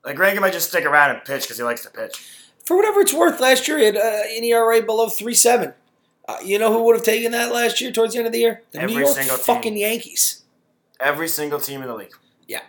Like 0.08 0.16
Greinke 0.16 0.40
might 0.40 0.54
just 0.54 0.70
stick 0.70 0.86
around 0.86 1.10
and 1.10 1.26
pitch 1.26 1.42
because 1.44 1.58
he 1.58 1.64
likes 1.64 1.84
to 1.84 1.90
pitch. 1.90 2.16
For 2.64 2.78
whatever 2.78 3.02
it's 3.02 3.14
worth, 3.14 3.42
last 3.42 3.68
year 3.68 3.78
he 3.78 3.84
had 3.84 3.98
uh, 3.98 4.22
an 4.30 4.44
ERA 4.46 4.82
below 4.82 5.10
three 5.10 5.34
seven. 5.34 5.74
Uh, 6.30 6.38
you 6.42 6.58
know 6.58 6.72
who 6.72 6.82
would 6.84 6.96
have 6.96 7.04
taken 7.04 7.34
that 7.34 7.54
last 7.54 7.82
year 7.82 7.92
towards 7.92 8.14
the 8.14 8.20
end 8.20 8.28
of 8.28 8.32
the 8.32 8.40
year? 8.40 8.62
The 8.72 8.80
Every 8.80 8.96
New 8.96 9.02
York 9.02 9.16
single 9.18 9.36
team. 9.36 9.44
fucking 9.44 9.76
Yankees. 9.78 10.44
Every 11.02 11.28
single 11.28 11.60
team 11.60 11.82
in 11.82 11.90
the 11.90 11.94
league. 11.94 12.14
Yeah. 12.48 12.62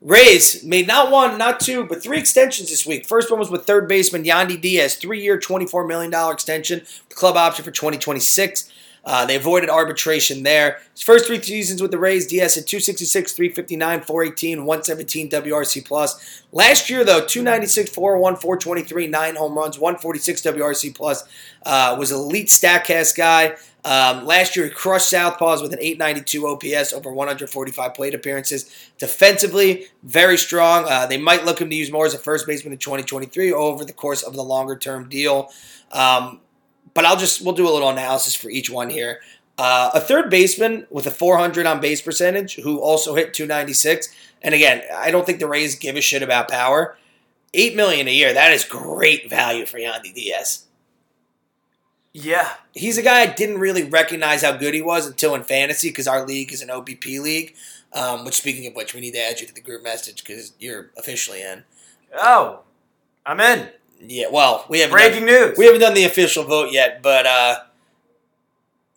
Rays 0.00 0.62
made 0.62 0.86
not 0.86 1.10
one, 1.10 1.36
not 1.36 1.58
two, 1.58 1.84
but 1.84 2.00
three 2.00 2.18
extensions 2.18 2.70
this 2.70 2.86
week. 2.86 3.06
First 3.06 3.28
one 3.28 3.40
was 3.40 3.50
with 3.50 3.66
third 3.66 3.88
baseman 3.88 4.22
Yandy 4.22 4.60
Diaz, 4.60 4.94
three-year, 4.94 5.40
$24 5.40 5.88
million 5.88 6.12
extension, 6.32 6.82
club 7.10 7.36
option 7.36 7.64
for 7.64 7.72
2026. 7.72 8.70
Uh, 9.06 9.24
they 9.24 9.36
avoided 9.36 9.70
arbitration 9.70 10.42
there. 10.42 10.80
His 10.92 11.02
first 11.02 11.26
three 11.26 11.40
seasons 11.40 11.80
with 11.80 11.92
the 11.92 11.98
Rays, 11.98 12.26
DS 12.26 12.58
at 12.58 12.66
266, 12.66 13.32
359, 13.32 14.00
418, 14.02 14.64
117 14.64 15.30
WRC 15.30 15.84
plus. 15.86 16.42
Last 16.50 16.90
year, 16.90 17.04
though, 17.04 17.24
296, 17.24 17.90
401, 17.90 18.34
423, 18.34 19.06
nine 19.06 19.36
home 19.36 19.56
runs, 19.56 19.78
146 19.78 20.42
WRC 20.42 20.94
plus. 20.94 21.22
Uh, 21.64 21.94
was 21.96 22.10
an 22.10 22.18
elite 22.18 22.48
Statcast 22.48 23.16
guy. 23.16 23.54
Um, 23.84 24.26
last 24.26 24.56
year, 24.56 24.66
he 24.66 24.72
crushed 24.72 25.12
Southpaws 25.12 25.62
with 25.62 25.72
an 25.72 25.78
892 25.80 26.44
OPS 26.48 26.92
over 26.92 27.12
145 27.12 27.94
plate 27.94 28.14
appearances. 28.14 28.90
Defensively, 28.98 29.86
very 30.02 30.36
strong. 30.36 30.84
Uh, 30.88 31.06
they 31.06 31.18
might 31.18 31.44
look 31.44 31.60
him 31.60 31.70
to 31.70 31.76
use 31.76 31.92
more 31.92 32.06
as 32.06 32.12
a 32.12 32.18
first 32.18 32.48
baseman 32.48 32.72
in 32.72 32.80
2023 32.80 33.52
over 33.52 33.84
the 33.84 33.92
course 33.92 34.24
of 34.24 34.34
the 34.34 34.42
longer 34.42 34.76
term 34.76 35.08
deal. 35.08 35.52
Um, 35.92 36.40
but 36.96 37.04
I'll 37.04 37.16
just 37.16 37.42
we'll 37.42 37.54
do 37.54 37.68
a 37.68 37.70
little 37.70 37.90
analysis 37.90 38.34
for 38.34 38.48
each 38.48 38.70
one 38.70 38.88
here. 38.88 39.20
Uh, 39.58 39.90
a 39.94 40.00
third 40.00 40.30
baseman 40.30 40.86
with 40.90 41.06
a 41.06 41.10
400 41.10 41.66
on 41.66 41.78
base 41.78 42.00
percentage 42.00 42.56
who 42.56 42.80
also 42.80 43.14
hit 43.14 43.34
296. 43.34 44.08
And 44.42 44.54
again, 44.54 44.82
I 44.92 45.10
don't 45.10 45.24
think 45.24 45.38
the 45.38 45.46
Rays 45.46 45.76
give 45.76 45.94
a 45.96 46.00
shit 46.00 46.22
about 46.22 46.48
power. 46.48 46.96
Eight 47.54 47.76
million 47.76 48.08
a 48.08 48.12
year. 48.12 48.32
That 48.32 48.52
is 48.52 48.64
great 48.64 49.30
value 49.30 49.66
for 49.66 49.78
Yandy 49.78 50.12
Diaz. 50.14 50.64
Yeah. 52.12 52.54
He's 52.72 52.96
a 52.96 53.02
guy 53.02 53.20
I 53.20 53.26
didn't 53.26 53.58
really 53.58 53.82
recognize 53.82 54.42
how 54.42 54.56
good 54.56 54.72
he 54.74 54.82
was 54.82 55.06
until 55.06 55.34
in 55.34 55.42
fantasy 55.44 55.90
because 55.90 56.08
our 56.08 56.26
league 56.26 56.52
is 56.52 56.62
an 56.62 56.68
OBP 56.68 57.20
league. 57.20 57.54
Um, 57.92 58.24
which, 58.24 58.34
speaking 58.34 58.66
of 58.66 58.74
which, 58.74 58.94
we 58.94 59.00
need 59.00 59.12
to 59.12 59.20
add 59.20 59.40
you 59.40 59.46
to 59.46 59.54
the 59.54 59.60
group 59.60 59.82
message 59.82 60.24
because 60.24 60.52
you're 60.58 60.90
officially 60.98 61.42
in. 61.42 61.64
Oh, 62.14 62.60
I'm 63.24 63.40
in. 63.40 63.68
Yeah, 64.00 64.26
well, 64.30 64.64
we 64.68 64.80
haven't 64.80 64.92
Breaking 64.94 65.26
done, 65.26 65.34
news. 65.48 65.58
we 65.58 65.64
haven't 65.66 65.80
done 65.80 65.94
the 65.94 66.04
official 66.04 66.44
vote 66.44 66.70
yet, 66.72 67.02
but 67.02 67.26
uh, 67.26 67.56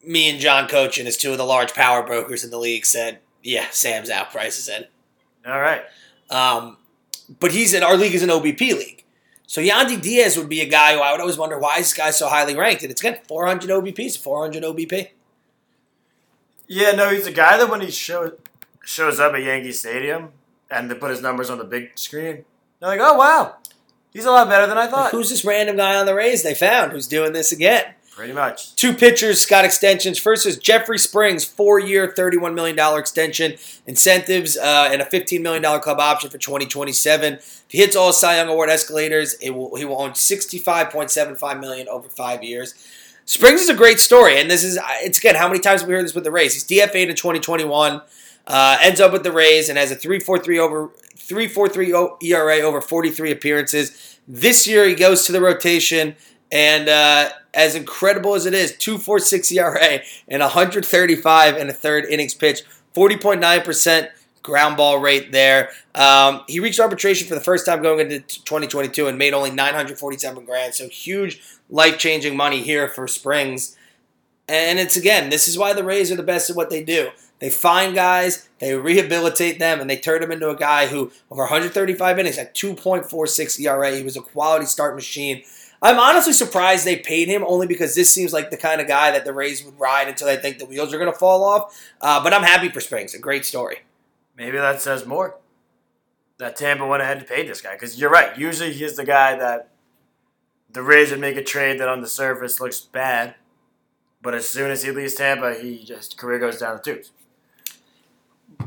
me 0.06 0.30
and 0.30 0.40
John 0.40 0.68
Cochin, 0.68 1.08
as 1.08 1.18
two 1.18 1.32
of 1.32 1.38
the 1.38 1.46
large 1.46 1.74
power 1.74 2.04
brokers 2.06 2.44
in 2.44 2.52
the 2.52 2.58
league, 2.60 2.86
said, 2.86 3.20
"Yeah, 3.44 3.68
Sam's 3.72 4.10
out, 4.10 4.32
Price 4.32 4.60
is 4.60 4.68
in." 4.70 4.86
All 5.50 5.60
right. 5.60 5.82
Um, 6.30 6.78
but 7.40 7.52
he's 7.52 7.74
in 7.74 7.82
our 7.84 7.96
league 7.96 8.14
is 8.14 8.24
an 8.24 8.30
OBP 8.30 8.60
league, 8.74 9.04
so 9.48 9.62
Yandy 9.62 10.00
Diaz 10.02 10.38
would 10.38 10.50
be 10.50 10.62
a 10.62 10.68
guy 10.70 10.94
who 10.96 11.00
I 11.02 11.12
would 11.12 11.22
always 11.22 11.38
wonder 11.38 11.58
why 11.58 11.78
is 11.78 11.86
this 11.86 11.94
guy 11.94 12.12
so 12.12 12.28
highly 12.28 12.56
ranked, 12.56 12.84
and 12.84 12.92
it's 12.92 13.02
again 13.02 13.20
400 13.28 13.70
OBPs, 13.70 14.18
400 14.18 14.64
OBP. 14.64 15.10
Yeah, 16.68 16.92
no, 16.92 17.10
he's 17.10 17.26
a 17.26 17.32
guy 17.32 17.58
that 17.58 17.70
when 17.70 17.82
he 17.82 17.90
show, 17.90 18.34
shows 18.86 19.20
up 19.20 19.34
at 19.34 19.42
Yankee 19.42 19.72
Stadium 19.72 20.34
and 20.70 20.90
they 20.92 20.94
put 20.96 21.10
his 21.10 21.20
numbers 21.22 21.50
on 21.50 21.58
the 21.58 21.64
big 21.64 21.98
screen, 21.98 22.46
they're 22.80 22.90
like, 22.90 23.00
oh, 23.02 23.16
wow. 23.16 23.56
He's 24.14 24.26
a 24.26 24.32
lot 24.32 24.50
better 24.50 24.68
than 24.68 24.78
I 24.78 24.82
Like, 24.82 24.92
thought. 24.92 25.12
who's 25.12 25.30
this 25.30 25.46
random 25.46 25.78
guy 25.78 25.96
on 25.96 26.06
the 26.06 26.16
Rays 26.16 26.44
they 26.44 26.56
found 26.56 26.92
who's 26.92 27.08
doing 27.08 27.34
this 27.34 27.52
again? 27.52 27.94
Pretty 28.16 28.34
much. 28.34 28.76
Two 28.76 28.94
pitchers 28.94 29.46
got 29.46 29.64
extensions. 29.64 30.20
First 30.20 30.46
is 30.46 30.58
Jeffrey 30.58 31.00
Springs, 31.00 31.46
four-year, 31.46 32.14
$31 32.18 32.54
million 32.54 32.78
extension, 33.00 33.54
incentives, 33.88 34.58
uh, 34.58 34.90
and 34.92 35.02
a 35.02 35.06
$15 35.06 35.42
million 35.42 35.64
club 35.80 36.00
option 36.00 36.30
for 36.30 36.38
2027. 36.38 37.36
If 37.36 37.66
he 37.70 37.78
hits 37.78 37.96
all 37.96 38.12
Cy 38.12 38.36
Young 38.36 38.50
Award 38.50 38.70
escalators, 38.70 39.36
it 39.36 39.52
will, 39.52 39.74
he 39.78 39.86
will 39.86 40.02
own 40.02 40.12
65.75 40.12 41.60
million 41.62 41.88
over 41.88 42.10
five 42.10 42.44
years. 42.44 42.74
Springs 43.26 43.62
is 43.62 43.70
a 43.70 43.76
great 43.76 44.00
story, 44.00 44.42
and 44.42 44.50
this 44.50 44.64
is 44.64 44.80
it's 45.02 45.20
again 45.20 45.36
how 45.36 45.48
many 45.48 45.60
times 45.60 45.82
have 45.82 45.88
we 45.88 45.94
heard 45.94 46.04
this 46.04 46.16
with 46.16 46.24
the 46.24 46.32
Rays? 46.32 46.54
He's 46.56 46.66
DFA'd 46.66 47.10
in 47.10 47.16
2021, 47.16 48.02
uh, 48.48 48.78
ends 48.82 49.00
up 49.00 49.12
with 49.12 49.24
the 49.24 49.32
Rays, 49.32 49.70
and 49.70 49.78
has 49.78 49.92
a 49.92 49.96
3.43 49.96 50.58
over 50.58 50.88
3.43 51.18 52.24
ERA 52.24 52.60
over 52.62 52.82
43 52.82 53.32
appearances. 53.32 54.20
This 54.28 54.68
year 54.68 54.86
he 54.86 54.96
goes 54.96 55.26
to 55.26 55.32
the 55.32 55.42
rotation, 55.42 56.16
and 56.52 56.90
uh, 56.90 57.30
as 57.54 57.76
incredible 57.76 58.36
as 58.36 58.46
it 58.46 58.54
is, 58.54 58.74
2.46 58.74 59.52
ERA 59.56 60.02
and 60.28 60.42
135 60.42 61.56
and 61.58 61.70
a 61.70 61.74
third 61.74 62.06
innings 62.06 62.34
pitch, 62.34 62.64
40.9 62.96 63.64
percent 63.64 64.10
ground 64.42 64.78
ball 64.78 65.00
rate 65.00 65.32
there. 65.32 65.70
Um, 65.96 66.44
he 66.48 66.60
reached 66.60 66.80
arbitration 66.80 67.28
for 67.28 67.36
the 67.36 67.42
first 67.42 67.66
time 67.66 67.82
going 67.82 68.00
into 68.00 68.20
2022 68.20 69.08
and 69.08 69.18
made 69.18 69.34
only 69.34 69.52
947 69.52 70.46
grand. 70.46 70.74
So 70.74 70.88
huge 70.88 71.42
life 71.70 71.98
changing 71.98 72.36
money 72.36 72.62
here 72.62 72.88
for 72.88 73.08
Springs. 73.08 73.76
And 74.48 74.80
it's 74.80 74.98
again, 74.98 75.30
this 75.30 75.48
is 75.48 75.58
why 75.58 75.74
the 75.74 75.84
Rays 75.84 76.12
are 76.12 76.16
the 76.16 76.24
best 76.24 76.50
at 76.50 76.56
what 76.56 76.70
they 76.70 76.84
do. 76.84 77.10
They 77.40 77.50
find 77.50 77.96
guys, 77.96 78.50
they 78.60 78.76
rehabilitate 78.76 79.60
them, 79.60 79.80
and 79.80 79.90
they 79.90 79.98
turn 79.98 80.22
him 80.22 80.32
into 80.32 80.50
a 80.50 80.56
guy 80.56 80.88
who, 80.88 81.12
over 81.32 81.44
135 81.44 82.20
innings, 82.20 82.38
at 82.38 82.54
2.46 82.54 83.60
ERA, 83.62 83.96
he 83.96 84.04
was 84.04 84.18
a 84.18 84.22
quality 84.22 84.66
start 84.66 84.96
machine. 84.96 85.44
I'm 85.82 85.98
honestly 85.98 86.34
surprised 86.34 86.86
they 86.86 86.98
paid 86.98 87.30
him 87.30 87.44
only 87.48 87.66
because 87.66 87.96
this 87.96 88.14
seems 88.14 88.34
like 88.34 88.50
the 88.50 88.58
kind 88.58 88.82
of 88.82 88.88
guy 88.88 89.12
that 89.12 89.24
the 89.24 89.32
Rays 89.32 89.64
would 89.64 89.80
ride 89.80 90.10
until 90.10 90.28
they 90.28 90.36
think 90.36 90.58
the 90.58 90.66
wheels 90.66 90.94
are 90.94 91.00
going 91.00 91.12
to 91.12 91.18
fall 91.18 91.44
off. 91.44 91.82
Uh, 92.02 92.22
but 92.22 92.34
I'm 92.34 92.44
happy 92.44 92.68
for 92.68 92.82
Springs. 92.82 93.14
A 93.14 93.20
great 93.20 93.46
story. 93.46 93.80
Maybe 94.36 94.58
that 94.58 94.82
says 94.82 95.06
more. 95.06 95.38
That 96.38 96.58
Tampa 96.58 96.86
went 96.86 97.02
ahead 97.02 97.18
and 97.18 97.28
paid 97.28 97.48
this 97.48 97.62
guy 97.62 97.74
because 97.74 98.00
you're 98.00 98.10
right. 98.10 98.38
Usually 98.38 98.74
he's 98.74 98.98
the 98.98 99.06
guy 99.06 99.36
that 99.36 99.70
the 100.70 100.82
Rays 100.82 101.12
would 101.12 101.20
make 101.20 101.38
a 101.38 101.44
trade 101.44 101.80
that 101.80 101.88
on 101.88 102.02
the 102.02 102.08
surface 102.08 102.60
looks 102.60 102.80
bad, 102.80 103.36
but 104.22 104.34
as 104.34 104.48
soon 104.48 104.72
as 104.72 104.84
he 104.84 104.92
leaves 104.92 105.16
Tampa, 105.16 105.56
he 105.56 105.84
just 105.84 106.18
career 106.18 106.40
goes 106.40 106.60
down 106.60 106.78
the 106.78 106.84
tubes. 106.84 107.12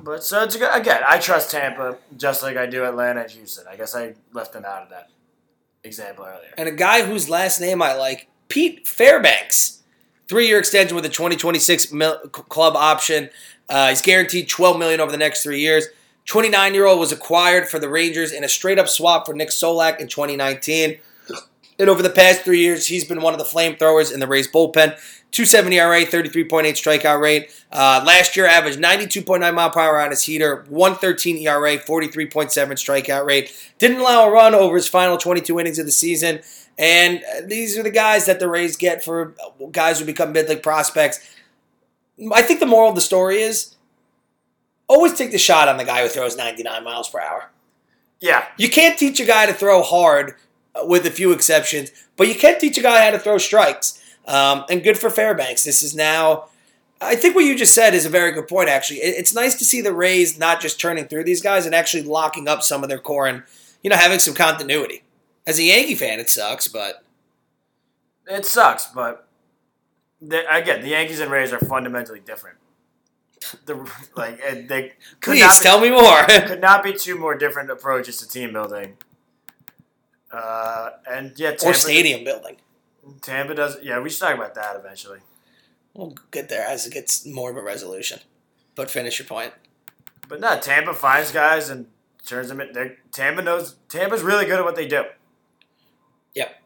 But 0.02 0.24
so 0.24 0.42
it's. 0.42 0.54
Again, 0.54 1.00
I 1.06 1.18
trust 1.18 1.50
Tampa 1.50 1.98
just 2.16 2.42
like 2.42 2.56
I 2.56 2.66
do 2.66 2.84
Atlanta 2.84 3.22
and 3.22 3.30
Houston. 3.30 3.66
I 3.70 3.76
guess 3.76 3.94
I 3.94 4.14
left 4.32 4.52
them 4.52 4.64
out 4.64 4.82
of 4.82 4.90
that 4.90 5.10
example 5.84 6.24
earlier. 6.24 6.52
And 6.56 6.68
a 6.68 6.72
guy 6.72 7.02
whose 7.02 7.28
last 7.28 7.60
name 7.60 7.82
I 7.82 7.94
like, 7.94 8.28
Pete 8.48 8.86
Fairbanks. 8.86 9.80
Three 10.28 10.46
year 10.46 10.58
extension 10.58 10.94
with 10.94 11.04
a 11.04 11.10
2026 11.10 11.92
mil- 11.92 12.18
club 12.28 12.74
option. 12.74 13.30
Uh, 13.68 13.90
he's 13.90 14.02
guaranteed 14.02 14.48
12 14.48 14.78
million 14.78 15.00
over 15.00 15.10
the 15.10 15.18
next 15.18 15.42
three 15.42 15.60
years. 15.60 15.86
29 16.26 16.74
year 16.74 16.86
old 16.86 16.98
was 16.98 17.12
acquired 17.12 17.68
for 17.68 17.78
the 17.78 17.88
Rangers 17.88 18.32
in 18.32 18.44
a 18.44 18.48
straight 18.48 18.78
up 18.78 18.88
swap 18.88 19.26
for 19.26 19.34
Nick 19.34 19.50
Solak 19.50 20.00
in 20.00 20.08
2019. 20.08 20.98
And 21.78 21.90
over 21.90 22.02
the 22.02 22.10
past 22.10 22.42
three 22.42 22.60
years, 22.60 22.86
he's 22.86 23.04
been 23.04 23.22
one 23.22 23.34
of 23.34 23.38
the 23.38 23.44
flamethrowers 23.44 24.12
in 24.12 24.20
the 24.20 24.26
Rays 24.26 24.50
bullpen. 24.50 24.96
270 25.32 25.78
RA, 25.78 26.00
33.8 26.04 26.46
strikeout 26.72 27.20
rate. 27.20 27.50
Uh, 27.72 28.02
last 28.06 28.36
year, 28.36 28.46
averaged 28.46 28.78
92.9 28.78 29.54
mile 29.54 29.70
per 29.70 29.80
hour 29.80 30.00
on 30.00 30.10
his 30.10 30.22
heater, 30.22 30.64
113 30.68 31.38
ERA, 31.38 31.78
43.7 31.78 32.52
strikeout 32.52 33.24
rate. 33.24 33.52
Didn't 33.78 34.00
allow 34.00 34.28
a 34.28 34.30
run 34.30 34.54
over 34.54 34.76
his 34.76 34.88
final 34.88 35.16
22 35.16 35.58
innings 35.58 35.78
of 35.78 35.86
the 35.86 35.92
season. 35.92 36.40
And 36.78 37.22
these 37.44 37.78
are 37.78 37.82
the 37.82 37.90
guys 37.90 38.26
that 38.26 38.40
the 38.40 38.48
Rays 38.48 38.76
get 38.76 39.02
for 39.02 39.34
guys 39.72 39.98
who 39.98 40.04
become 40.04 40.32
mid 40.32 40.48
league 40.48 40.62
prospects. 40.62 41.20
I 42.32 42.42
think 42.42 42.60
the 42.60 42.66
moral 42.66 42.90
of 42.90 42.94
the 42.94 43.00
story 43.00 43.40
is 43.40 43.76
always 44.88 45.14
take 45.14 45.32
the 45.32 45.38
shot 45.38 45.68
on 45.68 45.78
the 45.78 45.84
guy 45.84 46.02
who 46.02 46.08
throws 46.08 46.36
99 46.36 46.84
miles 46.84 47.08
per 47.08 47.20
hour. 47.20 47.50
Yeah. 48.20 48.46
You 48.58 48.68
can't 48.68 48.98
teach 48.98 49.18
a 49.18 49.24
guy 49.24 49.46
to 49.46 49.54
throw 49.54 49.82
hard, 49.82 50.34
uh, 50.74 50.84
with 50.86 51.06
a 51.06 51.10
few 51.10 51.32
exceptions, 51.32 51.90
but 52.16 52.28
you 52.28 52.34
can 52.34 52.58
teach 52.58 52.78
a 52.78 52.82
guy 52.82 53.04
how 53.04 53.10
to 53.10 53.18
throw 53.18 53.38
strikes. 53.38 54.01
Um, 54.26 54.64
and 54.70 54.82
good 54.82 54.98
for 54.98 55.10
Fairbanks. 55.10 55.64
This 55.64 55.82
is 55.82 55.94
now. 55.94 56.46
I 57.00 57.16
think 57.16 57.34
what 57.34 57.44
you 57.44 57.56
just 57.56 57.74
said 57.74 57.94
is 57.94 58.06
a 58.06 58.08
very 58.08 58.30
good 58.30 58.46
point, 58.46 58.68
actually. 58.68 58.98
It's 58.98 59.34
nice 59.34 59.56
to 59.56 59.64
see 59.64 59.80
the 59.80 59.92
Rays 59.92 60.38
not 60.38 60.60
just 60.60 60.80
turning 60.80 61.06
through 61.06 61.24
these 61.24 61.42
guys 61.42 61.66
and 61.66 61.74
actually 61.74 62.04
locking 62.04 62.46
up 62.46 62.62
some 62.62 62.84
of 62.84 62.88
their 62.88 63.00
core 63.00 63.26
and, 63.26 63.42
you 63.82 63.90
know, 63.90 63.96
having 63.96 64.20
some 64.20 64.34
continuity. 64.34 65.02
As 65.44 65.58
a 65.58 65.64
Yankee 65.64 65.96
fan, 65.96 66.20
it 66.20 66.30
sucks, 66.30 66.68
but. 66.68 67.02
It 68.28 68.46
sucks, 68.46 68.86
but 68.86 69.26
again, 70.30 70.82
the 70.82 70.88
Yankees 70.88 71.20
and 71.20 71.30
Rays 71.30 71.52
are 71.52 71.58
fundamentally 71.58 72.20
different. 72.20 72.58
The, 73.66 73.90
like 74.16 74.40
they 74.68 74.92
could 75.20 75.32
Please 75.32 75.58
be, 75.58 75.62
tell 75.64 75.80
me 75.80 75.90
more. 75.90 76.22
could 76.46 76.60
not 76.60 76.84
be 76.84 76.92
two 76.92 77.18
more 77.18 77.34
different 77.34 77.70
approaches 77.70 78.18
to 78.18 78.28
team 78.28 78.52
building. 78.52 78.96
Uh, 80.32 80.90
and 81.10 81.32
yeah, 81.36 81.50
Tampa, 81.50 81.70
or 81.70 81.74
stadium 81.74 82.22
building. 82.22 82.56
Tampa 83.20 83.54
does. 83.54 83.78
Yeah, 83.82 84.00
we 84.00 84.10
should 84.10 84.20
talk 84.20 84.34
about 84.34 84.54
that 84.54 84.76
eventually. 84.76 85.20
We'll 85.94 86.14
get 86.30 86.48
there 86.48 86.66
as 86.66 86.86
it 86.86 86.92
gets 86.92 87.26
more 87.26 87.50
of 87.50 87.56
a 87.56 87.62
resolution. 87.62 88.20
But 88.74 88.90
finish 88.90 89.18
your 89.18 89.26
point. 89.26 89.52
But 90.28 90.40
no, 90.40 90.58
Tampa 90.58 90.94
finds 90.94 91.32
guys 91.32 91.68
and 91.68 91.86
turns 92.24 92.48
them. 92.48 92.60
In, 92.60 92.96
Tampa 93.10 93.42
knows. 93.42 93.76
Tampa's 93.88 94.22
really 94.22 94.46
good 94.46 94.58
at 94.58 94.64
what 94.64 94.76
they 94.76 94.86
do. 94.86 95.04
Yep. 96.34 96.62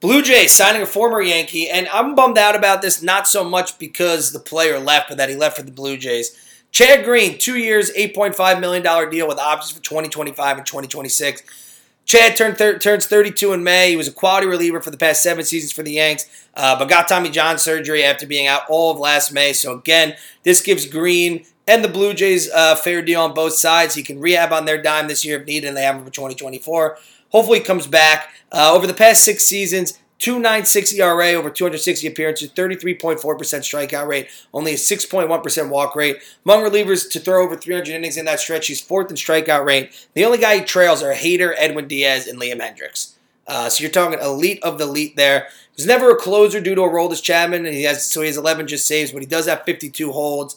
Blue 0.00 0.22
Jays 0.22 0.52
signing 0.52 0.82
a 0.82 0.86
former 0.86 1.20
Yankee, 1.20 1.68
and 1.68 1.86
I'm 1.88 2.14
bummed 2.14 2.38
out 2.38 2.56
about 2.56 2.82
this 2.82 3.02
not 3.02 3.28
so 3.28 3.44
much 3.44 3.78
because 3.78 4.32
the 4.32 4.40
player 4.40 4.78
left, 4.78 5.08
but 5.08 5.18
that 5.18 5.28
he 5.28 5.36
left 5.36 5.56
for 5.56 5.62
the 5.62 5.70
Blue 5.70 5.96
Jays. 5.96 6.36
Chad 6.72 7.04
Green, 7.04 7.36
two 7.36 7.58
years, 7.58 7.92
$8.5 7.92 8.58
million 8.58 8.82
deal 9.10 9.28
with 9.28 9.38
options 9.38 9.70
for 9.70 9.82
2025 9.82 10.56
and 10.56 10.66
2026. 10.66 11.42
Chad 12.04 12.36
turned 12.36 12.58
thir- 12.58 12.78
turns 12.78 13.06
32 13.06 13.52
in 13.52 13.62
May. 13.62 13.90
He 13.90 13.96
was 13.96 14.08
a 14.08 14.12
quality 14.12 14.46
reliever 14.46 14.80
for 14.80 14.90
the 14.90 14.96
past 14.96 15.22
seven 15.22 15.44
seasons 15.44 15.72
for 15.72 15.82
the 15.82 15.92
Yanks, 15.92 16.26
uh, 16.54 16.78
but 16.78 16.88
got 16.88 17.08
Tommy 17.08 17.30
John 17.30 17.58
surgery 17.58 18.02
after 18.02 18.26
being 18.26 18.46
out 18.46 18.62
all 18.68 18.90
of 18.90 18.98
last 18.98 19.32
May. 19.32 19.52
So 19.52 19.72
again, 19.72 20.16
this 20.42 20.60
gives 20.60 20.86
Green 20.86 21.44
and 21.66 21.84
the 21.84 21.88
Blue 21.88 22.12
Jays 22.12 22.50
a 22.52 22.76
fair 22.76 23.02
deal 23.02 23.20
on 23.20 23.34
both 23.34 23.54
sides. 23.54 23.94
He 23.94 24.02
can 24.02 24.20
rehab 24.20 24.52
on 24.52 24.64
their 24.64 24.82
dime 24.82 25.06
this 25.06 25.24
year 25.24 25.40
if 25.40 25.46
needed, 25.46 25.68
and 25.68 25.76
they 25.76 25.82
have 25.82 25.96
him 25.96 26.04
for 26.04 26.10
2024. 26.10 26.98
Hopefully, 27.30 27.60
he 27.60 27.64
comes 27.64 27.86
back. 27.86 28.30
Uh, 28.50 28.72
over 28.74 28.86
the 28.86 28.94
past 28.94 29.24
six 29.24 29.44
seasons, 29.44 29.98
296 30.22 30.94
ERA 30.94 31.32
over 31.32 31.50
260 31.50 32.06
appearances, 32.06 32.48
33.4% 32.50 33.18
strikeout 33.18 34.06
rate, 34.06 34.28
only 34.54 34.74
a 34.74 34.76
6.1% 34.76 35.68
walk 35.68 35.96
rate. 35.96 36.18
Among 36.44 36.62
relievers 36.62 37.10
to 37.10 37.18
throw 37.18 37.44
over 37.44 37.56
300 37.56 37.88
innings 37.88 38.16
in 38.16 38.26
that 38.26 38.38
stretch, 38.38 38.68
he's 38.68 38.80
fourth 38.80 39.10
in 39.10 39.16
strikeout 39.16 39.64
rate. 39.64 40.08
The 40.14 40.24
only 40.24 40.38
guy 40.38 40.58
he 40.58 40.64
trails 40.64 41.02
are 41.02 41.12
Hader, 41.12 41.54
Edwin 41.58 41.88
Diaz, 41.88 42.28
and 42.28 42.40
Liam 42.40 42.60
Hendriks. 42.60 43.14
Uh, 43.48 43.68
so 43.68 43.82
you're 43.82 43.90
talking 43.90 44.20
elite 44.20 44.62
of 44.62 44.78
the 44.78 44.84
elite 44.84 45.16
there. 45.16 45.48
He 45.74 45.82
was 45.82 45.86
never 45.86 46.12
a 46.12 46.16
closer 46.16 46.60
due 46.60 46.76
to 46.76 46.82
a 46.82 46.88
role 46.88 47.10
as 47.10 47.20
Chapman, 47.20 47.66
and 47.66 47.74
he 47.74 47.82
has 47.82 48.08
so 48.08 48.20
he 48.20 48.28
has 48.28 48.36
11 48.36 48.68
just 48.68 48.86
saves, 48.86 49.10
but 49.10 49.22
he 49.22 49.26
does 49.26 49.46
have 49.46 49.64
52 49.64 50.12
holds. 50.12 50.56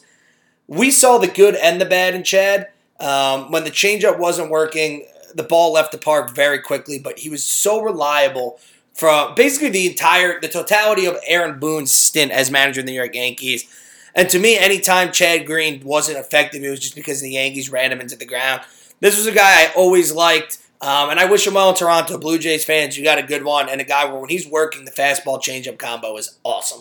We 0.68 0.92
saw 0.92 1.18
the 1.18 1.26
good 1.26 1.56
and 1.56 1.80
the 1.80 1.86
bad 1.86 2.14
in 2.14 2.22
Chad. 2.22 2.68
Um, 3.00 3.50
when 3.50 3.64
the 3.64 3.70
changeup 3.72 4.20
wasn't 4.20 4.48
working, 4.48 5.08
the 5.34 5.42
ball 5.42 5.72
left 5.72 5.90
the 5.90 5.98
park 5.98 6.34
very 6.36 6.60
quickly, 6.60 7.00
but 7.00 7.18
he 7.18 7.28
was 7.28 7.44
so 7.44 7.82
reliable 7.82 8.60
from 8.96 9.34
basically 9.34 9.68
the 9.68 9.86
entire, 9.86 10.40
the 10.40 10.48
totality 10.48 11.04
of 11.04 11.18
Aaron 11.26 11.60
Boone's 11.60 11.92
stint 11.92 12.32
as 12.32 12.50
manager 12.50 12.80
of 12.80 12.86
the 12.86 12.92
New 12.92 12.96
York 12.96 13.14
Yankees. 13.14 13.66
And 14.14 14.30
to 14.30 14.38
me, 14.38 14.56
anytime 14.56 15.12
Chad 15.12 15.44
Green 15.44 15.84
wasn't 15.84 16.16
effective, 16.16 16.64
it 16.64 16.70
was 16.70 16.80
just 16.80 16.94
because 16.94 17.20
the 17.20 17.32
Yankees 17.32 17.70
ran 17.70 17.92
him 17.92 18.00
into 18.00 18.16
the 18.16 18.24
ground. 18.24 18.62
This 19.00 19.18
was 19.18 19.26
a 19.26 19.32
guy 19.32 19.64
I 19.64 19.72
always 19.76 20.12
liked, 20.12 20.56
um, 20.80 21.10
and 21.10 21.20
I 21.20 21.26
wish 21.26 21.46
him 21.46 21.52
well 21.52 21.68
in 21.68 21.74
Toronto. 21.74 22.16
Blue 22.16 22.38
Jays 22.38 22.64
fans, 22.64 22.96
you 22.96 23.04
got 23.04 23.18
a 23.18 23.22
good 23.22 23.44
one, 23.44 23.68
and 23.68 23.82
a 23.82 23.84
guy 23.84 24.06
where 24.06 24.18
when 24.18 24.30
he's 24.30 24.48
working, 24.48 24.86
the 24.86 24.90
fastball 24.90 25.38
changeup 25.38 25.78
combo 25.78 26.16
is 26.16 26.38
awesome. 26.42 26.80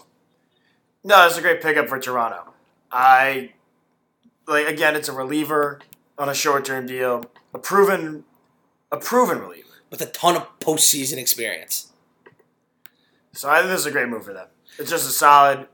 No, 1.03 1.27
it's 1.27 1.37
a 1.37 1.41
great 1.41 1.61
pickup 1.61 1.89
for 1.89 1.99
Toronto. 1.99 2.53
I 2.89 3.51
like 4.47 4.67
again, 4.67 4.95
it's 4.95 5.09
a 5.09 5.13
reliever 5.13 5.81
on 6.17 6.29
a 6.29 6.33
short-term 6.33 6.85
deal, 6.85 7.25
a 7.53 7.59
proven, 7.59 8.23
a 8.89 8.97
proven 8.97 9.39
reliever 9.39 9.67
with 9.89 9.99
a 9.99 10.05
ton 10.05 10.37
of 10.37 10.59
postseason 10.61 11.17
experience. 11.17 11.91
So 13.35 13.49
I 13.49 13.59
think 13.59 13.69
this 13.69 13.81
is 13.81 13.85
a 13.85 13.91
great 13.91 14.07
move 14.07 14.25
for 14.25 14.33
them. 14.33 14.47
It's 14.79 14.89
just 14.89 15.07
a 15.07 15.11
solid, 15.11 15.67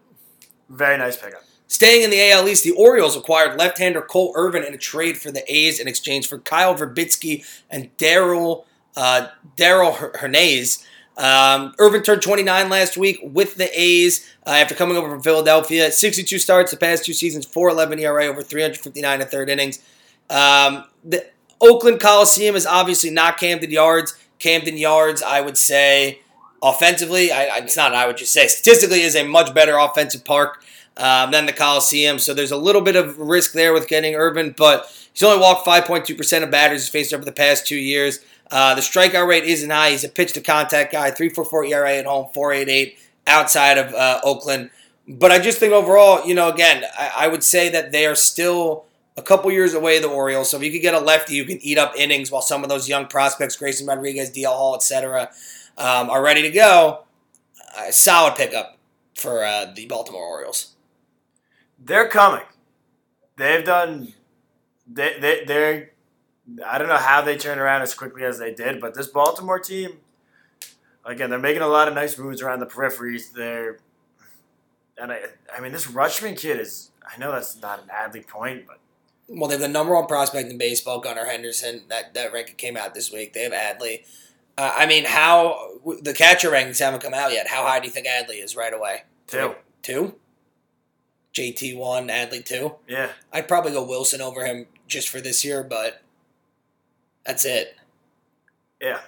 very 0.70 0.97
nice 0.97 1.16
pickup. 1.16 1.43
Staying 1.68 2.03
in 2.03 2.09
the 2.09 2.32
AL 2.32 2.49
East, 2.49 2.64
the 2.64 2.72
Orioles 2.72 3.16
acquired 3.16 3.57
left-hander 3.57 4.01
Cole 4.01 4.34
Irvin 4.36 4.64
in 4.64 4.74
a 4.74 4.78
trade 4.78 5.18
for 5.18 5.32
the 5.32 5.43
A's 5.51 5.80
in 5.80 5.88
exchange 5.88 6.28
for 6.28 6.38
Kyle 6.39 6.76
Virbitsky 6.76 7.45
and 7.70 7.95
Daryl 7.97 8.66
uh, 8.95 9.28
Daryl 9.55 9.95
Hernandez. 10.18 10.86
Um, 11.18 11.74
Irvin 11.78 12.03
turned 12.03 12.22
29 12.22 12.70
last 12.70 12.97
week 12.97 13.20
with 13.22 13.55
the 13.55 13.70
A's 13.80 14.34
uh, 14.45 14.51
after 14.51 14.76
coming 14.76 14.97
over 14.97 15.09
from 15.09 15.22
Philadelphia. 15.22 15.91
62 15.91 16.39
starts 16.39 16.72
the 16.72 16.78
past 16.78 17.05
two 17.05 17.14
seasons, 17.14 17.45
411 17.45 17.99
ERA 17.99 18.26
over 18.26 18.41
359 18.41 19.22
and 19.22 19.30
third 19.30 19.49
innings. 19.49 19.80
Um, 20.30 20.86
the 21.03 21.28
Oakland 21.59 21.99
Coliseum 21.99 22.55
is 22.55 22.66
obviously 22.66 23.12
not 23.12 23.38
Camden 23.38 23.72
Yards. 23.72 24.18
Camden 24.39 24.78
Yards, 24.78 25.22
I 25.22 25.41
would 25.41 25.57
say, 25.57 26.22
offensively, 26.62 27.32
I, 27.32 27.57
it's 27.57 27.78
not. 27.78 27.93
I 27.93 28.07
would 28.07 28.18
just 28.18 28.34
say 28.34 28.47
statistically 28.47 29.01
is 29.01 29.16
a 29.16 29.24
much 29.24 29.53
better 29.53 29.78
offensive 29.78 30.24
park 30.24 30.64
um, 30.97 31.32
than 31.32 31.45
the 31.45 31.53
Coliseum. 31.53 32.20
So 32.20 32.34
there's 32.34 32.51
a 32.51 32.57
little 32.57 32.82
bit 32.82 32.95
of 32.95 33.18
risk 33.18 33.53
there 33.53 33.74
with 33.74 33.88
getting 33.88 34.16
Irvin, 34.16 34.53
but 34.57 34.86
he's 35.14 35.24
only 35.24 35.39
walked 35.39 35.66
5.2 35.66 36.16
percent 36.18 36.43
of 36.43 36.51
batters 36.51 36.82
he's 36.82 36.89
faced 36.89 37.14
over 37.14 37.26
the 37.26 37.32
past 37.32 37.66
two 37.66 37.78
years. 37.78 38.20
Uh, 38.49 38.76
the 38.76 38.82
strikeout 38.82 39.28
rate 39.28 39.45
isn't 39.45 39.70
high. 39.70 39.91
He's 39.91 40.03
a 40.03 40.09
pitch 40.09 40.34
to 40.34 40.41
contact 40.41 40.91
guy. 40.91 41.09
3.44 41.09 41.70
ERA 41.70 41.97
at 41.97 42.05
home, 42.05 42.28
4.88 42.36 42.97
outside 43.26 43.78
of 43.78 43.93
uh, 43.93 44.20
Oakland. 44.24 44.70
But 45.07 45.32
I 45.32 45.39
just 45.39 45.57
think 45.57 45.72
overall, 45.74 46.26
you 46.28 46.36
know, 46.36 46.49
again, 46.49 46.84
I, 46.97 47.12
I 47.20 47.28
would 47.28 47.43
say 47.43 47.70
that 47.70 47.93
they 47.93 48.05
are 48.05 48.16
still 48.16 48.86
a 49.18 49.22
couple 49.22 49.51
years 49.51 49.74
away, 49.74 49.99
the 49.99 50.07
Orioles. 50.07 50.49
So 50.49 50.57
if 50.57 50.64
you 50.64 50.72
could 50.72 50.82
get 50.82 50.93
a 50.93 50.99
lefty 50.99 51.36
you 51.36 51.45
can 51.45 51.59
eat 51.62 51.78
up 51.78 51.93
innings 51.97 52.32
while 52.32 52.41
some 52.41 52.64
of 52.64 52.70
those 52.70 52.89
young 52.89 53.07
prospects, 53.07 53.55
Grayson 53.55 53.88
Rodriguez, 53.88 54.32
DL 54.32 54.47
Hall, 54.47 54.76
etc., 54.76 55.30
um, 55.78 56.09
are 56.09 56.22
ready 56.24 56.41
to 56.43 56.51
go, 56.51 57.03
a 57.78 57.91
solid 57.91 58.36
pickup 58.36 58.78
for 59.15 59.43
uh, 59.43 59.65
the 59.74 59.86
Baltimore 59.88 60.24
Orioles. 60.26 60.74
They're 61.84 62.07
coming. 62.07 62.45
They've 63.38 63.65
done. 63.65 64.13
They 64.91 65.17
they 65.19 65.43
they're. 65.45 65.91
I 66.65 66.78
don't 66.78 66.88
know 66.88 66.97
how 66.97 67.22
they 67.22 67.38
turned 67.38 67.61
around 67.61 67.82
as 67.82 67.93
quickly 67.93 68.24
as 68.24 68.39
they 68.39 68.53
did, 68.53 68.82
but 68.82 68.93
this 68.93 69.07
Baltimore 69.07 69.59
team, 69.59 69.99
again, 71.05 71.30
they're 71.30 71.39
making 71.39 71.61
a 71.61 71.67
lot 71.67 71.88
of 71.88 71.93
nice 71.93 72.17
moves 72.17 72.41
around 72.41 72.59
the 72.59 72.65
peripheries. 72.65 73.32
They're, 73.32 73.80
and 74.97 75.11
I, 75.11 75.22
I 75.55 75.61
mean, 75.61 75.72
this 75.72 75.88
Rutschman 75.88 76.38
kid 76.38 76.59
is. 76.59 76.91
I 77.05 77.17
know 77.17 77.32
that's 77.32 77.59
not 77.61 77.82
an 77.84 77.89
Adley 77.89 78.26
point, 78.28 78.65
but 78.67 78.80
Well, 79.28 79.47
they 79.47 79.55
have 79.55 79.61
the 79.61 79.67
number 79.67 79.93
one 79.95 80.07
prospect 80.07 80.49
in 80.49 80.57
baseball, 80.57 80.99
Gunnar 80.99 81.26
Henderson. 81.26 81.84
That 81.89 82.13
that 82.13 82.34
ranking 82.34 82.55
came 82.55 82.78
out 82.78 82.93
this 82.93 83.11
week. 83.11 83.34
They 83.34 83.43
have 83.43 83.53
Adley. 83.53 84.03
Uh, 84.58 84.74
I 84.76 84.86
mean, 84.86 85.06
how 85.06 85.78
the 86.02 86.14
catcher 86.14 86.49
rankings 86.49 86.80
haven't 86.80 87.02
come 87.02 87.14
out 87.14 87.32
yet. 87.32 87.47
How 87.47 87.64
high 87.66 87.80
do 87.80 87.86
you 87.88 87.91
think 87.91 88.06
Adley 88.08 88.43
is 88.43 88.56
right 88.56 88.74
away? 88.74 89.04
two, 89.28 89.56
Two. 89.82 90.16
JT 91.34 91.78
one, 91.78 92.10
Adley 92.10 92.43
two. 92.43 92.76
yeah, 92.88 93.12
I'd 93.32 93.47
probably 93.47 93.72
go 93.72 93.84
Wilson 93.84 94.20
over 94.22 94.45
him 94.45 94.68
just 94.88 95.08
for 95.08 95.22
this 95.22 95.45
year, 95.45 95.64
but 95.64 96.02
that's 97.26 97.45
it. 97.45 97.78
yeah. 98.82 98.99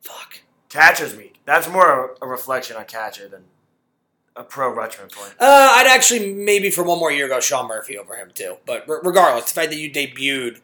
Fuck. 0.00 0.40
Catcher's 0.68 1.14
weak. 1.16 1.38
That's 1.44 1.68
more 1.68 2.16
a 2.20 2.26
reflection 2.26 2.76
on 2.76 2.86
catcher 2.86 3.28
than 3.28 3.44
a 4.34 4.42
pro 4.42 4.72
Rutschman 4.74 5.12
point. 5.12 5.34
Uh, 5.38 5.74
I'd 5.76 5.86
actually 5.86 6.32
maybe 6.34 6.70
for 6.70 6.82
one 6.82 6.98
more 6.98 7.12
year 7.12 7.28
go 7.28 7.38
Sean 7.38 7.68
Murphy 7.68 7.96
over 7.96 8.16
him 8.16 8.30
too. 8.34 8.56
But 8.66 8.88
re- 8.88 8.98
regardless, 9.04 9.52
the 9.52 9.60
fact 9.60 9.70
that 9.70 9.78
you 9.78 9.90
debuted 9.92 10.60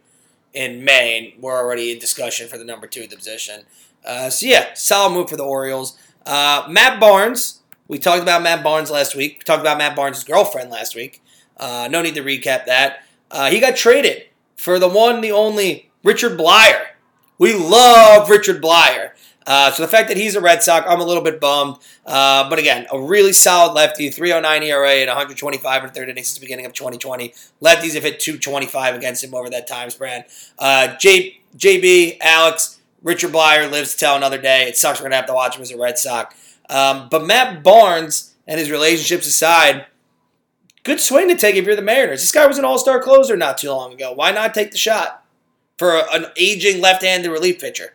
in 0.54 0.84
May, 0.84 1.32
and 1.34 1.42
we're 1.42 1.56
already 1.56 1.92
in 1.92 1.98
discussion 1.98 2.48
for 2.48 2.58
the 2.58 2.64
number 2.64 2.86
two 2.86 3.02
of 3.02 3.10
the 3.10 3.16
position. 3.16 3.62
Uh, 4.04 4.30
so 4.30 4.46
yeah, 4.46 4.74
solid 4.74 5.12
move 5.12 5.28
for 5.28 5.36
the 5.36 5.44
Orioles. 5.44 5.96
Uh, 6.26 6.66
Matt 6.68 7.00
Barnes. 7.00 7.60
We 7.86 7.98
talked 7.98 8.20
about 8.22 8.42
Matt 8.42 8.62
Barnes 8.62 8.90
last 8.90 9.16
week. 9.16 9.36
We 9.38 9.44
talked 9.44 9.62
about 9.62 9.78
Matt 9.78 9.96
Barnes' 9.96 10.22
girlfriend 10.22 10.70
last 10.70 10.94
week. 10.94 11.22
Uh, 11.56 11.88
no 11.90 12.02
need 12.02 12.14
to 12.14 12.22
recap 12.22 12.66
that. 12.66 13.02
Uh, 13.30 13.50
he 13.50 13.60
got 13.60 13.76
traded 13.76 14.24
for 14.56 14.78
the 14.78 14.88
one, 14.88 15.22
the 15.22 15.32
only 15.32 15.90
Richard 16.04 16.38
Bleier. 16.38 16.88
We 17.38 17.54
love 17.54 18.28
Richard 18.28 18.62
Bleier. 18.62 19.12
Uh, 19.48 19.70
so 19.70 19.82
the 19.82 19.88
fact 19.88 20.08
that 20.08 20.18
he's 20.18 20.36
a 20.36 20.42
Red 20.42 20.62
Sox, 20.62 20.86
I'm 20.86 21.00
a 21.00 21.04
little 21.04 21.22
bit 21.22 21.40
bummed. 21.40 21.76
Uh, 22.04 22.50
but 22.50 22.58
again, 22.58 22.86
a 22.92 23.00
really 23.00 23.32
solid 23.32 23.72
lefty, 23.72 24.10
309 24.10 24.62
ERA 24.62 24.90
and 24.96 25.08
125 25.08 25.84
in 25.84 25.90
third 25.90 26.10
innings 26.10 26.28
since 26.28 26.38
the 26.38 26.44
beginning 26.44 26.66
of 26.66 26.74
2020. 26.74 27.32
Lefties 27.62 27.94
have 27.94 28.02
hit 28.02 28.20
225 28.20 28.94
against 28.94 29.24
him 29.24 29.34
over 29.34 29.48
that 29.48 29.66
time 29.66 29.88
span. 29.88 30.24
Uh, 30.58 30.94
J, 30.98 31.40
JB, 31.56 32.18
Alex, 32.20 32.78
Richard 33.02 33.32
Bleier 33.32 33.70
lives 33.70 33.92
to 33.92 33.98
tell 33.98 34.16
another 34.16 34.36
day. 34.36 34.68
It 34.68 34.76
sucks 34.76 35.00
we're 35.00 35.04
going 35.04 35.12
to 35.12 35.16
have 35.16 35.26
to 35.26 35.34
watch 35.34 35.56
him 35.56 35.62
as 35.62 35.70
a 35.70 35.78
Red 35.78 35.96
Sox. 35.96 36.34
Um, 36.68 37.08
but 37.10 37.24
Matt 37.24 37.62
Barnes 37.62 38.34
and 38.46 38.60
his 38.60 38.70
relationships 38.70 39.26
aside, 39.26 39.86
good 40.82 41.00
swing 41.00 41.26
to 41.28 41.34
take 41.34 41.56
if 41.56 41.64
you're 41.64 41.74
the 41.74 41.80
Mariners. 41.80 42.20
This 42.20 42.32
guy 42.32 42.46
was 42.46 42.58
an 42.58 42.66
all 42.66 42.78
star 42.78 43.00
closer 43.00 43.34
not 43.34 43.56
too 43.56 43.70
long 43.70 43.94
ago. 43.94 44.12
Why 44.12 44.30
not 44.30 44.52
take 44.52 44.72
the 44.72 44.78
shot 44.78 45.24
for 45.78 46.02
an 46.12 46.26
aging 46.36 46.82
left 46.82 47.02
handed 47.02 47.30
relief 47.30 47.58
pitcher? 47.58 47.94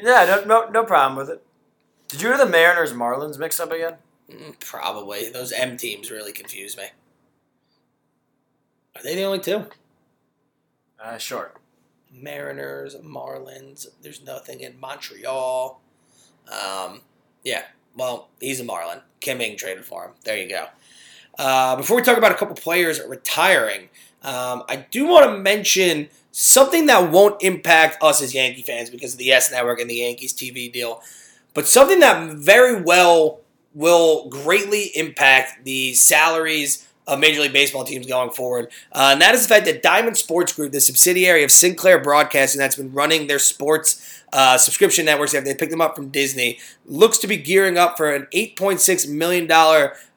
Yeah, 0.00 0.24
no, 0.24 0.44
no, 0.44 0.70
no 0.70 0.84
problem 0.84 1.16
with 1.16 1.30
it. 1.30 1.42
Did 2.08 2.20
you 2.22 2.28
hear 2.28 2.38
the 2.38 2.46
Mariners 2.46 2.92
Marlins 2.92 3.38
mix 3.38 3.58
up 3.58 3.72
again? 3.72 3.94
Mm, 4.30 4.58
Probably. 4.60 5.30
Those 5.30 5.52
M 5.52 5.76
teams 5.76 6.10
really 6.10 6.32
confuse 6.32 6.76
me. 6.76 6.84
Are 8.96 9.02
they 9.02 9.14
the 9.14 9.22
only 9.24 9.40
two? 9.40 9.66
Uh, 11.02 11.16
sure. 11.18 11.52
Mariners, 12.12 12.96
Marlins. 12.96 13.86
There's 14.02 14.22
nothing 14.22 14.60
in 14.60 14.78
Montreal. 14.78 15.80
Um, 16.50 17.00
yeah. 17.42 17.62
Well, 17.96 18.28
he's 18.40 18.60
a 18.60 18.64
Marlin. 18.64 19.00
Kim 19.20 19.40
Ng 19.40 19.56
traded 19.56 19.84
for 19.84 20.04
him. 20.04 20.10
There 20.24 20.36
you 20.36 20.48
go. 20.48 20.66
Uh, 21.38 21.76
before 21.76 21.96
we 21.96 22.02
talk 22.02 22.18
about 22.18 22.32
a 22.32 22.34
couple 22.34 22.54
players 22.54 23.00
retiring, 23.06 23.88
um, 24.22 24.64
I 24.68 24.86
do 24.90 25.06
want 25.06 25.30
to 25.30 25.38
mention 25.38 26.08
something 26.32 26.86
that 26.86 27.10
won't 27.10 27.42
impact 27.42 28.02
us 28.02 28.20
as 28.20 28.34
Yankee 28.34 28.62
fans 28.62 28.90
because 28.90 29.12
of 29.12 29.18
the 29.18 29.30
S 29.30 29.52
Network 29.52 29.78
and 29.78 29.88
the 29.88 29.96
Yankees 29.96 30.32
TV 30.32 30.72
deal, 30.72 31.02
but 31.54 31.68
something 31.68 32.00
that 32.00 32.32
very 32.32 32.80
well 32.80 33.40
will 33.74 34.28
greatly 34.28 34.90
impact 34.94 35.64
the 35.64 35.94
salaries 35.94 36.88
of 37.06 37.18
Major 37.18 37.40
League 37.40 37.52
Baseball 37.52 37.84
teams 37.84 38.06
going 38.06 38.30
forward. 38.30 38.70
Uh, 38.92 39.10
and 39.12 39.20
that 39.20 39.34
is 39.34 39.42
the 39.42 39.48
fact 39.48 39.66
that 39.66 39.82
Diamond 39.82 40.16
Sports 40.16 40.52
Group, 40.52 40.72
the 40.72 40.80
subsidiary 40.80 41.42
of 41.42 41.50
Sinclair 41.50 41.98
Broadcasting 41.98 42.58
that's 42.58 42.76
been 42.76 42.92
running 42.92 43.26
their 43.26 43.38
sports 43.38 44.22
uh, 44.32 44.56
subscription 44.56 45.04
networks 45.04 45.34
after 45.34 45.44
they 45.44 45.54
picked 45.54 45.72
them 45.72 45.80
up 45.80 45.96
from 45.96 46.08
Disney, 46.08 46.58
looks 46.86 47.18
to 47.18 47.26
be 47.26 47.36
gearing 47.36 47.76
up 47.76 47.96
for 47.96 48.14
an 48.14 48.28
$8.6 48.32 49.08
million 49.08 49.50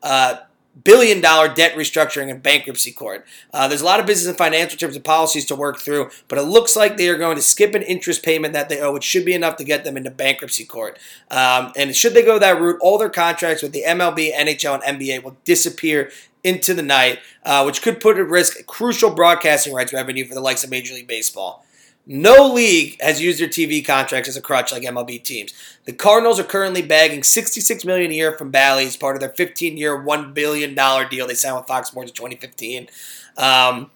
uh, 0.03 0.37
billion 0.83 1.21
dollar 1.21 1.47
debt 1.47 1.75
restructuring 1.75 2.29
and 2.29 2.43
bankruptcy 2.43 2.91
court. 2.91 3.25
Uh, 3.53 3.67
there's 3.67 3.81
a 3.81 3.85
lot 3.85 3.99
of 3.99 4.05
business 4.05 4.27
and 4.27 4.37
financial 4.37 4.77
terms 4.77 4.95
and 4.95 5.05
policies 5.05 5.45
to 5.45 5.55
work 5.55 5.79
through, 5.79 6.09
but 6.27 6.37
it 6.37 6.43
looks 6.43 6.75
like 6.75 6.97
they 6.97 7.09
are 7.09 7.17
going 7.17 7.35
to 7.35 7.41
skip 7.41 7.73
an 7.75 7.81
interest 7.83 8.23
payment 8.23 8.53
that 8.53 8.69
they 8.69 8.79
owe, 8.79 8.93
which 8.93 9.03
should 9.03 9.25
be 9.25 9.33
enough 9.33 9.55
to 9.57 9.63
get 9.63 9.83
them 9.83 9.97
into 9.97 10.11
bankruptcy 10.11 10.65
court. 10.65 10.99
Um, 11.31 11.71
and 11.75 11.95
should 11.95 12.13
they 12.13 12.23
go 12.23 12.39
that 12.39 12.59
route, 12.59 12.79
all 12.81 12.97
their 12.97 13.09
contracts 13.09 13.63
with 13.63 13.71
the 13.71 13.83
MLB, 13.87 14.33
NHL, 14.33 14.81
and 14.85 14.99
NBA 14.99 15.23
will 15.23 15.37
disappear 15.45 16.11
into 16.43 16.75
the 16.75 16.83
night, 16.83 17.19
uh, 17.43 17.63
which 17.63 17.81
could 17.81 17.99
put 17.99 18.19
at 18.19 18.27
risk 18.27 18.65
crucial 18.67 19.09
broadcasting 19.09 19.73
rights 19.73 19.91
revenue 19.91 20.25
for 20.25 20.35
the 20.35 20.41
likes 20.41 20.63
of 20.63 20.69
Major 20.69 20.93
League 20.93 21.07
Baseball. 21.07 21.64
No 22.07 22.53
league 22.53 23.01
has 23.01 23.21
used 23.21 23.39
their 23.39 23.47
TV 23.47 23.83
contracts 23.83 24.29
as 24.29 24.37
a 24.37 24.41
crutch 24.41 24.71
like 24.71 24.83
MLB 24.83 25.23
teams. 25.23 25.53
The 25.85 25.93
Cardinals 25.93 26.39
are 26.39 26.43
currently 26.43 26.83
bagging 26.83 27.23
66 27.23 27.83
million 27.83 28.11
a 28.11 28.13
year 28.13 28.37
from 28.37 28.51
Bally's, 28.51 28.95
part 28.95 29.15
of 29.15 29.21
their 29.21 29.29
15-year, 29.29 30.03
$1 30.03 30.33
billion 30.33 30.75
deal 30.75 31.27
they 31.27 31.33
signed 31.33 31.55
with 31.55 31.65
Fox 31.65 31.89
Sports 31.89 32.11
in 32.11 32.15
2015. 32.15 32.89
Um, 33.37 33.89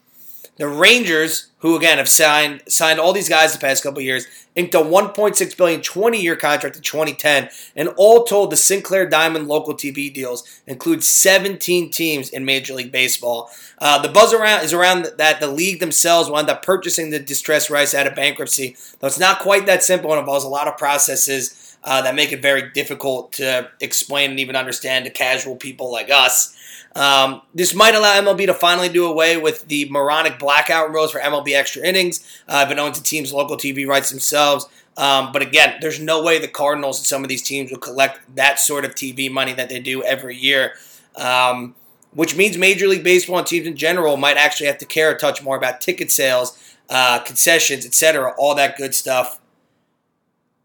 the 0.60 0.68
Rangers, 0.68 1.47
who 1.60 1.78
again 1.78 1.97
have 1.97 2.10
signed 2.10 2.62
signed 2.68 2.99
all 2.99 3.14
these 3.14 3.30
guys 3.30 3.53
the 3.53 3.60
past 3.60 3.82
couple 3.82 4.01
years, 4.01 4.28
inked 4.55 4.76
a 4.76 4.80
1.6 4.80 5.57
billion 5.57 5.80
20-year 5.80 6.36
contract 6.36 6.76
in 6.76 6.82
2010, 6.82 7.49
and 7.78 7.88
all 7.95 8.26
told, 8.26 8.51
the 8.51 8.57
Sinclair 8.57 9.07
Diamond 9.07 9.47
local 9.47 9.74
TV 9.74 10.14
deals 10.14 10.62
include 10.68 11.01
17 11.01 11.89
teams 11.89 12.30
in 12.30 12.43
Major 12.43 12.74
League 12.74 12.91
Baseball. 12.91 13.49
Uh, 13.80 14.01
the 14.01 14.10
buzz 14.10 14.34
around 14.34 14.66
is 14.66 14.74
around 14.74 15.07
that 15.18 15.39
the 15.39 15.47
league 15.47 15.80
themselves 15.80 16.30
end 16.30 16.49
up 16.49 16.62
purchasing 16.62 17.10
the 17.10 17.20
distressed 17.20 17.70
rights 17.70 17.95
out 17.95 18.05
of 18.05 18.14
bankruptcy, 18.14 18.76
though 18.99 19.07
it's 19.07 19.20
not 19.20 19.39
quite 19.39 19.66
that 19.66 19.82
simple 19.82 20.12
and 20.12 20.20
involves 20.20 20.43
a 20.43 20.49
lot 20.49 20.68
of 20.68 20.78
processes 20.78 21.78
uh, 21.86 22.01
that 22.01 22.16
make 22.16 22.34
it 22.34 22.41
very 22.41 22.70
difficult 22.72 23.32
to 23.32 23.70
explain 23.80 24.32
and 24.32 24.39
even 24.41 24.57
understand 24.57 25.05
to 25.05 25.12
casual 25.12 25.55
people 25.55 25.89
like 25.89 26.10
us. 26.10 26.53
Um, 26.96 27.42
this 27.54 27.74
might 27.74 27.96
allow 27.96 28.20
MLB 28.20 28.48
to 28.48 28.54
finally 28.54 28.90
do 28.90 29.06
away 29.06 29.38
with 29.38 29.68
the 29.68 29.90
moronic 29.90 30.40
blackout 30.40 30.92
rules 30.92 31.12
for 31.12 31.20
MLB 31.20 31.54
extra 31.54 31.84
innings, 31.84 32.26
uh, 32.48 32.74
owned 32.78 32.96
to 32.96 33.04
teams' 33.04 33.32
local 33.32 33.58
TV 33.58 33.88
rights 33.88 34.10
themselves. 34.10 34.68
Um, 34.98 35.32
but 35.32 35.42
again, 35.42 35.78
there's 35.82 36.00
no 36.00 36.22
way 36.22 36.40
the 36.40 36.48
Cardinals 36.48 37.00
and 37.00 37.06
some 37.06 37.24
of 37.24 37.30
these 37.30 37.44
teams 37.44 37.72
will 37.72 37.78
collect 37.78 38.36
that 38.36 38.60
sort 38.60 38.86
of 38.86 38.96
TV 38.96 39.32
money 39.32 39.54
that 39.54 39.70
they 39.70 39.80
do 39.80 40.04
every 40.04 40.36
year. 40.36 40.74
Um, 41.16 41.76
which 42.14 42.36
means 42.36 42.58
Major 42.58 42.88
League 42.88 43.04
Baseball 43.04 43.38
and 43.38 43.48
teams 43.48 43.68
in 43.68 43.76
general 43.76 44.18
might 44.18 44.38
actually 44.38 44.68
have 44.68 44.80
to 44.80 44.86
care 44.86 45.12
a 45.12 45.18
touch 45.18 45.44
more 45.44 45.56
about 45.56 45.80
ticket 45.80 46.12
sales, 46.12 46.58
uh, 46.90 47.20
concessions, 47.20 47.86
etc., 47.86 48.34
all 48.38 48.56
that 48.56 48.78
good 48.78 48.96
stuff. 48.96 49.40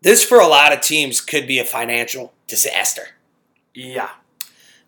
This, 0.01 0.25
for 0.25 0.41
a 0.41 0.47
lot 0.47 0.73
of 0.73 0.81
teams, 0.81 1.21
could 1.21 1.47
be 1.47 1.59
a 1.59 1.65
financial 1.65 2.33
disaster. 2.47 3.09
Yeah. 3.75 4.11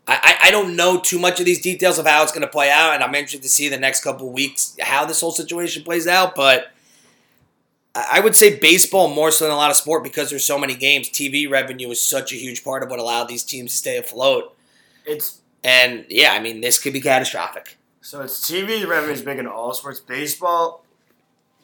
I, 0.09 0.36
I 0.44 0.50
don't 0.52 0.76
know 0.76 1.00
too 1.00 1.18
much 1.18 1.40
of 1.40 1.46
these 1.46 1.61
details 1.61 1.98
of 1.98 2.07
how 2.07 2.22
it's 2.22 2.30
going 2.30 2.42
to 2.42 2.48
play 2.48 2.70
out, 2.70 2.94
and 2.94 3.02
I'm 3.02 3.14
interested 3.14 3.42
to 3.42 3.48
see 3.48 3.68
the 3.68 3.78
next 3.78 4.04
couple 4.04 4.30
weeks 4.30 4.76
how 4.80 5.04
this 5.04 5.20
whole 5.20 5.32
situation 5.32 5.82
plays 5.82 6.07
out. 6.07 6.36
But 6.36 6.70
I 7.94 8.20
would 8.20 8.36
say 8.36 8.59
baseball 8.59 9.09
more 9.12 9.30
so 9.30 9.44
than 9.44 9.52
a 9.52 9.57
lot 9.57 9.70
of 9.70 9.76
sport 9.76 10.04
because 10.04 10.30
there's 10.30 10.44
so 10.44 10.59
many 10.59 10.74
games. 10.74 11.09
TV 11.09 11.50
revenue 11.50 11.90
is 11.90 12.00
such 12.00 12.32
a 12.32 12.36
huge 12.36 12.62
part 12.62 12.82
of 12.82 12.90
what 12.90 13.00
allowed 13.00 13.26
these 13.26 13.42
teams 13.42 13.72
to 13.72 13.76
stay 13.78 13.96
afloat. 13.96 14.54
It's 15.04 15.40
And 15.64 16.04
yeah, 16.09 16.32
I 16.32 16.40
mean, 16.40 16.61
this 16.61 16.78
could 16.78 16.92
be 16.92 17.00
catastrophic. 17.00 17.76
so 18.00 18.20
it's 18.20 18.48
TV 18.48 18.86
revenue 18.86 19.14
is 19.14 19.22
big 19.22 19.38
in 19.38 19.46
all 19.46 19.72
sports. 19.74 19.98
Baseball, 19.98 20.84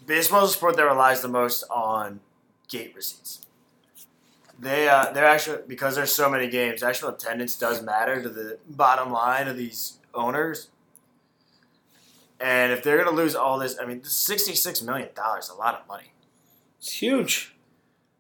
baseball 0.07 0.45
is 0.45 0.51
a 0.51 0.55
sport 0.55 0.77
that 0.77 0.85
relies 0.85 1.21
the 1.21 1.29
most 1.29 1.65
on 1.71 2.21
gate 2.69 2.93
receipts. 2.97 3.47
They 4.63 4.89
uh, 4.89 5.11
they're 5.11 5.27
actually 5.27 5.59
because 5.67 5.97
there's 5.97 6.15
so 6.15 6.31
many 6.31 6.49
games. 6.49 6.85
Actual 6.85 7.09
attendance 7.09 7.57
does 7.57 7.83
matter 7.83 8.23
to 8.23 8.29
the 8.29 8.59
bottom 8.69 9.11
line 9.11 9.49
of 9.49 9.57
these 9.57 9.99
owners. 10.15 10.69
And 12.39 12.73
if 12.73 12.85
they're 12.85 12.97
gonna 12.97 13.17
lose 13.17 13.35
all 13.35 13.59
this, 13.59 13.77
I 13.81 13.87
mean, 13.87 14.05
sixty-six 14.05 14.81
million 14.81 15.09
dollars 15.17 15.47
is 15.47 15.51
a 15.51 15.55
lot 15.55 15.75
of 15.75 15.89
money. 15.89 16.13
It's 16.79 16.93
huge. 16.93 17.57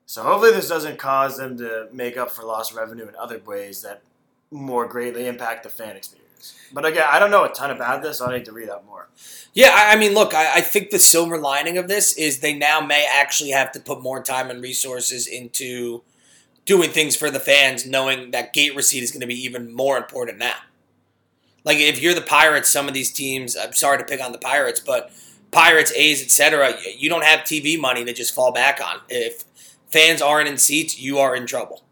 So 0.06 0.24
hopefully 0.24 0.50
this 0.50 0.68
doesn't 0.68 0.98
cause 0.98 1.36
them 1.36 1.58
to 1.58 1.86
make 1.92 2.16
up 2.16 2.32
for 2.32 2.42
lost 2.42 2.74
revenue 2.74 3.06
in 3.06 3.14
other 3.14 3.40
ways 3.46 3.82
that 3.82 4.02
more 4.50 4.88
greatly 4.88 5.28
impact 5.28 5.62
the 5.62 5.68
fan 5.68 5.94
experience. 5.96 6.54
But 6.72 6.84
again, 6.84 7.06
I 7.08 7.20
don't 7.20 7.30
know 7.30 7.44
a 7.44 7.50
ton 7.50 7.70
about 7.70 8.02
this. 8.02 8.18
So 8.18 8.26
I 8.26 8.36
need 8.36 8.46
to 8.46 8.52
read 8.52 8.68
up 8.68 8.84
more. 8.84 9.08
Yeah, 9.54 9.70
I, 9.72 9.92
I 9.92 9.96
mean, 9.96 10.12
look, 10.12 10.34
I, 10.34 10.56
I 10.56 10.60
think 10.60 10.90
the 10.90 10.98
silver 10.98 11.38
lining 11.38 11.78
of 11.78 11.86
this 11.86 12.16
is 12.16 12.40
they 12.40 12.52
now 12.52 12.80
may 12.80 13.06
actually 13.08 13.50
have 13.50 13.70
to 13.72 13.80
put 13.80 14.02
more 14.02 14.20
time 14.20 14.50
and 14.50 14.60
resources 14.60 15.28
into 15.28 16.02
doing 16.64 16.90
things 16.90 17.16
for 17.16 17.30
the 17.30 17.40
fans, 17.40 17.86
knowing 17.86 18.30
that 18.30 18.52
gate 18.52 18.74
receipt 18.76 19.02
is 19.02 19.10
going 19.10 19.20
to 19.20 19.26
be 19.26 19.34
even 19.44 19.72
more 19.72 19.96
important 19.96 20.38
now. 20.38 20.56
Like 21.64 21.78
if 21.78 22.00
you're 22.00 22.14
the 22.14 22.20
Pirates, 22.22 22.68
some 22.68 22.88
of 22.88 22.94
these 22.94 23.12
teams, 23.12 23.56
I'm 23.56 23.72
sorry 23.72 23.98
to 23.98 24.04
pick 24.04 24.22
on 24.22 24.32
the 24.32 24.38
Pirates, 24.38 24.80
but 24.80 25.10
Pirates, 25.50 25.92
A's, 25.92 26.22
etc., 26.22 26.74
you 26.96 27.08
don't 27.08 27.24
have 27.24 27.40
TV 27.40 27.78
money 27.78 28.04
to 28.04 28.12
just 28.12 28.34
fall 28.34 28.52
back 28.52 28.80
on. 28.80 29.00
If 29.08 29.44
fans 29.88 30.22
aren't 30.22 30.48
in 30.48 30.58
seats, 30.58 30.98
you 30.98 31.18
are 31.18 31.36
in 31.36 31.46
trouble. 31.46 31.82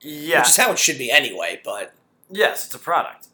Yeah. 0.00 0.40
Which 0.40 0.50
is 0.50 0.56
how 0.56 0.72
it 0.72 0.78
should 0.78 0.98
be 0.98 1.10
anyway, 1.10 1.60
but 1.62 1.92
yes, 2.30 2.64
it's 2.66 2.74
a 2.74 2.78
product. 2.78 3.28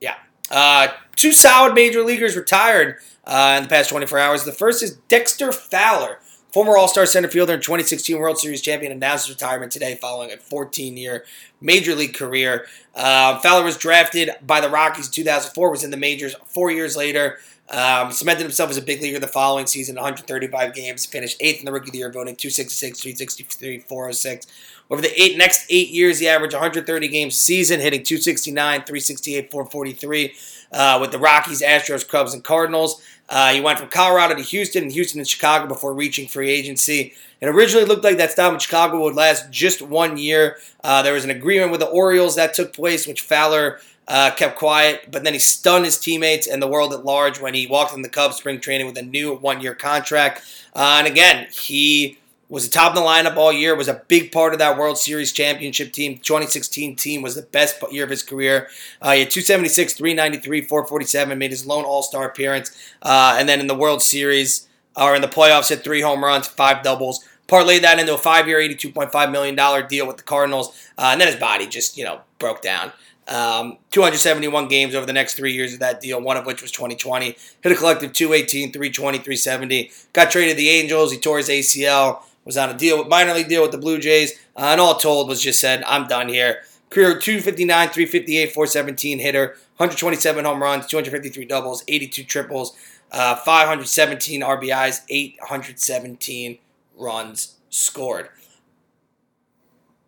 yeah. 0.00 0.16
Uh, 0.50 0.88
two 1.16 1.32
solid 1.32 1.74
major 1.74 2.02
leaguers 2.02 2.36
retired 2.36 2.96
uh, 3.26 3.54
in 3.56 3.64
the 3.64 3.68
past 3.68 3.90
24 3.90 4.18
hours. 4.18 4.44
The 4.44 4.52
first 4.52 4.82
is 4.82 4.96
Dexter 5.08 5.50
Fowler, 5.50 6.20
former 6.58 6.76
All 6.76 6.88
Star 6.88 7.06
center 7.06 7.28
fielder 7.28 7.52
and 7.52 7.62
2016 7.62 8.18
World 8.18 8.36
Series 8.36 8.60
champion, 8.60 8.90
announced 8.90 9.28
retirement 9.28 9.70
today 9.70 9.94
following 9.94 10.32
a 10.32 10.36
14 10.38 10.96
year 10.96 11.24
major 11.60 11.94
league 11.94 12.14
career. 12.14 12.66
Uh, 12.96 13.38
Fowler 13.38 13.62
was 13.62 13.76
drafted 13.76 14.30
by 14.44 14.60
the 14.60 14.68
Rockies 14.68 15.06
in 15.06 15.12
2004, 15.12 15.70
was 15.70 15.84
in 15.84 15.92
the 15.92 15.96
majors 15.96 16.34
four 16.46 16.72
years 16.72 16.96
later. 16.96 17.38
Um, 17.70 18.10
cemented 18.10 18.42
himself 18.42 18.70
as 18.70 18.76
a 18.76 18.82
big 18.82 19.00
leaguer 19.00 19.20
the 19.20 19.28
following 19.28 19.66
season, 19.66 19.94
135 19.94 20.74
games, 20.74 21.06
finished 21.06 21.36
eighth 21.38 21.60
in 21.60 21.64
the 21.64 21.70
Rookie 21.70 21.90
of 21.90 21.92
the 21.92 21.98
Year 21.98 22.10
voting, 22.10 22.34
266, 22.34 23.02
363, 23.02 23.78
406. 23.78 24.46
Over 24.90 25.02
the 25.02 25.22
eight 25.22 25.38
next 25.38 25.64
eight 25.68 25.90
years, 25.90 26.18
he 26.18 26.26
averaged 26.26 26.54
130 26.54 27.06
games 27.06 27.36
a 27.36 27.38
season, 27.38 27.78
hitting 27.78 28.02
269, 28.02 28.80
368, 28.80 29.52
443 29.52 30.34
uh, 30.72 30.98
with 31.00 31.12
the 31.12 31.18
Rockies, 31.18 31.62
Astros, 31.62 32.08
Cubs, 32.08 32.34
and 32.34 32.42
Cardinals. 32.42 33.00
Uh, 33.28 33.52
he 33.52 33.60
went 33.60 33.78
from 33.78 33.88
Colorado 33.88 34.34
to 34.34 34.42
Houston 34.42 34.84
and 34.84 34.92
Houston 34.92 35.18
to 35.18 35.24
Chicago 35.24 35.66
before 35.66 35.94
reaching 35.94 36.26
free 36.26 36.50
agency. 36.50 37.12
It 37.40 37.46
originally 37.46 37.86
looked 37.86 38.04
like 38.04 38.16
that 38.16 38.32
stop 38.32 38.52
in 38.52 38.58
Chicago 38.58 39.02
would 39.02 39.14
last 39.14 39.50
just 39.50 39.82
one 39.82 40.16
year. 40.16 40.56
Uh, 40.82 41.02
there 41.02 41.12
was 41.12 41.24
an 41.24 41.30
agreement 41.30 41.70
with 41.70 41.80
the 41.80 41.86
Orioles 41.86 42.36
that 42.36 42.54
took 42.54 42.72
place, 42.72 43.06
which 43.06 43.20
Fowler 43.20 43.80
uh, 44.08 44.30
kept 44.30 44.58
quiet, 44.58 45.10
but 45.10 45.22
then 45.22 45.34
he 45.34 45.38
stunned 45.38 45.84
his 45.84 45.98
teammates 45.98 46.46
and 46.46 46.62
the 46.62 46.66
world 46.66 46.94
at 46.94 47.04
large 47.04 47.40
when 47.40 47.54
he 47.54 47.66
walked 47.66 47.94
in 47.94 48.02
the 48.02 48.08
Cubs 48.08 48.36
spring 48.36 48.58
training 48.58 48.86
with 48.86 48.96
a 48.96 49.02
new 49.02 49.36
one 49.36 49.60
year 49.60 49.74
contract. 49.74 50.42
Uh, 50.74 50.96
and 50.98 51.06
again, 51.06 51.46
he 51.52 52.17
was 52.48 52.66
atop 52.66 52.94
the 52.94 53.00
lineup 53.00 53.36
all 53.36 53.52
year, 53.52 53.76
was 53.76 53.88
a 53.88 54.02
big 54.08 54.32
part 54.32 54.52
of 54.52 54.58
that 54.58 54.78
World 54.78 54.96
Series 54.96 55.32
championship 55.32 55.92
team. 55.92 56.14
2016 56.16 56.96
team 56.96 57.22
was 57.22 57.34
the 57.34 57.42
best 57.42 57.82
year 57.90 58.04
of 58.04 58.10
his 58.10 58.22
career. 58.22 58.68
Uh, 59.02 59.12
he 59.12 59.20
had 59.20 59.30
276, 59.30 59.92
393, 59.94 60.62
447, 60.62 61.38
made 61.38 61.50
his 61.50 61.66
lone 61.66 61.84
All 61.84 62.02
Star 62.02 62.26
appearance. 62.26 62.70
Uh, 63.02 63.36
and 63.38 63.48
then 63.48 63.60
in 63.60 63.66
the 63.66 63.74
World 63.74 64.02
Series, 64.02 64.66
or 64.96 65.14
in 65.14 65.22
the 65.22 65.28
playoffs, 65.28 65.68
hit 65.68 65.84
three 65.84 66.00
home 66.00 66.24
runs, 66.24 66.46
five 66.46 66.82
doubles. 66.82 67.24
Parlayed 67.48 67.82
that 67.82 67.98
into 67.98 68.14
a 68.14 68.18
five 68.18 68.46
year, 68.46 68.58
$82.5 68.58 69.32
million 69.32 69.88
deal 69.88 70.06
with 70.06 70.16
the 70.16 70.22
Cardinals. 70.22 70.68
Uh, 70.98 71.10
and 71.12 71.20
then 71.20 71.28
his 71.28 71.36
body 71.36 71.66
just, 71.66 71.96
you 71.96 72.04
know, 72.04 72.20
broke 72.38 72.62
down. 72.62 72.92
Um, 73.26 73.76
271 73.90 74.68
games 74.68 74.94
over 74.94 75.04
the 75.04 75.12
next 75.12 75.34
three 75.34 75.52
years 75.52 75.74
of 75.74 75.80
that 75.80 76.00
deal, 76.00 76.20
one 76.20 76.38
of 76.38 76.46
which 76.46 76.62
was 76.62 76.72
2020. 76.72 77.36
Hit 77.60 77.72
a 77.72 77.74
collective 77.74 78.12
218, 78.12 78.72
320, 78.72 79.18
370. 79.18 79.90
Got 80.14 80.30
traded 80.30 80.52
to 80.52 80.56
the 80.56 80.70
Angels. 80.70 81.12
He 81.12 81.18
tore 81.18 81.36
his 81.36 81.50
ACL 81.50 82.22
was 82.48 82.56
on 82.56 82.70
a 82.70 82.74
deal 82.74 82.98
with 82.98 83.08
minor 83.08 83.34
league 83.34 83.46
deal 83.46 83.60
with 83.60 83.72
the 83.72 83.78
Blue 83.78 83.98
Jays, 83.98 84.32
uh, 84.56 84.70
and 84.70 84.80
all 84.80 84.94
told 84.94 85.28
was 85.28 85.42
just 85.42 85.60
said, 85.60 85.84
I'm 85.86 86.08
done 86.08 86.28
here. 86.28 86.62
Career 86.88 87.18
259, 87.18 87.88
358, 87.90 88.54
417 88.54 89.18
hitter, 89.18 89.48
127 89.76 90.46
home 90.46 90.62
runs, 90.62 90.86
253 90.86 91.44
doubles, 91.44 91.84
82 91.86 92.24
triples, 92.24 92.74
uh, 93.12 93.36
517 93.36 94.40
RBIs, 94.40 95.02
817 95.10 96.56
runs 96.96 97.56
scored. 97.68 98.30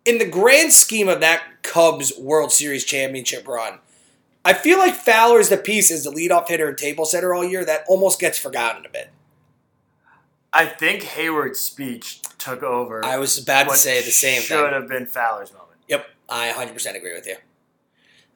In 0.03 0.17
the 0.17 0.25
grand 0.25 0.73
scheme 0.73 1.07
of 1.07 1.19
that 1.19 1.43
Cubs 1.61 2.11
World 2.17 2.51
Series 2.51 2.83
championship 2.83 3.47
run, 3.47 3.77
I 4.43 4.53
feel 4.53 4.79
like 4.79 4.95
Fowler's 4.95 5.49
the 5.49 5.57
piece 5.57 5.91
as 5.91 6.05
the 6.05 6.11
leadoff 6.11 6.47
hitter 6.47 6.69
and 6.69 6.77
table 6.77 7.05
setter 7.05 7.35
all 7.35 7.45
year 7.45 7.63
that 7.63 7.85
almost 7.87 8.19
gets 8.19 8.39
forgotten 8.39 8.83
a 8.83 8.89
bit. 8.89 9.11
I 10.51 10.65
think 10.65 11.03
Hayward's 11.03 11.59
speech 11.59 12.20
took 12.41 12.63
over. 12.63 13.03
I 13.05 13.17
was 13.17 13.37
about 13.37 13.69
to 13.69 13.75
say 13.75 14.01
the 14.01 14.11
same 14.11 14.41
thing. 14.41 14.57
Should 14.57 14.63
thing. 14.65 14.73
have 14.73 14.87
been 14.89 15.05
Fowler's 15.05 15.51
moment. 15.53 15.77
Yep, 15.87 16.05
I 16.29 16.51
100% 16.51 16.95
agree 16.95 17.13
with 17.13 17.27
you. 17.27 17.35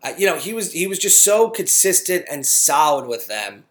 Uh, 0.03 0.13
you 0.17 0.27
know, 0.27 0.37
he 0.37 0.53
was 0.53 0.71
he 0.73 0.87
was 0.87 0.99
just 0.99 1.23
so 1.23 1.49
consistent 1.49 2.25
and 2.29 2.45
solid 2.45 3.07
with 3.07 3.27
them. 3.27 3.63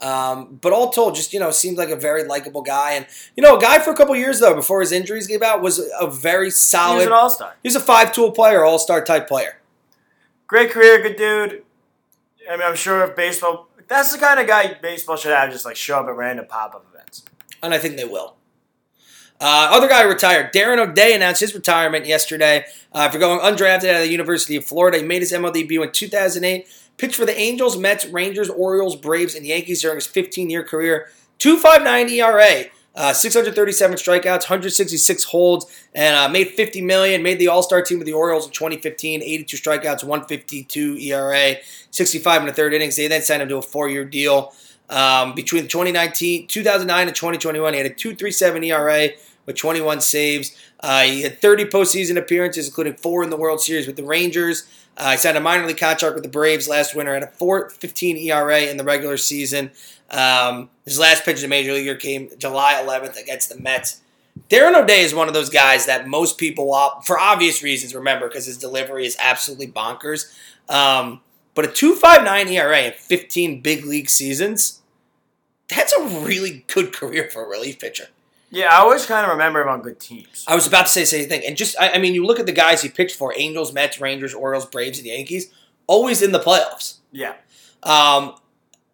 Um, 0.00 0.58
but 0.60 0.72
all 0.72 0.90
told, 0.90 1.14
just 1.14 1.32
you 1.32 1.38
know, 1.40 1.50
seemed 1.52 1.78
like 1.78 1.88
a 1.90 1.96
very 1.96 2.24
likable 2.24 2.62
guy, 2.62 2.92
and 2.92 3.06
you 3.36 3.42
know, 3.42 3.56
a 3.56 3.60
guy 3.60 3.78
for 3.78 3.90
a 3.90 3.96
couple 3.96 4.14
years 4.16 4.40
though, 4.40 4.54
before 4.54 4.80
his 4.80 4.90
injuries 4.92 5.26
gave 5.28 5.42
out, 5.42 5.62
was 5.62 5.78
a 6.00 6.08
very 6.10 6.46
He 6.46 6.48
was 6.48 6.60
solid. 6.60 7.06
an 7.06 7.12
all 7.12 7.30
star. 7.30 7.54
He's 7.62 7.76
a 7.76 7.80
five-tool 7.80 8.32
player, 8.32 8.64
all-star 8.64 9.04
type 9.04 9.28
player. 9.28 9.58
Great 10.48 10.70
career, 10.70 11.00
good 11.02 11.16
dude. 11.16 11.62
I 12.50 12.56
mean, 12.56 12.66
I'm 12.66 12.74
sure 12.74 13.02
if 13.04 13.14
baseball, 13.14 13.68
that's 13.86 14.12
the 14.12 14.18
kind 14.18 14.40
of 14.40 14.46
guy 14.48 14.74
baseball 14.82 15.16
should 15.16 15.32
have, 15.32 15.50
just 15.52 15.64
like 15.64 15.76
show 15.76 16.00
up 16.00 16.06
at 16.06 16.16
random 16.16 16.46
pop 16.48 16.74
up 16.74 16.84
events. 16.92 17.24
and 17.62 17.72
I 17.72 17.78
think 17.78 17.96
they 17.96 18.04
will. 18.04 18.34
Uh, 19.42 19.70
other 19.72 19.88
guy 19.88 20.02
retired. 20.02 20.52
Darren 20.52 20.78
O'Day 20.78 21.16
announced 21.16 21.40
his 21.40 21.52
retirement 21.52 22.06
yesterday 22.06 22.64
uh, 22.92 23.08
for 23.08 23.18
going 23.18 23.40
undrafted 23.40 23.88
out 23.88 23.96
of 23.96 24.02
the 24.02 24.08
University 24.08 24.54
of 24.54 24.64
Florida. 24.64 24.98
He 24.98 25.04
made 25.04 25.20
his 25.20 25.32
MLB 25.32 25.52
debut 25.54 25.82
in 25.82 25.90
2008. 25.90 26.64
Pitched 26.96 27.16
for 27.16 27.26
the 27.26 27.36
Angels, 27.36 27.76
Mets, 27.76 28.06
Rangers, 28.06 28.48
Orioles, 28.48 28.94
Braves, 28.94 29.34
and 29.34 29.44
Yankees 29.44 29.82
during 29.82 29.96
his 29.96 30.06
15-year 30.06 30.62
career. 30.62 31.08
2.59 31.40 32.10
ERA, 32.10 32.66
uh, 32.94 33.12
637 33.12 33.96
strikeouts, 33.96 34.42
166 34.42 35.24
holds, 35.24 35.66
and 35.92 36.14
uh, 36.14 36.28
made 36.28 36.50
50 36.50 36.80
million. 36.82 37.20
Made 37.24 37.40
the 37.40 37.48
All-Star 37.48 37.82
team 37.82 37.98
with 37.98 38.06
the 38.06 38.12
Orioles 38.12 38.46
in 38.46 38.52
2015. 38.52 39.22
82 39.22 39.56
strikeouts, 39.56 40.04
152 40.04 40.98
ERA, 40.98 41.56
65 41.90 42.42
in 42.42 42.46
the 42.46 42.52
third 42.52 42.74
innings. 42.74 42.94
They 42.94 43.08
then 43.08 43.22
signed 43.22 43.42
him 43.42 43.48
to 43.48 43.56
a 43.56 43.62
four-year 43.62 44.04
deal. 44.04 44.54
Um, 44.88 45.34
between 45.34 45.66
2019, 45.68 46.46
2009 46.46 47.06
and 47.08 47.16
2021, 47.16 47.72
he 47.72 47.78
had 47.80 47.90
a 47.90 47.94
2.37 47.94 48.66
ERA 48.66 49.08
with 49.46 49.56
21 49.56 50.00
saves. 50.00 50.56
Uh, 50.80 51.02
he 51.02 51.22
had 51.22 51.40
30 51.40 51.66
postseason 51.66 52.16
appearances, 52.16 52.68
including 52.68 52.94
four 52.94 53.22
in 53.22 53.30
the 53.30 53.36
World 53.36 53.60
Series 53.60 53.86
with 53.86 53.96
the 53.96 54.04
Rangers. 54.04 54.66
Uh, 54.96 55.12
he 55.12 55.16
signed 55.16 55.36
a 55.36 55.40
minor 55.40 55.66
league 55.66 55.78
contract 55.78 56.14
with 56.14 56.24
the 56.24 56.30
Braves 56.30 56.68
last 56.68 56.94
winter 56.94 57.14
at 57.14 57.22
a 57.22 57.26
4.15 57.26 58.22
ERA 58.24 58.62
in 58.62 58.76
the 58.76 58.84
regular 58.84 59.16
season. 59.16 59.70
Um, 60.10 60.68
his 60.84 60.98
last 60.98 61.24
pitch 61.24 61.36
in 61.36 61.42
the 61.42 61.48
major 61.48 61.72
leaguer 61.72 61.94
came 61.94 62.28
July 62.38 62.74
11th 62.74 63.20
against 63.20 63.48
the 63.48 63.58
Mets. 63.58 64.00
Darren 64.48 64.74
O'Day 64.74 65.02
is 65.02 65.14
one 65.14 65.28
of 65.28 65.34
those 65.34 65.50
guys 65.50 65.86
that 65.86 66.08
most 66.08 66.38
people, 66.38 66.72
uh, 66.74 67.00
for 67.00 67.18
obvious 67.18 67.62
reasons, 67.62 67.94
remember 67.94 68.28
because 68.28 68.46
his 68.46 68.58
delivery 68.58 69.06
is 69.06 69.16
absolutely 69.18 69.66
bonkers. 69.66 70.34
Um, 70.68 71.20
but 71.54 71.64
a 71.64 71.68
2.59 71.68 72.50
ERA 72.50 72.82
in 72.82 72.92
15 72.92 73.60
big 73.60 73.84
league 73.84 74.08
seasons, 74.08 74.80
that's 75.68 75.92
a 75.92 76.04
really 76.24 76.64
good 76.66 76.92
career 76.92 77.28
for 77.30 77.44
a 77.44 77.48
relief 77.48 77.78
pitcher. 77.78 78.08
Yeah, 78.52 78.68
I 78.70 78.80
always 78.80 79.06
kind 79.06 79.24
of 79.24 79.32
remember 79.32 79.62
him 79.62 79.68
on 79.68 79.80
good 79.80 79.98
teams. 79.98 80.44
I 80.46 80.54
was 80.54 80.66
about 80.66 80.82
to 80.82 80.92
say 80.92 81.00
the 81.00 81.06
same 81.06 81.28
thing. 81.28 81.42
And 81.46 81.56
just, 81.56 81.74
I, 81.80 81.92
I 81.92 81.98
mean, 81.98 82.14
you 82.14 82.24
look 82.26 82.38
at 82.38 82.44
the 82.44 82.52
guys 82.52 82.82
he 82.82 82.90
picked 82.90 83.12
for 83.12 83.32
Angels, 83.36 83.72
Mets, 83.72 83.98
Rangers, 83.98 84.34
Orioles, 84.34 84.66
Braves, 84.66 84.98
and 84.98 85.06
Yankees, 85.06 85.50
always 85.86 86.20
in 86.20 86.32
the 86.32 86.38
playoffs. 86.38 86.98
Yeah. 87.12 87.34
Um, 87.82 88.34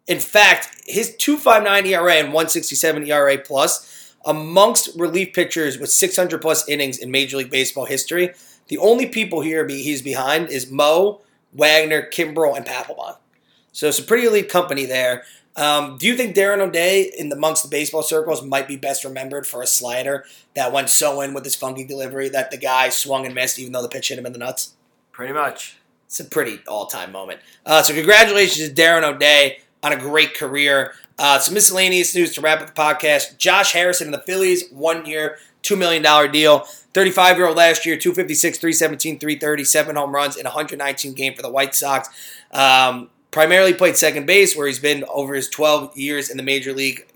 in 0.06 0.20
fact, 0.20 0.80
his 0.86 1.10
2.59 1.16 1.86
ERA 1.86 2.14
and 2.14 2.28
167 2.28 3.06
ERA 3.08 3.36
plus 3.36 4.14
amongst 4.24 4.96
relief 4.96 5.34
pitchers 5.34 5.76
with 5.76 5.90
600 5.90 6.40
plus 6.40 6.68
innings 6.68 6.96
in 6.96 7.10
Major 7.10 7.38
League 7.38 7.50
Baseball 7.50 7.84
history, 7.84 8.30
the 8.68 8.78
only 8.78 9.06
people 9.06 9.40
here 9.40 9.66
he's 9.66 10.02
behind 10.02 10.50
is 10.50 10.70
Mo, 10.70 11.20
Wagner, 11.52 12.08
Kimbrel, 12.08 12.56
and 12.56 12.64
Papelbon. 12.64 13.16
So 13.72 13.88
it's 13.88 13.98
a 13.98 14.04
pretty 14.04 14.26
elite 14.26 14.48
company 14.48 14.86
there. 14.86 15.24
Um, 15.58 15.98
do 15.98 16.06
you 16.06 16.16
think 16.16 16.36
Darren 16.36 16.60
O'Day, 16.60 17.02
in 17.18 17.30
the, 17.30 17.36
amongst 17.36 17.64
the 17.64 17.68
baseball 17.68 18.02
circles, 18.02 18.44
might 18.44 18.68
be 18.68 18.76
best 18.76 19.04
remembered 19.04 19.44
for 19.44 19.60
a 19.60 19.66
slider 19.66 20.24
that 20.54 20.72
went 20.72 20.88
so 20.88 21.20
in 21.20 21.34
with 21.34 21.42
his 21.42 21.56
funky 21.56 21.84
delivery 21.84 22.28
that 22.28 22.52
the 22.52 22.56
guy 22.56 22.90
swung 22.90 23.26
and 23.26 23.34
missed, 23.34 23.58
even 23.58 23.72
though 23.72 23.82
the 23.82 23.88
pitch 23.88 24.08
hit 24.08 24.18
him 24.18 24.24
in 24.24 24.32
the 24.32 24.38
nuts? 24.38 24.74
Pretty 25.10 25.32
much. 25.32 25.76
It's 26.06 26.20
a 26.20 26.24
pretty 26.24 26.60
all-time 26.68 27.10
moment. 27.10 27.40
Uh, 27.66 27.82
so 27.82 27.92
congratulations 27.92 28.68
to 28.68 28.74
Darren 28.74 29.02
O'Day 29.02 29.58
on 29.82 29.92
a 29.92 29.96
great 29.96 30.34
career. 30.34 30.92
Uh, 31.18 31.40
some 31.40 31.54
miscellaneous 31.54 32.14
news 32.14 32.32
to 32.34 32.40
wrap 32.40 32.60
up 32.60 32.72
the 32.72 32.80
podcast. 32.80 33.36
Josh 33.36 33.72
Harrison 33.72 34.06
and 34.06 34.14
the 34.14 34.22
Phillies, 34.22 34.70
one 34.70 35.06
year, 35.06 35.38
$2 35.64 35.76
million 35.76 36.02
deal. 36.30 36.60
35-year-old 36.94 37.56
last 37.56 37.84
year, 37.84 37.96
256, 37.96 38.58
317, 38.58 39.18
330, 39.18 39.64
seven 39.64 39.96
home 39.96 40.14
runs 40.14 40.36
in 40.36 40.44
119 40.44 41.14
game 41.14 41.34
for 41.34 41.42
the 41.42 41.50
White 41.50 41.74
Sox. 41.74 42.08
Um, 42.52 43.10
primarily 43.30 43.74
played 43.74 43.96
second 43.96 44.26
base, 44.26 44.56
where 44.56 44.66
he's 44.66 44.78
been 44.78 45.04
over 45.08 45.34
his 45.34 45.48
12 45.48 45.96
years 45.96 46.30
in 46.30 46.36
the 46.36 46.42
major 46.42 46.72
league 46.72 47.06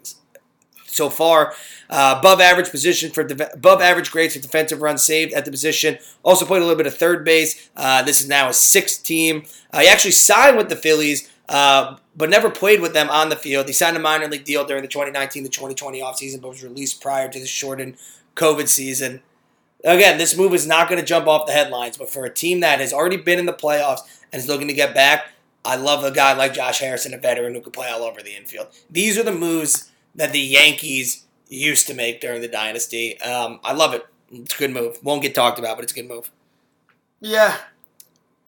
so 0.92 1.10
far. 1.10 1.54
Uh, 1.90 2.16
above 2.18 2.40
average 2.40 2.70
position 2.70 3.10
for 3.10 3.24
def- 3.24 3.54
above 3.54 3.80
average 3.80 4.10
grades 4.10 4.34
for 4.34 4.40
defensive 4.40 4.80
runs 4.80 5.02
saved 5.02 5.32
at 5.32 5.44
the 5.44 5.50
position. 5.50 5.98
Also 6.22 6.46
played 6.46 6.62
a 6.62 6.64
little 6.64 6.76
bit 6.76 6.86
of 6.86 6.96
third 6.96 7.24
base. 7.24 7.70
Uh, 7.76 8.02
this 8.02 8.20
is 8.20 8.28
now 8.28 8.48
a 8.48 8.54
sixth 8.54 9.02
team. 9.02 9.44
Uh, 9.72 9.80
he 9.80 9.88
actually 9.88 10.12
signed 10.12 10.56
with 10.56 10.68
the 10.68 10.76
Phillies, 10.76 11.30
uh, 11.48 11.96
but 12.16 12.30
never 12.30 12.50
played 12.50 12.80
with 12.80 12.94
them 12.94 13.10
on 13.10 13.28
the 13.28 13.36
field. 13.36 13.66
He 13.66 13.72
signed 13.72 13.96
a 13.96 14.00
minor 14.00 14.28
league 14.28 14.44
deal 14.44 14.64
during 14.64 14.82
the 14.82 14.88
2019 14.88 15.44
to 15.44 15.50
2020 15.50 16.00
offseason, 16.00 16.40
but 16.40 16.48
was 16.48 16.62
released 16.62 17.02
prior 17.02 17.28
to 17.28 17.38
the 17.38 17.46
shortened 17.46 17.96
COVID 18.36 18.68
season. 18.68 19.22
Again, 19.84 20.16
this 20.16 20.36
move 20.36 20.54
is 20.54 20.66
not 20.66 20.88
going 20.88 21.00
to 21.00 21.06
jump 21.06 21.26
off 21.26 21.46
the 21.46 21.52
headlines, 21.52 21.98
but 21.98 22.08
for 22.08 22.24
a 22.24 22.30
team 22.30 22.60
that 22.60 22.78
has 22.78 22.92
already 22.92 23.16
been 23.16 23.38
in 23.38 23.46
the 23.46 23.52
playoffs 23.52 24.00
and 24.32 24.40
is 24.40 24.48
looking 24.48 24.68
to 24.68 24.74
get 24.74 24.94
back, 24.94 25.26
I 25.64 25.76
love 25.76 26.04
a 26.04 26.10
guy 26.10 26.32
like 26.32 26.54
Josh 26.54 26.80
Harrison, 26.80 27.14
a 27.14 27.18
veteran 27.18 27.54
who 27.54 27.60
can 27.60 27.72
play 27.72 27.88
all 27.88 28.02
over 28.02 28.22
the 28.22 28.36
infield. 28.36 28.68
These 28.90 29.16
are 29.18 29.22
the 29.22 29.32
moves 29.32 29.90
that 30.14 30.32
the 30.32 30.40
Yankees 30.40 31.24
used 31.48 31.86
to 31.86 31.94
make 31.94 32.20
during 32.20 32.40
the 32.40 32.48
dynasty. 32.48 33.20
Um, 33.20 33.60
I 33.62 33.72
love 33.72 33.94
it. 33.94 34.06
It's 34.30 34.54
a 34.54 34.58
good 34.58 34.72
move. 34.72 34.98
Won't 35.02 35.22
get 35.22 35.34
talked 35.34 35.58
about, 35.58 35.76
but 35.76 35.84
it's 35.84 35.92
a 35.92 35.96
good 35.96 36.08
move. 36.08 36.30
Yeah, 37.20 37.56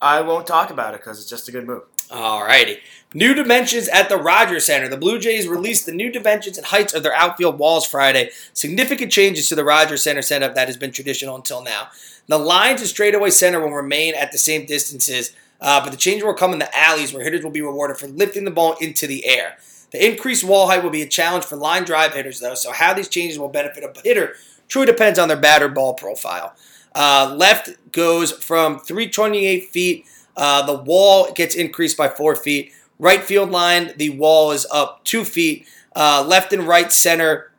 I 0.00 0.22
won't 0.22 0.46
talk 0.46 0.70
about 0.70 0.94
it 0.94 1.00
because 1.00 1.20
it's 1.20 1.30
just 1.30 1.48
a 1.48 1.52
good 1.52 1.66
move. 1.66 1.82
Alrighty. 2.10 2.78
New 3.14 3.32
dimensions 3.32 3.88
at 3.88 4.08
the 4.08 4.16
Rogers 4.16 4.66
Center. 4.66 4.88
The 4.88 4.96
Blue 4.96 5.18
Jays 5.18 5.46
released 5.46 5.86
the 5.86 5.92
new 5.92 6.10
dimensions 6.10 6.58
and 6.58 6.66
heights 6.66 6.92
of 6.92 7.02
their 7.02 7.14
outfield 7.14 7.58
walls 7.58 7.86
Friday. 7.86 8.30
Significant 8.52 9.12
changes 9.12 9.48
to 9.48 9.54
the 9.54 9.64
Rogers 9.64 10.02
Center 10.02 10.20
setup 10.20 10.54
that 10.54 10.68
has 10.68 10.76
been 10.76 10.90
traditional 10.90 11.36
until 11.36 11.62
now. 11.62 11.88
The 12.26 12.38
lines 12.38 12.80
and 12.80 12.90
straightaway 12.90 13.30
center 13.30 13.60
will 13.60 13.70
remain 13.70 14.14
at 14.14 14.32
the 14.32 14.38
same 14.38 14.66
distances, 14.66 15.34
uh, 15.64 15.82
but 15.82 15.90
the 15.90 15.96
change 15.96 16.22
will 16.22 16.34
come 16.34 16.52
in 16.52 16.58
the 16.58 16.78
alleys 16.78 17.12
where 17.12 17.24
hitters 17.24 17.42
will 17.42 17.50
be 17.50 17.62
rewarded 17.62 17.96
for 17.96 18.06
lifting 18.06 18.44
the 18.44 18.50
ball 18.50 18.76
into 18.80 19.06
the 19.06 19.26
air. 19.26 19.56
The 19.90 20.06
increased 20.06 20.44
wall 20.44 20.66
height 20.66 20.82
will 20.82 20.90
be 20.90 21.02
a 21.02 21.08
challenge 21.08 21.44
for 21.44 21.56
line 21.56 21.84
drive 21.84 22.14
hitters, 22.14 22.40
though, 22.40 22.54
so 22.54 22.70
how 22.70 22.92
these 22.92 23.08
changes 23.08 23.38
will 23.38 23.48
benefit 23.48 23.82
a 23.82 24.00
hitter 24.02 24.34
truly 24.68 24.86
depends 24.86 25.18
on 25.18 25.28
their 25.28 25.36
batter 25.36 25.68
ball 25.68 25.94
profile. 25.94 26.54
Uh, 26.94 27.34
left 27.36 27.70
goes 27.92 28.32
from 28.32 28.78
328 28.78 29.70
feet. 29.70 30.06
Uh, 30.36 30.64
the 30.66 30.76
wall 30.76 31.32
gets 31.32 31.54
increased 31.54 31.96
by 31.96 32.08
four 32.08 32.36
feet. 32.36 32.72
Right 32.98 33.22
field 33.22 33.50
line, 33.50 33.92
the 33.96 34.10
wall 34.10 34.52
is 34.52 34.66
up 34.70 35.04
two 35.04 35.24
feet. 35.24 35.66
Uh, 35.96 36.24
left 36.26 36.52
and 36.52 36.64
right 36.64 36.92
center, 36.92 37.52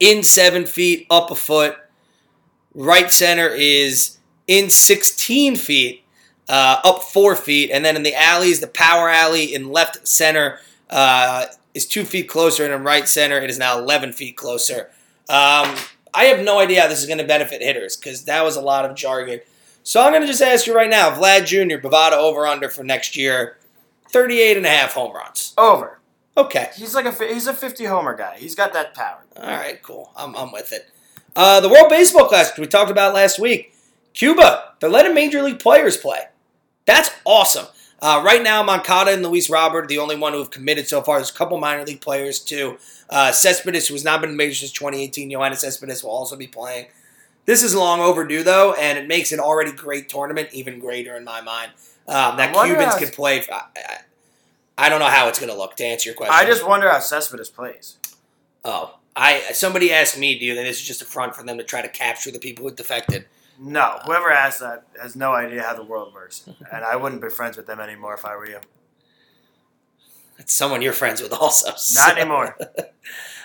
in 0.00 0.22
seven 0.22 0.66
feet, 0.66 1.06
up 1.10 1.30
a 1.30 1.34
foot. 1.34 1.76
Right 2.74 3.10
center 3.10 3.48
is 3.48 4.18
in 4.46 4.70
16 4.70 5.56
feet, 5.56 6.03
uh, 6.48 6.80
up 6.84 7.02
four 7.02 7.36
feet. 7.36 7.70
And 7.70 7.84
then 7.84 7.96
in 7.96 8.02
the 8.02 8.14
alleys, 8.14 8.60
the 8.60 8.66
power 8.66 9.08
alley 9.08 9.54
in 9.54 9.70
left 9.70 10.06
center 10.06 10.60
uh, 10.90 11.46
is 11.74 11.86
two 11.86 12.04
feet 12.04 12.28
closer, 12.28 12.64
and 12.64 12.72
in 12.72 12.84
right 12.84 13.08
center, 13.08 13.38
it 13.38 13.50
is 13.50 13.58
now 13.58 13.78
11 13.78 14.12
feet 14.12 14.36
closer. 14.36 14.90
Um, 15.28 15.74
I 16.12 16.26
have 16.26 16.44
no 16.44 16.60
idea 16.60 16.82
how 16.82 16.88
this 16.88 17.00
is 17.00 17.06
going 17.06 17.18
to 17.18 17.24
benefit 17.24 17.60
hitters 17.60 17.96
because 17.96 18.24
that 18.24 18.44
was 18.44 18.56
a 18.56 18.60
lot 18.60 18.84
of 18.84 18.94
jargon. 18.94 19.40
So 19.82 20.00
I'm 20.00 20.12
going 20.12 20.22
to 20.22 20.28
just 20.28 20.40
ask 20.40 20.66
you 20.66 20.74
right 20.74 20.88
now, 20.88 21.10
Vlad 21.10 21.46
Jr., 21.46 21.76
Bovada 21.76 22.12
over 22.12 22.46
under 22.46 22.70
for 22.70 22.84
next 22.84 23.16
year, 23.16 23.58
38 24.10 24.56
and 24.56 24.66
a 24.66 24.70
half 24.70 24.92
home 24.92 25.14
runs. 25.14 25.52
Over. 25.58 25.98
Okay. 26.36 26.70
He's 26.76 26.94
like 26.94 27.04
a 27.04 27.12
he's 27.26 27.46
a 27.46 27.54
50 27.54 27.84
homer 27.84 28.16
guy. 28.16 28.36
He's 28.38 28.54
got 28.54 28.72
that 28.72 28.94
power. 28.94 29.20
All 29.36 29.44
right, 29.44 29.80
cool. 29.82 30.10
I'm, 30.16 30.34
I'm 30.36 30.52
with 30.52 30.72
it. 30.72 30.88
Uh, 31.36 31.60
the 31.60 31.68
World 31.68 31.88
Baseball 31.88 32.28
Classic 32.28 32.56
we 32.56 32.66
talked 32.66 32.90
about 32.90 33.14
last 33.14 33.38
week. 33.38 33.74
Cuba, 34.14 34.74
they're 34.80 34.90
letting 34.90 35.14
major 35.14 35.42
league 35.42 35.58
players 35.58 35.96
play. 35.96 36.26
That's 36.86 37.10
awesome. 37.24 37.66
Uh, 38.00 38.22
right 38.24 38.42
now, 38.42 38.62
Moncada 38.62 39.12
and 39.12 39.22
Luis 39.22 39.48
Robert 39.48 39.84
are 39.84 39.86
the 39.86 39.98
only 39.98 40.16
one 40.16 40.32
who 40.32 40.38
have 40.40 40.50
committed 40.50 40.86
so 40.86 41.00
far. 41.00 41.16
There's 41.16 41.30
a 41.30 41.34
couple 41.34 41.58
minor 41.58 41.84
league 41.84 42.02
players 42.02 42.38
too. 42.38 42.76
Uh, 43.08 43.32
Cespedes, 43.32 43.88
who 43.88 43.94
has 43.94 44.04
not 44.04 44.20
been 44.20 44.30
in 44.30 44.36
major 44.36 44.54
since 44.54 44.72
2018, 44.72 45.30
Yoenis 45.30 45.58
Cespedes 45.58 46.02
will 46.02 46.10
also 46.10 46.36
be 46.36 46.46
playing. 46.46 46.86
This 47.46 47.62
is 47.62 47.74
long 47.74 48.00
overdue 48.00 48.42
though, 48.42 48.74
and 48.74 48.98
it 48.98 49.06
makes 49.06 49.32
an 49.32 49.40
already 49.40 49.72
great 49.72 50.08
tournament 50.08 50.50
even 50.52 50.80
greater 50.80 51.16
in 51.16 51.24
my 51.24 51.40
mind. 51.40 51.72
Um, 52.06 52.36
that 52.36 52.54
Cubans 52.54 52.96
can 52.96 53.08
play. 53.08 53.42
I, 53.50 53.62
I, 53.76 53.98
I 54.76 54.88
don't 54.88 55.00
know 55.00 55.06
how 55.06 55.28
it's 55.28 55.38
going 55.38 55.50
to 55.50 55.56
look. 55.56 55.76
To 55.76 55.84
answer 55.84 56.10
your 56.10 56.16
question, 56.16 56.34
I 56.34 56.44
just 56.44 56.66
wonder 56.66 56.90
how 56.90 56.98
Cespedes 56.98 57.48
plays. 57.48 57.96
Oh, 58.64 58.98
I 59.16 59.40
somebody 59.52 59.92
asked 59.92 60.18
me, 60.18 60.38
do 60.38 60.44
you 60.44 60.54
think 60.54 60.66
this 60.66 60.80
is 60.80 60.86
just 60.86 61.02
a 61.02 61.06
front 61.06 61.34
for 61.34 61.42
them 61.44 61.58
to 61.58 61.64
try 61.64 61.80
to 61.80 61.88
capture 61.88 62.30
the 62.30 62.38
people 62.38 62.68
who 62.68 62.74
defected? 62.74 63.26
No, 63.58 63.98
whoever 64.04 64.30
asked 64.30 64.60
that 64.60 64.84
has 65.00 65.14
no 65.14 65.32
idea 65.32 65.62
how 65.62 65.74
the 65.74 65.84
world 65.84 66.12
works, 66.12 66.48
and 66.72 66.84
I 66.84 66.96
wouldn't 66.96 67.22
be 67.22 67.28
friends 67.28 67.56
with 67.56 67.66
them 67.66 67.80
anymore 67.80 68.14
if 68.14 68.24
I 68.24 68.36
were 68.36 68.48
you. 68.48 68.58
It's 70.38 70.52
someone 70.52 70.82
you're 70.82 70.92
friends 70.92 71.22
with, 71.22 71.32
also. 71.32 71.72
Not 71.94 72.18
anymore. 72.18 72.56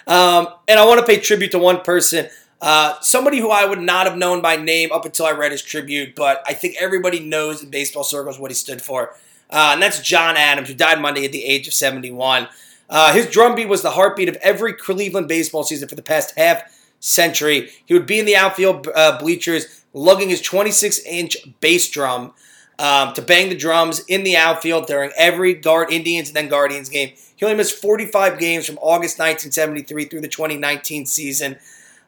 Um, 0.08 0.48
and 0.68 0.80
I 0.80 0.88
want 0.88 1.00
to 1.00 1.06
pay 1.06 1.20
tribute 1.20 1.52
to 1.52 1.60
one 1.60 1.82
person, 1.82 2.30
uh, 2.62 3.00
somebody 3.00 3.38
who 3.38 3.52
I 3.52 3.66
would 3.66 3.80
not 3.80 4.08
have 4.08 4.18
known 4.18 4.42
by 4.42 4.56
name 4.56 4.92
up 4.92 5.06
until 5.06 5.28
I 5.28 5.34
read 5.34 5.52
his 5.52 5.62
tribute, 5.62 6.16
but 6.16 6.42
I 6.48 6.54
think 6.54 6.78
everybody 6.80 7.20
knows 7.20 7.62
in 7.62 7.70
baseball 7.70 8.04
circles 8.04 8.40
what 8.40 8.50
he 8.50 8.56
stood 8.56 8.82
for. 8.82 9.16
Uh, 9.52 9.72
and 9.74 9.82
that's 9.84 10.02
John 10.02 10.36
Adams, 10.36 10.68
who 10.68 10.74
died 10.74 11.00
Monday 11.00 11.26
at 11.26 11.32
the 11.32 11.46
age 11.46 11.68
of 11.68 11.76
71. 11.76 12.48
Uh, 12.90 13.14
his 13.14 13.28
drumbeat 13.28 13.70
was 13.70 13.84
the 13.84 13.92
heartbeat 13.92 14.30
of 14.30 14.36
every 14.38 14.74
Cleveland 14.74 15.28
baseball 15.28 15.64
season 15.64 15.88
for 15.88 15.96
the 15.96 16.02
past 16.02 16.34
half 16.38 16.64
century. 17.00 17.70
He 17.86 17.94
would 17.94 18.08
be 18.08 18.20
in 18.20 18.26
the 18.26 18.36
outfield 18.36 18.88
uh, 18.94 19.20
bleachers, 19.20 19.79
lugging 19.94 20.30
his 20.30 20.42
26 20.42 21.00
inch 21.06 21.38
bass 21.60 21.90
drum 21.90 22.34
um, 22.80 23.14
to 23.14 23.22
bang 23.22 23.50
the 23.50 23.56
drums 23.56 24.00
in 24.08 24.24
the 24.24 24.38
outfield 24.38 24.88
during 24.88 25.12
every 25.18 25.54
guard 25.54 25.92
Indians 25.92 26.30
and 26.30 26.36
then 26.36 26.48
Guardians 26.48 26.90
game. 26.90 27.14
He 27.36 27.46
only 27.46 27.58
missed 27.58 27.82
45 27.82 28.40
games 28.40 28.66
from 28.66 28.78
August 28.78 29.20
1973 29.20 30.06
through 30.06 30.22
the 30.22 30.28
2019 30.28 31.06
season. 31.06 31.58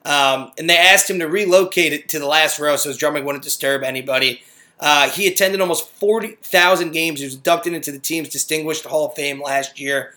Um, 0.04 0.52
and 0.58 0.70
they 0.70 0.78
asked 0.78 1.10
him 1.10 1.20
to 1.20 1.28
relocate 1.28 1.94
it 1.94 2.10
to 2.10 2.20
the 2.20 2.26
last 2.26 2.60
row 2.60 2.76
so 2.76 2.90
his 2.90 2.98
drumming 2.98 3.26
wouldn't 3.26 3.44
disturb 3.44 3.84
anybody. 3.84 4.42
Uh, 4.80 5.10
he 5.10 5.28
attended 5.28 5.62
almost 5.62 5.90
40,000 5.92 6.92
games. 6.92 7.20
He 7.20 7.26
was 7.26 7.36
inducted 7.36 7.74
into 7.74 7.92
the 7.92 8.00
team's 8.00 8.30
Distinguished 8.30 8.86
Hall 8.86 9.06
of 9.06 9.14
Fame 9.14 9.42
last 9.42 9.80
year. 9.80 10.16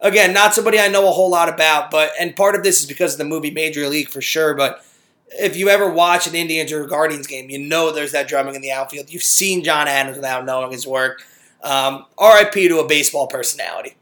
Again, 0.00 0.32
not 0.32 0.54
somebody 0.54 0.78
I 0.78 0.88
know 0.88 1.08
a 1.08 1.12
whole 1.12 1.30
lot 1.30 1.48
about, 1.48 1.90
but 1.90 2.12
and 2.18 2.34
part 2.34 2.54
of 2.54 2.62
this 2.62 2.80
is 2.80 2.86
because 2.86 3.12
of 3.14 3.18
the 3.18 3.24
movie 3.24 3.50
Major 3.50 3.86
League 3.88 4.08
for 4.08 4.22
sure. 4.22 4.54
But 4.54 4.84
if 5.30 5.56
you 5.56 5.68
ever 5.68 5.90
watch 5.90 6.26
an 6.26 6.34
Indians 6.34 6.72
or 6.72 6.86
Guardians 6.86 7.26
game, 7.26 7.50
you 7.50 7.58
know 7.58 7.92
there's 7.92 8.12
that 8.12 8.28
drumming 8.28 8.54
in 8.54 8.62
the 8.62 8.70
outfield. 8.70 9.10
You've 9.12 9.22
seen 9.22 9.64
John 9.64 9.88
Adams 9.88 10.16
without 10.16 10.44
knowing 10.44 10.72
his 10.72 10.86
work. 10.86 11.22
Um, 11.62 12.06
RIP 12.20 12.52
to 12.52 12.78
a 12.78 12.86
baseball 12.86 13.26
personality. 13.26 13.96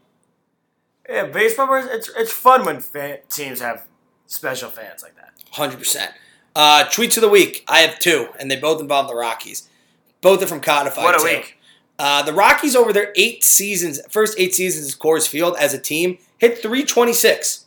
Yeah, 1.09 1.25
baseball. 1.25 1.73
It's 1.73 2.09
it's 2.15 2.31
fun 2.31 2.65
when 2.65 2.81
fan, 2.81 3.19
teams 3.29 3.61
have 3.61 3.85
special 4.27 4.69
fans 4.69 5.01
like 5.01 5.15
that. 5.15 5.33
Hundred 5.51 5.79
percent. 5.79 6.11
Uh, 6.55 6.85
tweets 6.85 7.17
of 7.17 7.21
the 7.21 7.29
week. 7.29 7.63
I 7.67 7.79
have 7.79 7.99
two, 7.99 8.29
and 8.39 8.49
they 8.51 8.57
both 8.57 8.81
involve 8.81 9.07
the 9.07 9.15
Rockies. 9.15 9.69
Both 10.21 10.43
are 10.43 10.47
from 10.47 10.59
Codified. 10.59 11.03
What 11.03 11.15
a 11.15 11.19
too. 11.19 11.37
week. 11.37 11.57
Uh, 11.99 12.23
the 12.23 12.33
Rockies 12.33 12.75
over 12.75 12.93
their 12.93 13.13
eight 13.15 13.43
seasons, 13.43 13.99
first 14.09 14.39
eight 14.39 14.53
seasons 14.53 14.93
at 14.93 14.99
Coors 14.99 15.27
Field 15.27 15.55
as 15.59 15.73
a 15.73 15.79
team, 15.79 16.17
hit 16.37 16.61
326. 16.61 17.65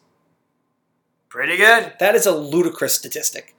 Pretty 1.31 1.57
good. 1.57 1.95
That 2.01 2.14
is 2.14 2.26
a 2.26 2.35
ludicrous 2.35 2.97
statistic. 2.97 3.55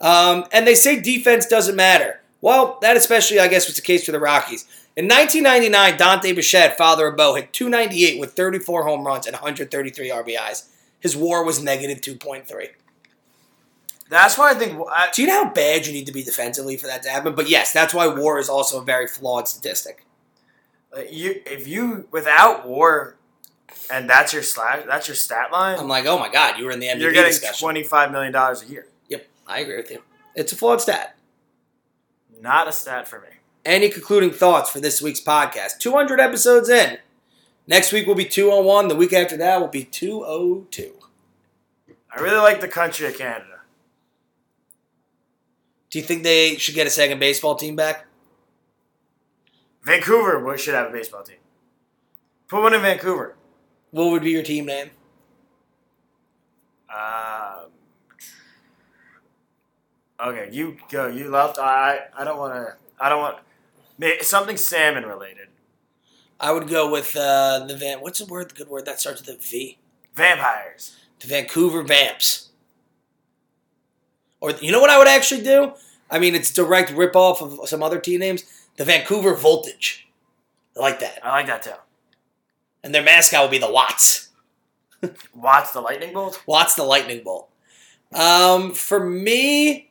Um, 0.00 0.44
and 0.52 0.66
they 0.66 0.76
say 0.76 1.00
defense 1.00 1.46
doesn't 1.46 1.76
matter. 1.76 2.20
Well, 2.40 2.78
that 2.80 2.96
especially, 2.96 3.40
I 3.40 3.48
guess, 3.48 3.66
was 3.66 3.74
the 3.74 3.82
case 3.82 4.06
for 4.06 4.12
the 4.12 4.20
Rockies. 4.20 4.64
In 4.96 5.06
1999, 5.06 5.98
Dante 5.98 6.32
Bichette, 6.32 6.78
father 6.78 7.08
of 7.08 7.16
Bo, 7.16 7.34
hit 7.34 7.52
298 7.52 8.20
with 8.20 8.34
34 8.34 8.84
home 8.84 9.04
runs 9.04 9.26
and 9.26 9.34
133 9.34 10.08
RBIs. 10.08 10.68
His 11.00 11.16
WAR 11.16 11.44
was 11.44 11.60
negative 11.60 12.00
2.3. 12.00 12.68
That's 14.08 14.38
why 14.38 14.52
I 14.52 14.54
think. 14.54 14.80
I, 14.90 15.10
Do 15.12 15.22
you 15.22 15.28
know 15.28 15.44
how 15.44 15.50
bad 15.50 15.86
you 15.86 15.92
need 15.92 16.06
to 16.06 16.12
be 16.12 16.22
defensively 16.22 16.76
for 16.76 16.86
that 16.86 17.02
to 17.02 17.10
happen? 17.10 17.34
But 17.34 17.48
yes, 17.48 17.72
that's 17.72 17.92
why 17.92 18.06
WAR 18.06 18.38
is 18.38 18.48
also 18.48 18.80
a 18.80 18.84
very 18.84 19.06
flawed 19.06 19.48
statistic. 19.48 20.06
you 21.10 21.42
if 21.44 21.66
you 21.68 22.08
without 22.10 22.66
war, 22.66 23.17
and 23.90 24.08
that's 24.08 24.32
your 24.32 24.42
slash, 24.42 24.84
that's 24.86 25.08
your 25.08 25.14
stat 25.14 25.52
line. 25.52 25.78
I'm 25.78 25.88
like, 25.88 26.06
oh 26.06 26.18
my 26.18 26.30
god, 26.30 26.58
you 26.58 26.64
were 26.64 26.70
in 26.70 26.80
the 26.80 26.86
MVP 26.88 27.00
you're 27.00 27.12
getting 27.12 27.30
discussion. 27.30 27.64
twenty 27.64 27.82
five 27.82 28.10
million 28.12 28.32
dollars 28.32 28.62
a 28.62 28.66
year. 28.66 28.86
Yep, 29.08 29.26
I 29.46 29.60
agree 29.60 29.76
with 29.76 29.90
you. 29.90 30.02
It's 30.34 30.52
a 30.52 30.56
flawed 30.56 30.80
stat. 30.80 31.16
Not 32.40 32.68
a 32.68 32.72
stat 32.72 33.08
for 33.08 33.20
me. 33.20 33.28
Any 33.64 33.88
concluding 33.88 34.30
thoughts 34.30 34.70
for 34.70 34.80
this 34.80 35.02
week's 35.02 35.20
podcast? 35.20 35.78
200 35.78 36.20
episodes 36.20 36.68
in. 36.68 36.98
Next 37.66 37.92
week 37.92 38.06
will 38.06 38.14
be 38.14 38.24
201. 38.24 38.88
The 38.88 38.94
week 38.96 39.12
after 39.12 39.36
that 39.36 39.60
will 39.60 39.68
be 39.68 39.84
202. 39.84 40.94
I 42.10 42.20
really 42.20 42.38
like 42.38 42.60
the 42.60 42.68
country 42.68 43.06
of 43.06 43.18
Canada. 43.18 43.60
Do 45.90 45.98
you 45.98 46.04
think 46.04 46.22
they 46.22 46.56
should 46.56 46.74
get 46.74 46.86
a 46.86 46.90
second 46.90 47.18
baseball 47.18 47.56
team 47.56 47.76
back? 47.76 48.06
Vancouver 49.82 50.56
should 50.56 50.74
have 50.74 50.88
a 50.88 50.92
baseball 50.92 51.22
team. 51.22 51.36
Put 52.48 52.62
one 52.62 52.74
in 52.74 52.80
Vancouver. 52.80 53.36
What 53.90 54.10
would 54.10 54.22
be 54.22 54.30
your 54.30 54.42
team 54.42 54.66
name? 54.66 54.90
Um, 56.90 57.70
okay, 60.20 60.48
you 60.52 60.76
go. 60.90 61.06
You 61.06 61.30
left. 61.30 61.58
I 61.58 62.00
I 62.16 62.24
don't 62.24 62.38
want 62.38 62.54
to. 62.54 62.74
I 63.00 63.08
don't 63.08 63.20
want 63.20 63.38
something 64.22 64.56
salmon 64.56 65.04
related. 65.04 65.48
I 66.40 66.52
would 66.52 66.68
go 66.68 66.90
with 66.90 67.16
uh, 67.16 67.64
the 67.66 67.76
van. 67.76 68.00
What's 68.00 68.20
the 68.20 68.26
word? 68.26 68.50
The 68.50 68.54
good 68.54 68.68
word 68.68 68.86
that 68.86 69.00
starts 69.00 69.20
with 69.20 69.36
a 69.36 69.40
V. 69.40 69.78
Vampires. 70.14 70.96
The 71.20 71.26
Vancouver 71.26 71.82
Vamps. 71.82 72.48
Or 74.40 74.52
you 74.52 74.70
know 74.70 74.80
what 74.80 74.90
I 74.90 74.98
would 74.98 75.08
actually 75.08 75.42
do? 75.42 75.72
I 76.10 76.18
mean, 76.18 76.34
it's 76.34 76.52
direct 76.52 76.92
ripoff 76.92 77.42
of 77.42 77.68
some 77.68 77.82
other 77.82 77.98
team 77.98 78.20
names. 78.20 78.44
The 78.76 78.84
Vancouver 78.84 79.34
Voltage. 79.34 80.08
I 80.76 80.80
like 80.80 81.00
that. 81.00 81.18
I 81.24 81.30
like 81.30 81.46
that 81.48 81.62
too. 81.62 81.72
And 82.88 82.94
their 82.94 83.02
mascot 83.02 83.42
will 83.42 83.50
be 83.50 83.58
the 83.58 83.70
Watts. 83.70 84.30
Watts 85.34 85.72
the 85.72 85.82
lightning 85.82 86.14
bolt. 86.14 86.42
Watts 86.46 86.74
the 86.74 86.84
Lightning 86.84 87.22
Bolt. 87.22 87.50
Um, 88.14 88.72
for 88.72 89.04
me, 89.04 89.90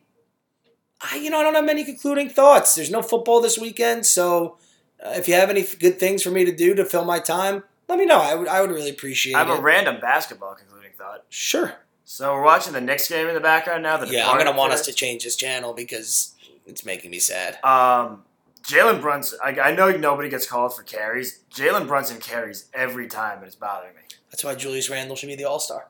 I 1.00 1.18
you 1.18 1.30
know 1.30 1.39
I 1.39 1.43
don't 1.43 1.54
have 1.54 1.64
many 1.64 1.84
concluding 1.84 2.28
thoughts. 2.28 2.74
There's 2.74 2.89
no 2.89 3.04
football 3.04 3.39
this 3.39 3.56
weekend, 3.56 4.08
so 4.08 4.58
uh, 5.00 5.12
if 5.12 5.28
you 5.28 5.36
have 5.36 5.52
any 5.52 5.62
good 5.62 6.00
things 6.00 6.24
for 6.24 6.32
me 6.32 6.43
to 6.43 6.52
do 6.52 6.74
to 6.74 6.84
fill 6.86 7.06
my 7.06 7.20
time, 7.20 7.64
let 7.88 8.00
me 8.00 8.08
know. 8.08 8.20
I 8.20 8.34
would 8.34 8.48
I 8.48 8.62
would 8.62 8.72
really 8.72 8.89
appreciate 8.89 9.34
it. 9.34 9.36
I 9.36 9.43
have 9.43 9.50
it. 9.50 9.60
a 9.60 9.62
random 9.62 10.02
basketball 10.02 10.56
concluding 10.56 10.91
thought. 10.98 11.26
sure. 11.30 11.76
So 12.04 12.34
we're 12.34 12.41
watching 12.41 12.74
the 12.74 12.82
Knicks 12.82 13.08
game 13.08 13.28
in 13.28 13.36
the 13.36 13.39
background 13.39 13.84
now. 13.84 13.98
The 13.98 14.08
Yeah, 14.08 14.28
I'm 14.28 14.39
gonna 14.39 14.58
want 14.58 14.74
us 14.74 14.84
to 14.88 14.91
change 14.91 15.24
this 15.24 15.36
channel 15.36 15.76
because 15.76 16.34
it's 16.66 16.84
making 16.84 17.12
me 17.12 17.20
sad. 17.20 17.64
Um, 17.64 18.24
Jalen 18.68 19.01
Brunson. 19.01 19.39
I, 19.43 19.57
I 19.59 19.76
know 19.76 19.91
nobody 19.91 20.30
gets 20.30 20.47
called 20.47 20.76
for 20.76 20.84
carries. 20.84 21.39
Jalen 21.53 21.88
Brunson 21.88 22.20
carries 22.20 22.65
every 22.74 23.07
time, 23.07 23.38
and 23.39 23.47
it's 23.47 23.55
bothering 23.55 23.95
me. 23.95 24.01
That's 24.30 24.43
why 24.43 24.55
Julius 24.55 24.89
Randle 24.89 25.15
should 25.15 25.28
be 25.28 25.36
the 25.36 25.45
All 25.45 25.59
Star. 25.59 25.88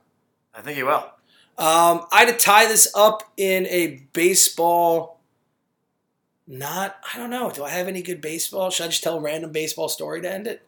I 0.54 0.62
think 0.62 0.78
he 0.78 0.84
will. 0.84 1.12
Um, 1.58 2.06
I 2.12 2.26
had 2.26 2.28
to 2.28 2.34
tie 2.34 2.68
this 2.68 2.92
up 2.96 3.24
in 3.36 3.66
a 3.68 4.04
baseball. 4.14 5.20
Not, 6.46 6.96
I 7.14 7.18
don't 7.18 7.32
know. 7.32 7.50
Do 7.52 7.64
I 7.64 7.72
have 7.72 7.88
any 7.88 8.02
good 8.02 8.22
baseball? 8.22 8.70
Should 8.70 8.86
I 8.86 8.88
just 8.90 9.04
tell 9.04 9.18
a 9.18 9.22
random 9.22 9.52
baseball 9.52 9.90
story 9.90 10.22
to 10.22 10.32
end 10.32 10.48
it? 10.48 10.66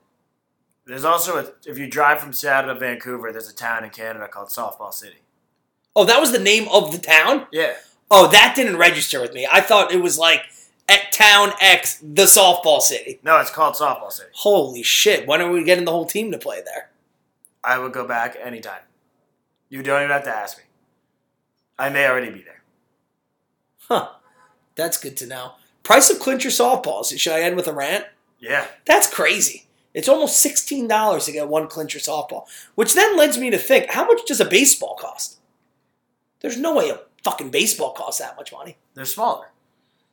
There's 0.85 1.05
also 1.05 1.37
a, 1.37 1.69
if 1.69 1.77
you 1.77 1.87
drive 1.87 2.19
from 2.19 2.33
Seattle 2.33 2.73
to 2.73 2.79
Vancouver, 2.79 3.31
there's 3.31 3.49
a 3.49 3.55
town 3.55 3.83
in 3.83 3.91
Canada 3.91 4.27
called 4.27 4.49
Softball 4.49 4.91
City. 4.91 5.17
Oh, 5.95 6.05
that 6.05 6.19
was 6.19 6.31
the 6.31 6.39
name 6.39 6.67
of 6.69 6.91
the 6.91 6.97
town? 6.97 7.45
Yeah, 7.51 7.73
Oh, 8.11 8.27
that 8.27 8.53
didn't 8.55 8.77
register 8.77 9.21
with 9.21 9.33
me. 9.33 9.47
I 9.49 9.61
thought 9.61 9.91
it 9.91 10.01
was 10.01 10.17
like 10.17 10.41
at 10.89 11.11
Town 11.11 11.51
X, 11.61 11.99
the 12.01 12.23
softball 12.23 12.81
city. 12.81 13.19
no, 13.23 13.37
it's 13.39 13.51
called 13.51 13.75
Softball 13.75 14.11
City. 14.11 14.29
Holy 14.33 14.83
shit. 14.83 15.27
When 15.27 15.41
are 15.41 15.51
we 15.51 15.63
getting 15.63 15.85
the 15.85 15.91
whole 15.91 16.05
team 16.05 16.31
to 16.31 16.37
play 16.37 16.61
there? 16.63 16.89
I 17.63 17.77
would 17.77 17.93
go 17.93 18.07
back 18.07 18.37
anytime. 18.41 18.81
You 19.69 19.83
don't 19.83 20.01
even 20.01 20.11
have 20.11 20.23
to 20.23 20.35
ask 20.35 20.57
me. 20.57 20.63
I 21.77 21.89
may 21.89 22.07
already 22.07 22.31
be 22.31 22.41
there. 22.41 22.61
Huh. 23.87 24.09
That's 24.75 24.97
good 24.97 25.17
to 25.17 25.25
know. 25.27 25.53
Price 25.83 26.09
of 26.09 26.19
clincher 26.19 26.49
softballs. 26.49 27.17
Should 27.17 27.33
I 27.33 27.41
end 27.41 27.55
with 27.55 27.67
a 27.67 27.73
rant? 27.73 28.05
Yeah, 28.39 28.65
That's 28.85 29.13
crazy. 29.13 29.65
It's 29.93 30.07
almost 30.07 30.45
$16 30.45 31.25
to 31.25 31.31
get 31.31 31.47
one 31.49 31.67
clincher 31.67 31.99
softball, 31.99 32.45
which 32.75 32.93
then 32.93 33.17
leads 33.17 33.37
me 33.37 33.49
to 33.49 33.57
think 33.57 33.89
how 33.89 34.05
much 34.05 34.21
does 34.25 34.39
a 34.39 34.45
baseball 34.45 34.95
cost? 34.95 35.39
There's 36.39 36.57
no 36.57 36.75
way 36.75 36.89
a 36.89 37.01
fucking 37.23 37.49
baseball 37.49 37.91
costs 37.91 38.21
that 38.21 38.37
much 38.37 38.53
money. 38.53 38.77
they're 38.93 39.03
smaller. 39.05 39.47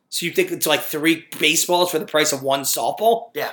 So 0.09 0.25
you 0.25 0.31
think 0.31 0.51
it's 0.51 0.65
like 0.67 0.81
three 0.81 1.27
baseballs 1.39 1.91
for 1.91 1.99
the 1.99 2.05
price 2.05 2.31
of 2.31 2.41
one 2.41 2.61
softball? 2.61 3.29
Yeah, 3.33 3.51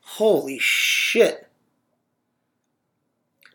Holy 0.00 0.58
shit. 0.58 1.46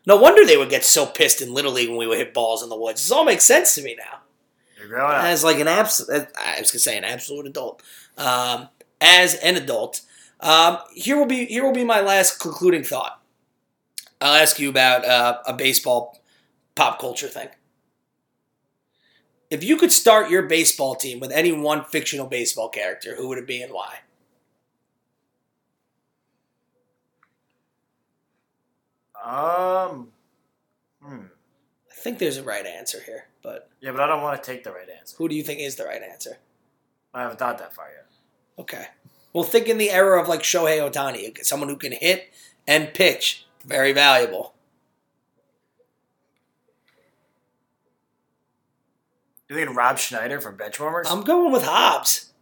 No 0.06 0.16
wonder 0.16 0.44
they 0.44 0.56
would 0.56 0.70
get 0.70 0.84
so 0.84 1.04
pissed 1.06 1.40
in 1.42 1.52
Little 1.52 1.72
League 1.72 1.88
when 1.88 1.98
we 1.98 2.06
would 2.06 2.18
hit 2.18 2.32
balls 2.34 2.62
in 2.62 2.68
the 2.68 2.76
woods. 2.76 3.02
This 3.02 3.10
all 3.10 3.24
makes 3.24 3.44
sense 3.44 3.74
to 3.74 3.82
me 3.82 3.96
now. 3.98 4.20
you're 4.78 4.88
growing 4.88 5.16
up. 5.16 5.24
As 5.24 5.42
like 5.42 5.58
an 5.58 5.68
absolute, 5.68 6.28
I 6.38 6.60
was 6.60 6.70
gonna 6.70 6.78
say 6.80 6.96
an 6.96 7.04
absolute 7.04 7.46
adult. 7.46 7.82
Um, 8.16 8.68
as 9.00 9.34
an 9.36 9.56
adult, 9.56 10.02
um, 10.40 10.78
here 10.94 11.16
will 11.16 11.26
be 11.26 11.46
here 11.46 11.64
will 11.64 11.72
be 11.72 11.84
my 11.84 12.00
last 12.00 12.38
concluding 12.38 12.84
thought. 12.84 13.20
I'll 14.20 14.40
ask 14.40 14.58
you 14.58 14.68
about 14.70 15.04
uh, 15.04 15.38
a 15.46 15.54
baseball 15.54 16.22
pop 16.74 17.00
culture 17.00 17.28
thing. 17.28 17.48
If 19.54 19.62
you 19.62 19.76
could 19.76 19.92
start 19.92 20.30
your 20.30 20.42
baseball 20.42 20.96
team 20.96 21.20
with 21.20 21.30
any 21.30 21.52
one 21.52 21.84
fictional 21.84 22.26
baseball 22.26 22.68
character, 22.68 23.14
who 23.14 23.28
would 23.28 23.38
it 23.38 23.46
be 23.46 23.62
and 23.62 23.72
why? 23.72 24.00
Um, 29.24 30.08
hmm. 31.00 31.26
I 31.88 31.94
think 31.94 32.18
there's 32.18 32.36
a 32.36 32.42
right 32.42 32.66
answer 32.66 32.98
here, 33.06 33.26
but 33.44 33.70
Yeah, 33.80 33.92
but 33.92 34.00
I 34.00 34.08
don't 34.08 34.22
want 34.22 34.42
to 34.42 34.44
take 34.44 34.64
the 34.64 34.72
right 34.72 34.88
answer. 34.98 35.14
who 35.18 35.28
do 35.28 35.36
you 35.36 35.44
think 35.44 35.60
is 35.60 35.76
the 35.76 35.84
right 35.84 36.02
answer? 36.02 36.38
I 37.14 37.22
haven't 37.22 37.38
thought 37.38 37.58
that 37.58 37.72
far 37.72 37.86
yet. 37.94 38.06
Okay. 38.58 38.88
Well, 39.32 39.44
think 39.44 39.68
in 39.68 39.78
the 39.78 39.90
era 39.90 40.20
of 40.20 40.26
like 40.28 40.42
Shohei 40.42 40.80
Ohtani, 40.80 41.44
someone 41.44 41.68
who 41.68 41.76
can 41.76 41.92
hit 41.92 42.32
and 42.66 42.92
pitch, 42.92 43.46
very 43.64 43.92
valuable. 43.92 44.54
You 49.54 49.60
thinking 49.60 49.76
Rob 49.76 49.98
Schneider 49.98 50.40
from 50.40 50.56
Benchwarmers? 50.56 51.04
I'm 51.06 51.22
going 51.22 51.52
with 51.52 51.62
Hobbs. 51.62 52.32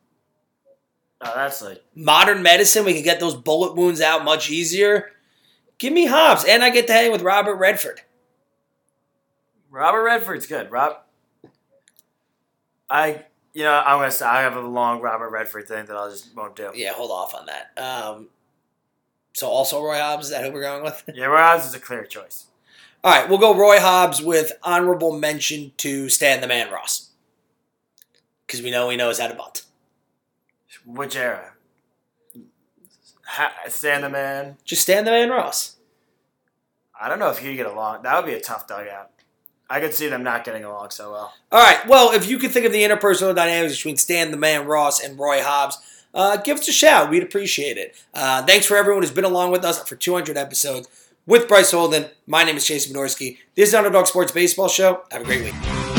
oh, 1.21 1.33
that's 1.35 1.61
like 1.61 1.83
Modern 1.95 2.43
medicine, 2.43 2.87
we 2.87 2.95
can 2.95 3.03
get 3.03 3.21
those 3.21 3.35
bullet 3.35 3.75
wounds 3.77 4.01
out 4.01 4.25
much 4.25 4.51
easier. 4.51 5.11
Give 5.77 5.93
me 5.93 6.07
Hobbs, 6.07 6.45
and 6.45 6.65
I 6.65 6.71
get 6.71 6.87
to 6.87 6.93
hang 6.95 7.13
with 7.13 7.21
Robert 7.21 7.57
Redford. 7.57 8.01
Robert 9.71 10.05
Redford's 10.05 10.47
good. 10.47 10.71
Rob, 10.71 11.01
I 12.89 13.25
you 13.53 13.65
know 13.65 13.83
I'm 13.85 13.99
gonna 13.99 14.11
say 14.11 14.25
I 14.25 14.43
have 14.43 14.57
a 14.57 14.61
long 14.61 15.01
Robert 15.03 15.31
Redford 15.31 15.69
thing 15.69 15.85
that 15.87 15.97
I 15.97 16.09
just 16.09 16.35
won't 16.35 16.57
do. 16.57 16.71
Yeah, 16.75 16.93
hold 16.93 17.11
off 17.11 17.35
on 17.35 17.47
that. 17.47 17.79
Um, 17.79 18.29
so 19.35 19.49
also 19.49 19.83
Roy 19.83 19.99
Hobbs, 19.99 20.27
is 20.27 20.31
that 20.31 20.45
who 20.45 20.53
we're 20.53 20.63
going 20.63 20.83
with? 20.83 21.03
Yeah, 21.13 21.27
Roy 21.27 21.39
Hobbs 21.39 21.67
is 21.67 21.75
a 21.75 21.81
clear 21.81 22.05
choice. 22.05 22.47
All 23.05 23.13
right, 23.13 23.29
we'll 23.29 23.39
go 23.39 23.57
Roy 23.57 23.81
Hobbs 23.81 24.23
with 24.23 24.53
honorable 24.63 25.19
mention 25.19 25.73
to 25.79 26.09
Stan 26.09 26.41
the 26.41 26.47
Man 26.47 26.71
Ross. 26.71 27.11
Because 28.47 28.63
we 28.63 28.71
know 28.71 28.89
he 28.91 28.97
knows 28.97 29.19
how 29.19 29.27
to 29.27 29.35
bunt. 29.35 29.63
Which 30.87 31.17
era? 31.17 31.53
Ha- 33.27 33.55
Stand 33.69 34.05
the 34.05 34.11
man. 34.11 34.57
Just 34.65 34.83
Stan 34.83 35.05
the 35.05 35.11
Man 35.11 35.31
Ross. 35.31 35.77
I 37.01 37.09
don't 37.09 37.19
know 37.19 37.31
if 37.31 37.39
he'd 37.39 37.57
get 37.57 37.67
along. 37.67 38.03
That 38.03 38.17
would 38.17 38.31
be 38.31 38.37
a 38.37 38.41
tough 38.41 38.69
dugout. 38.69 39.11
I 39.69 39.81
could 39.81 39.95
see 39.95 40.07
them 40.09 40.23
not 40.23 40.45
getting 40.45 40.65
along 40.65 40.91
so 40.91 41.11
well. 41.11 41.33
All 41.51 41.61
right. 41.61 41.85
Well, 41.89 42.13
if 42.13 42.29
you 42.29 42.39
can 42.39 42.51
think 42.51 42.67
of 42.67 42.73
the 42.73 42.83
interpersonal 42.83 43.35
dynamics 43.35 43.77
between 43.77 43.97
Stan 43.97 44.31
the 44.31 44.37
Man 44.37 44.67
Ross 44.67 45.03
and 45.03 45.19
Roy 45.19 45.43
Hobbs, 45.43 45.79
uh, 46.15 46.37
give 46.37 46.59
us 46.59 46.69
a 46.69 46.73
shout. 46.73 47.11
We'd 47.11 47.23
appreciate 47.23 47.79
it. 47.79 47.97
Uh, 48.13 48.45
thanks 48.45 48.67
for 48.67 48.77
everyone 48.77 49.03
who's 49.03 49.11
been 49.11 49.25
along 49.25 49.51
with 49.51 49.65
us 49.65 49.83
for 49.89 49.97
200 49.97 50.37
episodes 50.37 50.89
with 51.27 51.49
Bryce 51.49 51.71
Holden. 51.71 52.07
My 52.27 52.45
name 52.45 52.57
is 52.57 52.67
Chase 52.67 52.91
Minorski. 52.91 53.39
This 53.55 53.71
is 53.71 53.75
Underdog 53.75 54.07
Sports 54.07 54.33
Baseball 54.33 54.69
Show. 54.69 55.03
Have 55.11 55.23
a 55.23 55.25
great 55.25 55.43
week. 55.45 55.92